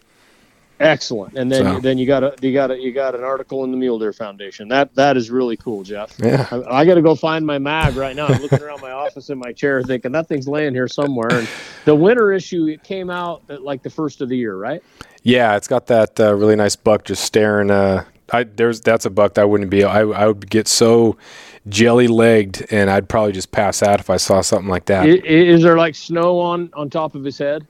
Excellent. 0.79 1.37
And 1.37 1.51
then 1.51 1.63
so. 1.63 1.79
then 1.79 1.97
you 1.97 2.05
got 2.05 2.23
a 2.23 2.35
you 2.41 2.53
got 2.53 2.69
a 2.69 2.77
you 2.79 2.91
got 2.91 3.15
an 3.15 3.23
article 3.23 3.63
in 3.63 3.71
the 3.71 3.77
Mule 3.77 3.97
Deer 3.97 4.13
Foundation. 4.13 4.67
That 4.67 4.93
that 4.95 5.17
is 5.17 5.31
really 5.31 5.57
cool, 5.57 5.83
Jeff. 5.83 6.15
Yeah. 6.19 6.47
I, 6.51 6.81
I 6.81 6.85
got 6.85 6.95
to 6.95 7.01
go 7.01 7.15
find 7.15 7.45
my 7.45 7.57
mag 7.57 7.95
right 7.95 8.15
now. 8.15 8.27
I'm 8.27 8.41
looking 8.41 8.61
around 8.61 8.81
my 8.81 8.91
office 9.05 9.29
in 9.29 9.39
my 9.39 9.53
chair 9.53 9.81
thinking 9.81 10.11
that 10.11 10.27
thing's 10.27 10.47
laying 10.47 10.73
here 10.73 10.87
somewhere. 10.87 11.31
And 11.31 11.47
the 11.85 11.95
winter 11.95 12.31
issue 12.31 12.67
it 12.67 12.83
came 12.83 13.09
out 13.09 13.41
at 13.49 13.63
like 13.63 13.81
the 13.81 13.89
first 13.89 14.21
of 14.21 14.29
the 14.29 14.37
year, 14.37 14.55
right? 14.55 14.83
Yeah, 15.23 15.55
it's 15.55 15.67
got 15.67 15.87
that 15.87 16.19
uh, 16.19 16.35
really 16.35 16.55
nice 16.55 16.75
buck 16.75 17.05
just 17.05 17.23
staring. 17.23 17.71
Uh, 17.71 18.05
I 18.31 18.43
there's 18.43 18.81
that's 18.81 19.05
a 19.05 19.09
buck 19.09 19.33
that 19.35 19.41
I 19.41 19.45
wouldn't 19.45 19.71
be. 19.71 19.83
I 19.83 20.01
I 20.01 20.27
would 20.27 20.49
get 20.49 20.67
so 20.67 21.17
jelly 21.69 22.07
legged, 22.07 22.67
and 22.71 22.89
I'd 22.89 23.09
probably 23.09 23.31
just 23.31 23.51
pass 23.51 23.81
out 23.81 23.99
if 23.99 24.09
I 24.09 24.17
saw 24.17 24.41
something 24.41 24.69
like 24.69 24.85
that. 24.85 25.07
Is, 25.07 25.21
is 25.23 25.63
there 25.63 25.77
like 25.77 25.95
snow 25.95 26.39
on 26.39 26.69
on 26.73 26.89
top 26.89 27.15
of 27.15 27.23
his 27.23 27.37
head? 27.37 27.65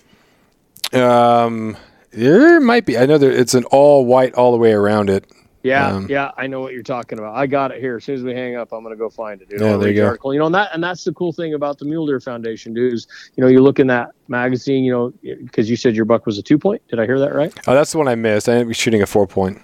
Um, 0.93 1.78
there 2.12 2.60
might 2.60 2.86
be. 2.86 2.97
I 2.97 3.05
know 3.05 3.18
there. 3.18 3.32
It's 3.32 3.53
an 3.53 3.66
all 3.66 4.05
white 4.05 4.34
all 4.36 4.51
the 4.51 4.58
way 4.58 4.72
around 4.72 5.10
it. 5.10 5.32
Yeah, 5.64 5.88
um, 5.88 6.08
yeah, 6.10 6.32
I 6.38 6.47
know 6.47 6.62
what 6.62 6.72
you're 6.72 6.84
talking 6.84 7.20
about. 7.20 7.36
I 7.36 7.45
got 7.45 7.72
it 7.72 7.82
here. 7.82 7.97
As 7.97 8.05
soon 8.05 8.16
as 8.16 8.24
we 8.24 8.34
hang 8.34 8.55
up, 8.55 8.72
I'm 8.72 8.84
going 8.84 8.95
to 8.95 8.97
go 8.97 9.10
find 9.10 9.41
it. 9.41 9.49
Dude. 9.49 9.60
Yeah, 9.60 9.76
there 9.76 9.89
you 9.89 9.95
go. 9.95 10.05
Article. 10.05 10.34
You 10.34 10.39
know, 10.39 10.45
and 10.45 10.55
that 10.55 10.70
and 10.74 10.82
that's 10.84 11.03
the 11.03 11.14
cool 11.14 11.34
thing 11.34 11.55
about 11.55 11.78
the 11.78 11.86
Mule 11.86 12.05
Deer 12.08 12.22
Foundation, 12.22 12.74
dude. 12.74 12.93
Is 12.93 13.08
you 13.36 13.43
know, 13.43 13.49
you 13.49 13.62
look 13.62 13.80
in 13.80 13.88
that 13.88 14.12
magazine, 14.28 14.84
you 14.84 14.91
know, 14.91 15.14
because 15.22 15.70
you 15.70 15.76
said 15.76 15.95
your 15.95 16.05
buck 16.05 16.26
was 16.26 16.38
a 16.38 16.43
two 16.43 16.58
point. 16.58 16.82
Did 16.88 16.99
I 16.99 17.05
hear 17.05 17.20
that 17.20 17.36
right? 17.36 17.53
Oh, 17.68 17.74
that's 17.74 17.91
the 17.91 17.97
one 17.97 18.08
I 18.08 18.16
missed. 18.16 18.47
I 18.47 18.53
ended 18.53 18.70
up 18.70 18.76
shooting 18.76 19.01
a 19.01 19.05
four 19.05 19.28
point. 19.28 19.60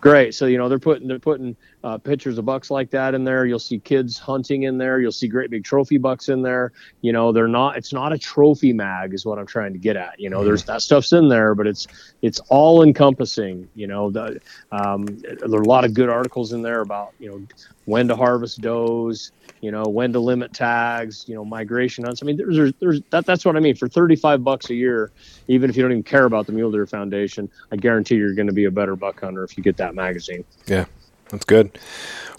Great. 0.00 0.34
So 0.34 0.46
you 0.46 0.56
know 0.56 0.68
they're 0.68 0.78
putting 0.78 1.08
they're 1.08 1.18
putting 1.18 1.56
uh, 1.84 1.98
pictures 1.98 2.38
of 2.38 2.46
bucks 2.46 2.70
like 2.70 2.90
that 2.90 3.14
in 3.14 3.24
there. 3.24 3.44
You'll 3.44 3.58
see 3.58 3.78
kids 3.78 4.18
hunting 4.18 4.62
in 4.62 4.78
there. 4.78 4.98
You'll 4.98 5.12
see 5.12 5.28
great 5.28 5.50
big 5.50 5.64
trophy 5.64 5.98
bucks 5.98 6.30
in 6.30 6.40
there. 6.40 6.72
You 7.02 7.12
know 7.12 7.30
they're 7.30 7.46
not. 7.46 7.76
It's 7.76 7.92
not 7.92 8.12
a 8.12 8.18
trophy 8.18 8.72
mag, 8.72 9.12
is 9.12 9.26
what 9.26 9.38
I'm 9.38 9.46
trying 9.46 9.74
to 9.74 9.78
get 9.78 9.96
at. 9.96 10.18
You 10.18 10.30
know, 10.30 10.38
mm-hmm. 10.38 10.46
there's 10.46 10.64
that 10.64 10.80
stuff's 10.80 11.12
in 11.12 11.28
there, 11.28 11.54
but 11.54 11.66
it's 11.66 11.86
it's 12.22 12.40
all 12.48 12.82
encompassing. 12.82 13.68
You 13.74 13.86
know, 13.86 14.10
the, 14.10 14.40
um, 14.72 15.04
there 15.04 15.60
are 15.60 15.62
a 15.62 15.68
lot 15.68 15.84
of 15.84 15.92
good 15.92 16.08
articles 16.08 16.54
in 16.54 16.62
there 16.62 16.80
about 16.80 17.12
you 17.18 17.30
know 17.30 17.46
when 17.84 18.08
to 18.08 18.16
harvest 18.16 18.62
does, 18.62 19.30
you 19.60 19.70
know, 19.70 19.82
when 19.84 20.12
to 20.12 20.20
limit 20.20 20.54
tags, 20.54 21.26
you 21.28 21.34
know, 21.34 21.44
migration 21.44 22.04
hunts. 22.04 22.22
I 22.22 22.26
mean, 22.26 22.38
there's, 22.38 22.72
there's 22.80 23.02
that, 23.10 23.26
that's 23.26 23.44
what 23.44 23.56
I 23.56 23.60
mean. 23.60 23.76
For 23.76 23.88
35 23.88 24.42
bucks 24.42 24.70
a 24.70 24.74
year, 24.74 25.10
even 25.48 25.68
if 25.68 25.76
you 25.76 25.82
don't 25.82 25.92
even 25.92 26.02
care 26.02 26.24
about 26.24 26.46
the 26.46 26.52
Mule 26.52 26.72
Deer 26.72 26.86
Foundation, 26.86 27.50
I 27.70 27.76
guarantee 27.76 28.14
you're 28.16 28.34
going 28.34 28.46
to 28.46 28.54
be 28.54 28.64
a 28.64 28.70
better 28.70 28.96
buck 28.96 29.20
hunter 29.20 29.44
if 29.44 29.56
you 29.58 29.62
get 29.62 29.76
that 29.76 29.94
magazine. 29.94 30.44
Yeah, 30.66 30.86
that's 31.28 31.44
good. 31.44 31.78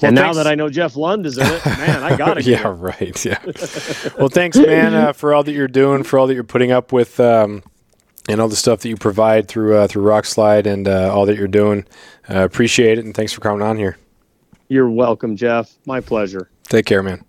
Well, 0.01 0.09
and 0.09 0.15
now 0.15 0.33
that 0.33 0.47
I 0.47 0.55
know 0.55 0.69
Jeff 0.69 0.95
Lund 0.95 1.25
is 1.25 1.37
in 1.37 1.47
it, 1.47 1.65
man, 1.65 2.03
I 2.03 2.17
got 2.17 2.37
it. 2.37 2.45
yeah, 2.47 2.73
right. 2.75 3.25
Yeah. 3.25 3.39
well, 4.17 4.29
thanks, 4.29 4.57
man, 4.57 4.93
uh, 4.93 5.13
for 5.13 5.33
all 5.33 5.43
that 5.43 5.53
you're 5.53 5.67
doing, 5.69 6.03
for 6.03 6.19
all 6.19 6.27
that 6.27 6.33
you're 6.33 6.43
putting 6.43 6.71
up 6.71 6.91
with, 6.91 7.19
um, 7.19 7.63
and 8.27 8.41
all 8.41 8.49
the 8.49 8.55
stuff 8.57 8.81
that 8.81 8.89
you 8.89 8.97
provide 8.97 9.47
through 9.47 9.77
uh, 9.77 9.87
through 9.87 10.03
Rokslide 10.03 10.65
and 10.65 10.87
uh, 10.87 11.13
all 11.13 11.25
that 11.25 11.37
you're 11.37 11.47
doing. 11.47 11.85
Uh, 12.29 12.39
appreciate 12.43 12.97
it, 12.97 13.05
and 13.05 13.15
thanks 13.15 13.31
for 13.31 13.41
coming 13.41 13.61
on 13.61 13.77
here. 13.77 13.97
You're 14.67 14.89
welcome, 14.89 15.35
Jeff. 15.35 15.71
My 15.85 16.01
pleasure. 16.01 16.49
Take 16.67 16.85
care, 16.85 17.03
man. 17.03 17.23